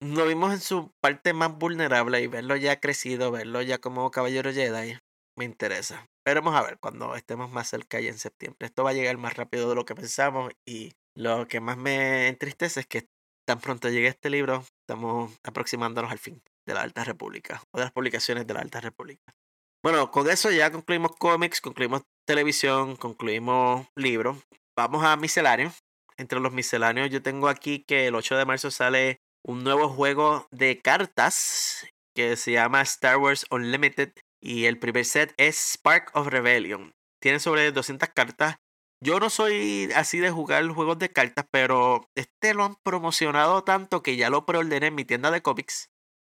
[0.00, 4.52] lo vimos en su parte más vulnerable y verlo ya crecido, verlo ya como caballero
[4.52, 4.98] Jedi,
[5.36, 6.06] me interesa.
[6.24, 8.66] Veremos a ver cuando estemos más cerca y en septiembre.
[8.66, 12.28] Esto va a llegar más rápido de lo que pensamos y lo que más me
[12.28, 13.08] entristece es que
[13.46, 17.84] tan pronto llegue este libro, estamos aproximándonos al fin de la Alta República o de
[17.84, 19.34] las publicaciones de la Alta República.
[19.82, 24.38] Bueno, con eso ya concluimos cómics, concluimos televisión, concluimos libros.
[24.76, 25.78] Vamos a misceláneos.
[26.16, 30.48] Entre los misceláneos yo tengo aquí que el 8 de marzo sale un nuevo juego
[30.50, 36.26] de cartas que se llama Star Wars Unlimited y el primer set es Spark of
[36.26, 36.92] Rebellion.
[37.22, 38.56] Tiene sobre 200 cartas.
[39.00, 44.02] Yo no soy así de jugar juegos de cartas, pero este lo han promocionado tanto
[44.02, 45.90] que ya lo preordené en mi tienda de cómics.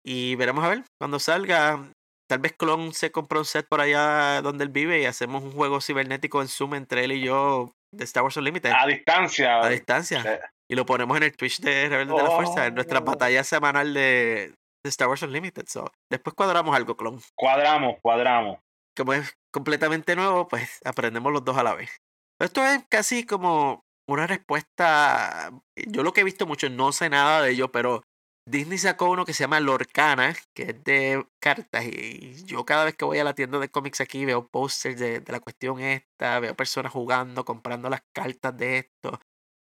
[0.05, 1.93] Y veremos a ver cuando salga.
[2.29, 5.53] Tal vez Clon se compró un set por allá donde él vive y hacemos un
[5.53, 8.71] juego cibernético en Zoom entre él y yo de Star Wars Unlimited.
[8.71, 9.61] A distancia.
[9.63, 10.53] A distancia.
[10.71, 13.05] Y lo ponemos en el Twitch de Rebelde de la Fuerza, en nuestra oh.
[13.05, 15.67] batalla semanal de, Star Wars Unlimited.
[15.69, 17.19] So, después cuadramos algo, Clon.
[17.35, 18.59] Cuadramos, cuadramos.
[18.95, 21.97] Como es completamente nuevo, pues aprendemos los dos a la vez.
[22.41, 25.51] Esto es casi como una respuesta.
[25.77, 28.03] Yo lo que he visto mucho, no sé nada de ello, pero
[28.51, 31.85] Disney sacó uno que se llama Lorcana, que es de cartas.
[31.85, 35.23] Y yo cada vez que voy a la tienda de cómics aquí veo posters de,
[35.27, 39.21] la cuestión esta, veo personas jugando, comprando las cartas de esto.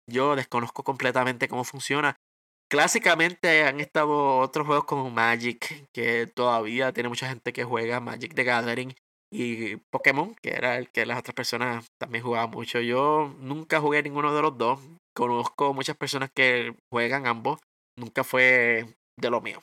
[0.06, 2.16] Yo desconozco completamente cómo funciona.
[2.70, 8.34] Clásicamente han estado otros juegos como Magic, que todavía tiene mucha gente que juega Magic
[8.34, 8.94] the Gathering.
[9.32, 12.80] y Pokémon, que era el que las otras personas también jugaban mucho.
[12.80, 14.80] Yo nunca jugué ninguno de los dos.
[15.14, 17.58] Conozco muchas personas que juegan ambos.
[17.96, 19.60] Nunca fue de lo mío.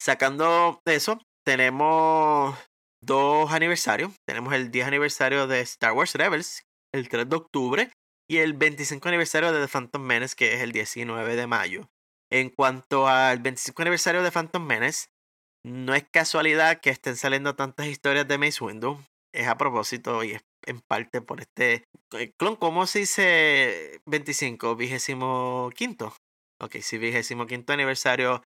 [0.00, 2.56] Sacando eso, tenemos
[3.02, 4.12] dos aniversarios.
[4.26, 6.62] Tenemos el 10 aniversario de Star Wars Rebels,
[6.92, 7.90] el 3 de octubre,
[8.28, 11.90] y el 25 aniversario de The Phantom Menace, que es el 19 de mayo.
[12.30, 15.08] En cuanto al 25 aniversario de Phantom Menace,
[15.64, 18.98] no es casualidad que estén saliendo tantas historias de Mace Windu.
[19.34, 21.84] Es a propósito y es en parte por este.
[22.12, 24.76] Eh, clon, ¿cómo se dice 25?
[24.76, 26.14] ¿Vigésimo quinto?
[26.62, 28.40] Ok, sí, vigésimo quinto aniversario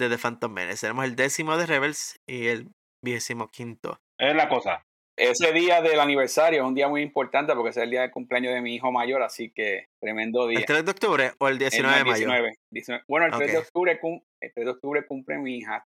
[0.00, 0.86] de The Phantom Menace.
[0.86, 2.68] Tenemos el décimo de Rebels y el
[3.04, 3.98] vigésimo quinto.
[4.18, 4.82] Es la cosa.
[5.18, 8.54] Ese día del aniversario es un día muy importante porque es el día de cumpleaños
[8.54, 10.60] de mi hijo mayor, así que tremendo día.
[10.60, 12.26] ¿El 3 de octubre o el 19 de mayo?
[12.70, 14.00] 19, Bueno, el 3, de octubre,
[14.40, 15.84] el 3 de octubre cumple mi hija.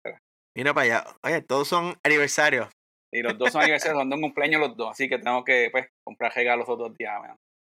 [0.54, 1.04] Mira para allá.
[1.24, 2.68] Oye, todos son aniversarios.
[3.12, 5.88] Y los dos son aniversarios, son un cumpleaños los dos, así que tengo que pues,
[6.04, 7.14] comprar regalos los dos días.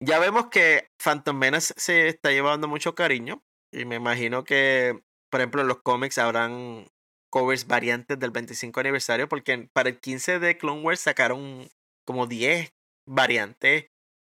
[0.01, 5.41] Ya vemos que Phantom Menace se está llevando mucho cariño y me imagino que, por
[5.41, 6.87] ejemplo, en los cómics habrán
[7.29, 11.69] covers variantes del 25 aniversario, porque para el 15 de Clone Wars sacaron
[12.05, 12.73] como 10
[13.05, 13.89] variantes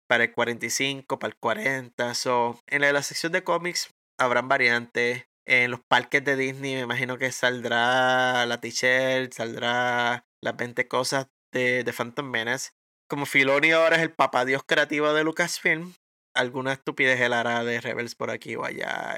[0.07, 2.13] para el 45, para el 40.
[2.13, 5.25] So, en la, la sección de cómics habrán variantes.
[5.45, 11.27] En los parques de Disney me imagino que saldrá la t-shirt, saldrá las 20 cosas
[11.51, 12.71] de, de Phantom Menace.
[13.09, 15.93] Como Filoni ahora es el papá dios creativo de Lucasfilm,
[16.35, 19.17] alguna estupidez él hará de Rebels por aquí o allá.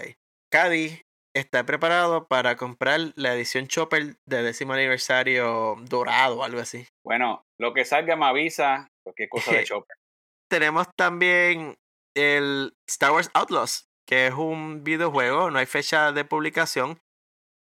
[0.51, 1.01] Cady
[1.35, 6.87] está preparado para comprar la edición Chopper de décimo aniversario dorado o algo así.
[7.03, 9.97] Bueno, lo que salga me avisa cualquier cosa de Chopper.
[10.49, 11.75] Tenemos también
[12.15, 16.99] el Star Wars Outlaws, que es un videojuego, no hay fecha de publicación.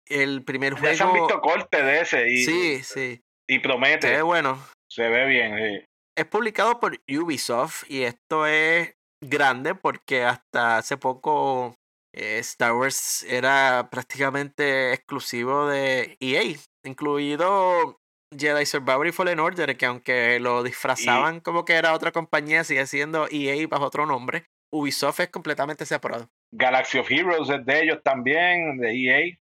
[0.06, 0.86] El primer juego.
[0.86, 2.44] Ya se han visto cortes de ese y.
[2.44, 3.20] Sí, sí.
[3.46, 4.08] Y promete.
[4.08, 4.58] Se ve bueno.
[4.90, 5.84] Se ve bien, sí.
[6.16, 11.74] Es publicado por Ubisoft y esto es grande porque hasta hace poco
[12.14, 18.00] eh, Star Wars era prácticamente exclusivo de EA, incluido
[18.36, 22.86] Jedi Survivor y Fallen Order, que aunque lo disfrazaban como que era otra compañía, sigue
[22.86, 24.46] siendo EA bajo otro nombre.
[24.70, 26.28] Ubisoft es completamente separado.
[26.52, 29.38] Galaxy of Heroes es de ellos también, de EA.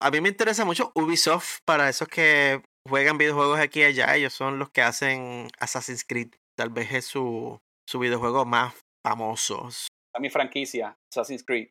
[0.00, 4.14] A mí me interesa mucho Ubisoft para esos que juegan videojuegos aquí y allá.
[4.14, 6.28] Ellos son los que hacen Assassin's Creed.
[6.56, 9.68] Tal vez es su, su videojuego más famoso.
[10.14, 11.68] A mi franquicia, Assassin's Creed.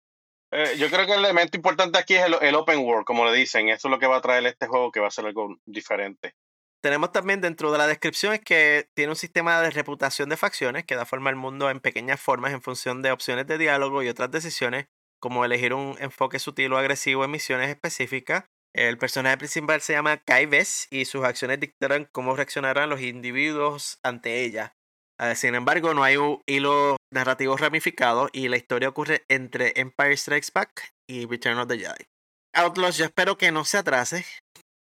[0.51, 3.69] Eh, yo creo que el elemento importante aquí es el, open world, como le dicen.
[3.69, 6.35] Eso es lo que va a traer este juego, que va a ser algo diferente.
[6.81, 10.85] Tenemos también dentro de la descripción es que tiene un sistema de reputación de facciones
[10.85, 14.09] que da forma al mundo en pequeñas formas en función de opciones de diálogo y
[14.09, 14.87] otras decisiones,
[15.19, 18.45] como elegir un enfoque sutil o agresivo en misiones específicas.
[18.73, 23.99] El personaje principal se llama Kai Ves y sus acciones dictarán cómo reaccionarán los individuos
[24.03, 24.77] ante ella.
[25.19, 30.15] Ah, sin embargo, no hay un hilo narrativo ramificado y la historia ocurre entre Empire
[30.15, 32.05] Strikes Back y Return of the Jedi.
[32.53, 34.25] Outlaws, yo espero que no se atrase.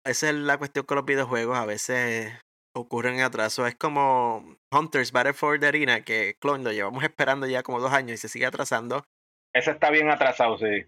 [0.06, 1.58] Esa es la cuestión con los videojuegos.
[1.58, 2.34] A veces
[2.76, 3.68] ocurren atrasos.
[3.68, 7.94] Es como Hunters Battle for the Arena, que Clone lo llevamos esperando ya como dos
[7.94, 9.04] años y se sigue atrasando.
[9.54, 10.86] Ese está bien atrasado, sí.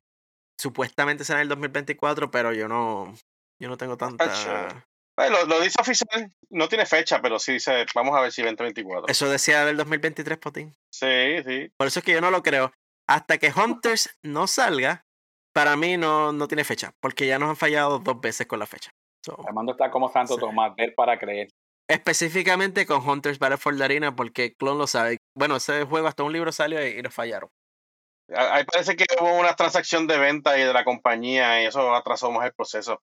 [0.60, 3.14] Supuestamente será en el 2024, pero yo no,
[3.62, 4.26] yo no tengo tanta
[5.18, 9.08] lo, dice oficial, no tiene fecha, pero sí dice, vamos a ver si 2024.
[9.08, 10.76] Eso decía del 2023, Potín.
[10.92, 11.72] Sí, sí.
[11.78, 12.72] Por eso es que yo no lo creo.
[13.08, 15.06] Hasta que Hunters no salga,
[15.54, 18.66] para mí no, no tiene fecha, porque ya nos han fallado dos veces con la
[18.66, 18.92] fecha.
[19.48, 21.50] Armando está como Santo Tomás, ver para creer.
[21.88, 25.18] Específicamente con Hunters Battle for the Arena, porque Clone lo sabe.
[25.36, 27.50] Bueno, ese juego hasta un libro salió y, y lo fallaron.
[28.34, 32.32] Ahí parece que hubo una transacción de venta y de la compañía y eso atrasó
[32.32, 33.02] más el proceso.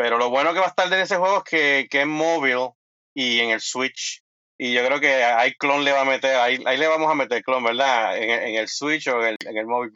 [0.00, 2.70] Pero lo bueno que va a estar de ese juego es que, que es móvil
[3.14, 4.22] y en el Switch.
[4.58, 7.14] Y yo creo que ahí clon le va a meter, ahí, ahí le vamos a
[7.14, 8.16] meter clon, ¿verdad?
[8.16, 9.94] En, en el Switch o en el, en el móvil.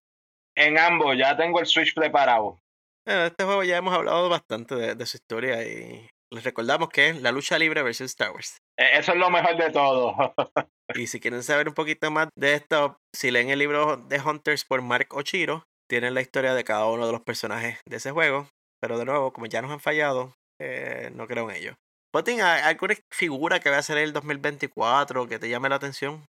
[0.55, 2.59] En ambos, ya tengo el Switch preparado.
[3.07, 7.09] Bueno, este juego ya hemos hablado bastante de, de, su historia y les recordamos que
[7.09, 8.59] es la lucha libre versus Star Wars.
[8.79, 10.15] E, eso es lo mejor de todo.
[10.95, 14.67] y si quieren saber un poquito más de esto, si leen el libro de Hunters
[14.67, 18.49] por Mark Ochiro, tienen la historia de cada uno de los personajes de ese juego.
[18.85, 21.75] Pero de nuevo, como ya nos han fallado, eh, no creo en ello.
[22.13, 26.27] Potin, ¿alguna figura que va a ser el 2024 que te llame la atención?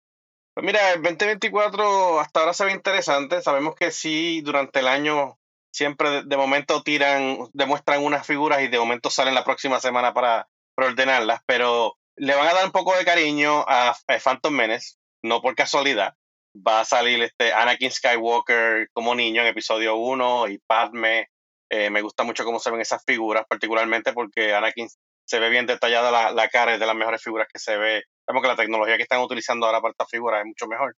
[0.54, 3.42] Pues mira, el 2024 hasta ahora se ve interesante.
[3.42, 5.38] Sabemos que sí, durante el año
[5.74, 10.48] siempre de, momento tiran, demuestran unas figuras y de momento salen la próxima semana para,
[10.78, 15.56] ordenarlas, pero le van a dar un poco de cariño a, Phantom Menace, no por
[15.56, 16.16] casualidad.
[16.56, 21.28] Va a salir este Anakin Skywalker como niño en episodio 1 y Padme
[21.70, 24.88] eh, me gusta mucho cómo se ven esas figuras, particularmente porque Anakin
[25.26, 28.04] se ve bien detallada la, la cara, es de las mejores figuras que se ve.
[28.28, 30.96] Vemos que la tecnología que están utilizando ahora para esta figura es mucho mejor.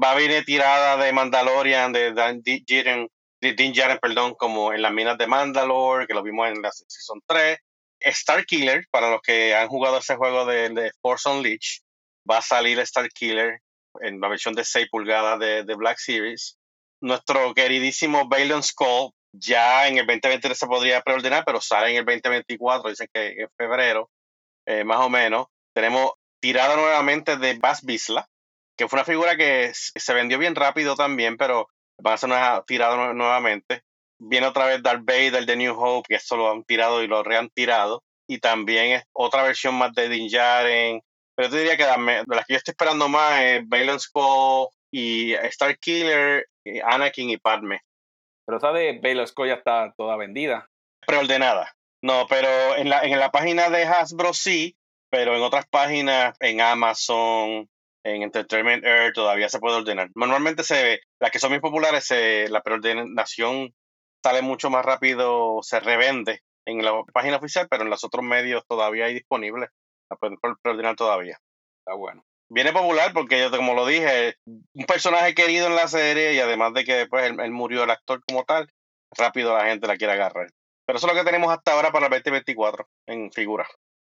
[0.00, 3.08] Va a venir tirada de Mandalorian, de Dan Jiren,
[3.40, 6.70] de Din Djarin, perdón, como en las minas de Mandalore, que lo vimos en la
[6.72, 7.58] Season 3.
[8.00, 11.82] Star Killer, para los que han jugado ese juego de, de Force Unleashed,
[12.28, 13.60] va a salir Star Killer
[14.00, 16.58] en la versión de 6 pulgadas de, de Black Series.
[17.00, 22.04] Nuestro queridísimo Balon Skull ya en el 2023 se podría preordenar, pero sale en el
[22.04, 24.10] 2024, dicen que en febrero,
[24.66, 25.46] eh, más o menos.
[25.74, 28.28] Tenemos tirada nuevamente de Bass Bisla,
[28.76, 31.68] que fue una figura que se vendió bien rápido también, pero
[32.04, 33.82] va a ser una tirada nuevamente.
[34.18, 37.22] Viene otra vez Darth Vader de New Hope, que esto lo han tirado y lo
[37.22, 38.04] rehan tirado.
[38.28, 41.02] Y también es otra versión más de Din Djarin.
[41.34, 45.34] Pero yo diría que de las que yo estoy esperando más es Balon Skull y
[45.34, 46.46] Star Killer,
[46.84, 47.80] Anakin y Padme.
[48.46, 50.68] Pero esa de Baylor ya está toda vendida.
[51.06, 51.74] Preordenada.
[52.02, 54.76] No, pero en la, en la página de Hasbro sí,
[55.10, 57.68] pero en otras páginas, en Amazon,
[58.04, 60.10] en Entertainment Air, todavía se puede ordenar.
[60.14, 63.74] Normalmente se las que son muy populares, se, la preordenación
[64.22, 68.66] sale mucho más rápido, se revende en la página oficial, pero en los otros medios
[68.66, 69.68] todavía hay disponible.
[70.10, 71.38] La pueden preordenar todavía.
[71.78, 76.34] Está bueno viene popular porque yo, como lo dije, un personaje querido en la serie
[76.34, 78.70] y además de que después él, murió el actor como tal,
[79.16, 80.48] rápido la gente la quiere agarrar.
[80.86, 83.66] Pero eso es lo que tenemos hasta ahora para el 2024 en figura.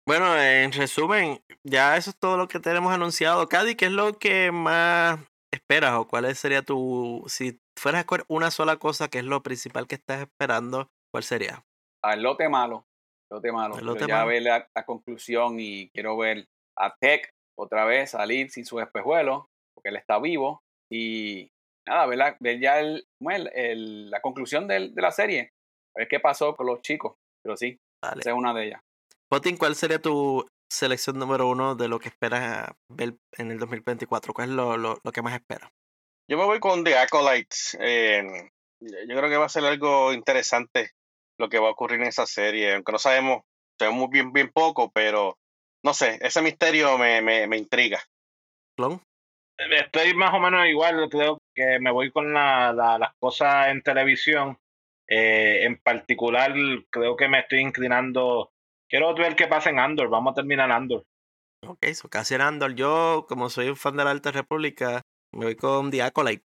[0.07, 3.48] Bueno, en resumen, ya eso es todo lo que tenemos anunciado.
[3.48, 5.20] Cady, ¿qué es lo que más
[5.52, 7.24] esperas o cuál sería tu...
[7.28, 10.91] Si fueras a escoger una sola cosa, ¿qué es lo principal que estás esperando?
[11.12, 11.66] ¿Cuál sería?
[12.03, 12.86] Al lote malo.
[13.32, 13.80] Lote malo.
[13.82, 16.48] lote ya ver la, la, conclusión y quiero ver
[16.78, 20.61] a Tech otra vez salir sin su espejuelo, porque él está vivo.
[20.90, 21.52] Y
[21.88, 23.07] nada, ver, ver ya el,
[23.53, 25.52] el, la conclusión de la serie.
[25.95, 27.15] A ver qué pasó con los chicos.
[27.44, 28.82] Pero sí, esa es una de ellas.
[29.30, 34.34] Potin, ¿cuál sería tu selección número uno de lo que esperas ver en el 2024?
[34.34, 35.69] ¿Cuál es lo, lo, que más esperas?
[36.30, 37.77] Yo me voy con The Acolytes.
[37.80, 38.49] Eh,
[38.82, 40.91] yo creo que va a ser algo interesante
[41.38, 43.44] lo que va a ocurrir en esa serie, aunque no sabemos,
[43.77, 45.38] sabemos bien, bien poco, pero
[45.86, 48.02] no sé, ese misterio me, me, me intriga.
[49.57, 54.57] Estoy más o menos igual, creo que me voy con la, las cosas en televisión.
[55.07, 56.52] Eh, en particular,
[56.90, 58.49] creo que me estoy inclinando.
[58.90, 60.10] Quiero ver qué pasa en Andor.
[60.10, 61.03] Vamos a terminar Andor.
[61.64, 62.74] Ok, eso casi en Andor.
[62.74, 65.03] Yo, como soy un fan de la Alta República,
[65.34, 66.44] me voy con The Acolyte.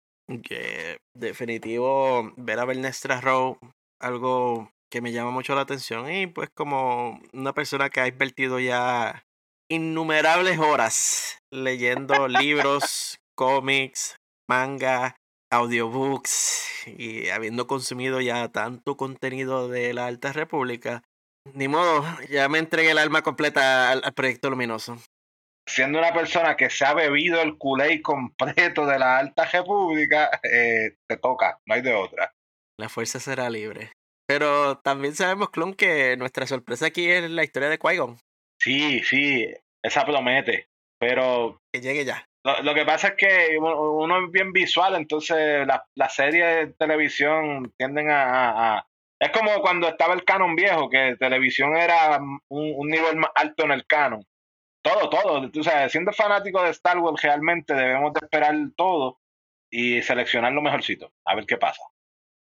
[0.43, 3.59] Que definitivo, ver a Bernestra Rowe,
[4.01, 6.11] algo que me llama mucho la atención.
[6.11, 9.25] Y pues, como una persona que ha invertido ya
[9.69, 14.15] innumerables horas leyendo libros, cómics,
[14.47, 15.15] manga,
[15.51, 21.03] audiobooks y habiendo consumido ya tanto contenido de la Alta República,
[21.53, 24.97] ni modo, ya me entregué el alma completa al, proyecto luminoso.
[25.67, 30.97] Siendo una persona que se ha bebido el culé completo de la Alta República, eh,
[31.07, 32.33] te toca, no hay de otra.
[32.79, 33.91] La fuerza será libre.
[34.27, 38.17] Pero también sabemos, Clon, que nuestra sorpresa aquí es la historia de qui -Gon.
[38.59, 39.45] Sí, sí,
[39.83, 40.69] esa promete,
[40.99, 41.61] pero...
[41.71, 42.27] Que llegue ya.
[42.63, 47.73] Lo, que pasa es que uno es bien visual, entonces las la series de televisión
[47.75, 48.85] tienden a,
[49.19, 52.19] Es como cuando estaba el canon viejo, que televisión era
[52.49, 54.23] un, nivel más alto en el canon.
[54.83, 55.49] Todo, todo.
[55.59, 59.19] O sea, siendo fanático de Star Wars, realmente debemos de esperar todo
[59.71, 61.81] y seleccionar lo mejorcito, a ver qué pasa.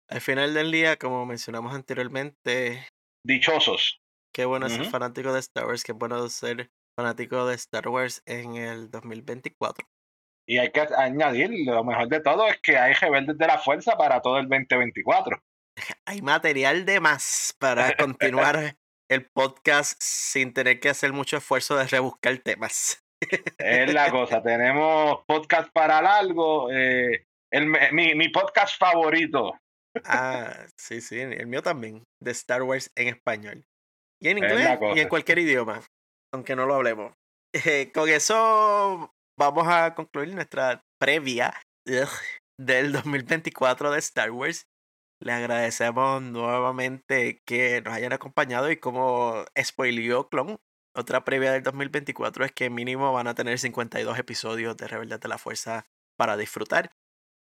[0.09, 2.87] Al final del día, como mencionamos anteriormente...
[3.25, 3.99] Dichosos.
[4.35, 8.55] Qué bueno ser fanático de Star Wars, qué bueno ser fanático de Star Wars en
[8.55, 9.87] el 2024.
[10.47, 13.95] Y hay que añadir, lo mejor de todo es que hay rebeldes de la fuerza
[13.95, 15.39] para todo el 2024.
[16.05, 18.75] Hay material de más para continuar
[19.09, 23.03] el podcast sin tener que hacer mucho esfuerzo de rebuscar temas.
[23.57, 26.69] Es la cosa, tenemos podcast para largo.
[26.71, 29.53] Eh, el, mi, mi podcast favorito.
[30.05, 33.63] Ah, sí, sí, el mío también, de Star Wars en español.
[34.19, 35.81] Y en inglés y en cualquier idioma
[36.33, 37.13] aunque no lo hablemos.
[37.53, 41.53] Eh, con eso vamos a concluir nuestra previa
[41.85, 44.65] del 2024 de Star Wars.
[45.21, 50.57] Le agradecemos nuevamente que nos hayan acompañado y como spoileó Clon,
[50.95, 55.27] otra previa del 2024 es que mínimo van a tener 52 episodios de Rebelde de
[55.27, 55.85] la Fuerza
[56.17, 56.91] para disfrutar.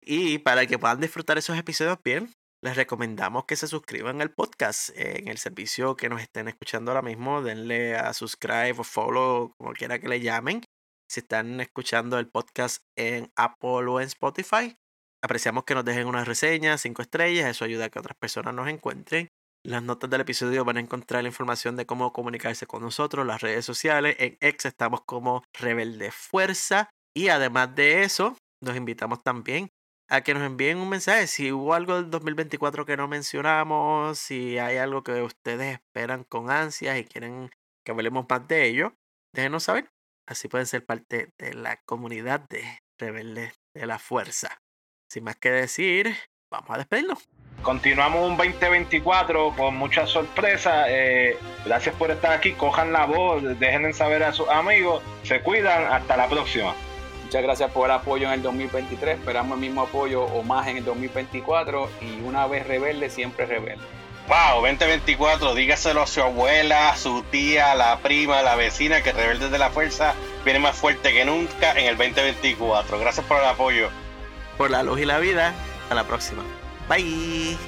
[0.08, 4.90] Y para que puedan disfrutar esos episodios bien, les recomendamos que se suscriban al podcast
[4.94, 7.42] en el servicio que nos estén escuchando ahora mismo.
[7.42, 10.62] Denle a subscribe o follow, como quiera que le llamen.
[11.10, 14.76] Si están escuchando el podcast en Apple o en Spotify,
[15.24, 17.50] apreciamos que nos dejen una reseña, cinco estrellas.
[17.50, 19.28] Eso ayuda a que otras personas nos encuentren.
[19.64, 23.40] las notas del episodio van a encontrar la información de cómo comunicarse con nosotros, las
[23.40, 24.14] redes sociales.
[24.20, 26.90] En X estamos como Rebelde Fuerza.
[27.12, 29.68] Y además de eso, nos invitamos también
[30.08, 31.26] a que nos envíen un mensaje.
[31.26, 36.50] Si hubo algo del 2024 que no mencionamos, si hay algo que ustedes esperan con
[36.50, 37.50] ansias y quieren
[37.84, 38.94] que hablemos más de ello,
[39.32, 39.90] déjenos saber.
[40.26, 42.64] Así pueden ser parte de la comunidad de
[42.98, 44.60] Rebeldes de la Fuerza.
[45.08, 46.16] Sin más que decir,
[46.50, 47.28] vamos a despedirnos.
[47.62, 50.86] Continuamos un 2024 con muchas sorpresas.
[50.88, 52.52] Eh, gracias por estar aquí.
[52.52, 55.02] Cojan la voz, dejen saber a sus amigos.
[55.22, 55.92] Se cuidan.
[55.92, 56.74] Hasta la próxima.
[57.26, 59.18] Muchas gracias por el apoyo en el 2023.
[59.18, 61.90] Esperamos el mismo apoyo o más en el 2024.
[62.00, 63.82] Y una vez rebelde, siempre rebelde.
[64.28, 69.02] Wow, 2024, dígaselo a su abuela, a su tía, a la prima, a la vecina,
[69.02, 72.96] que Rebelde de la Fuerza viene más fuerte que nunca en el 2024.
[73.00, 73.88] Gracias por el apoyo.
[74.56, 75.52] Por la luz y la vida.
[75.82, 76.44] Hasta la próxima.
[76.88, 77.58] Bye.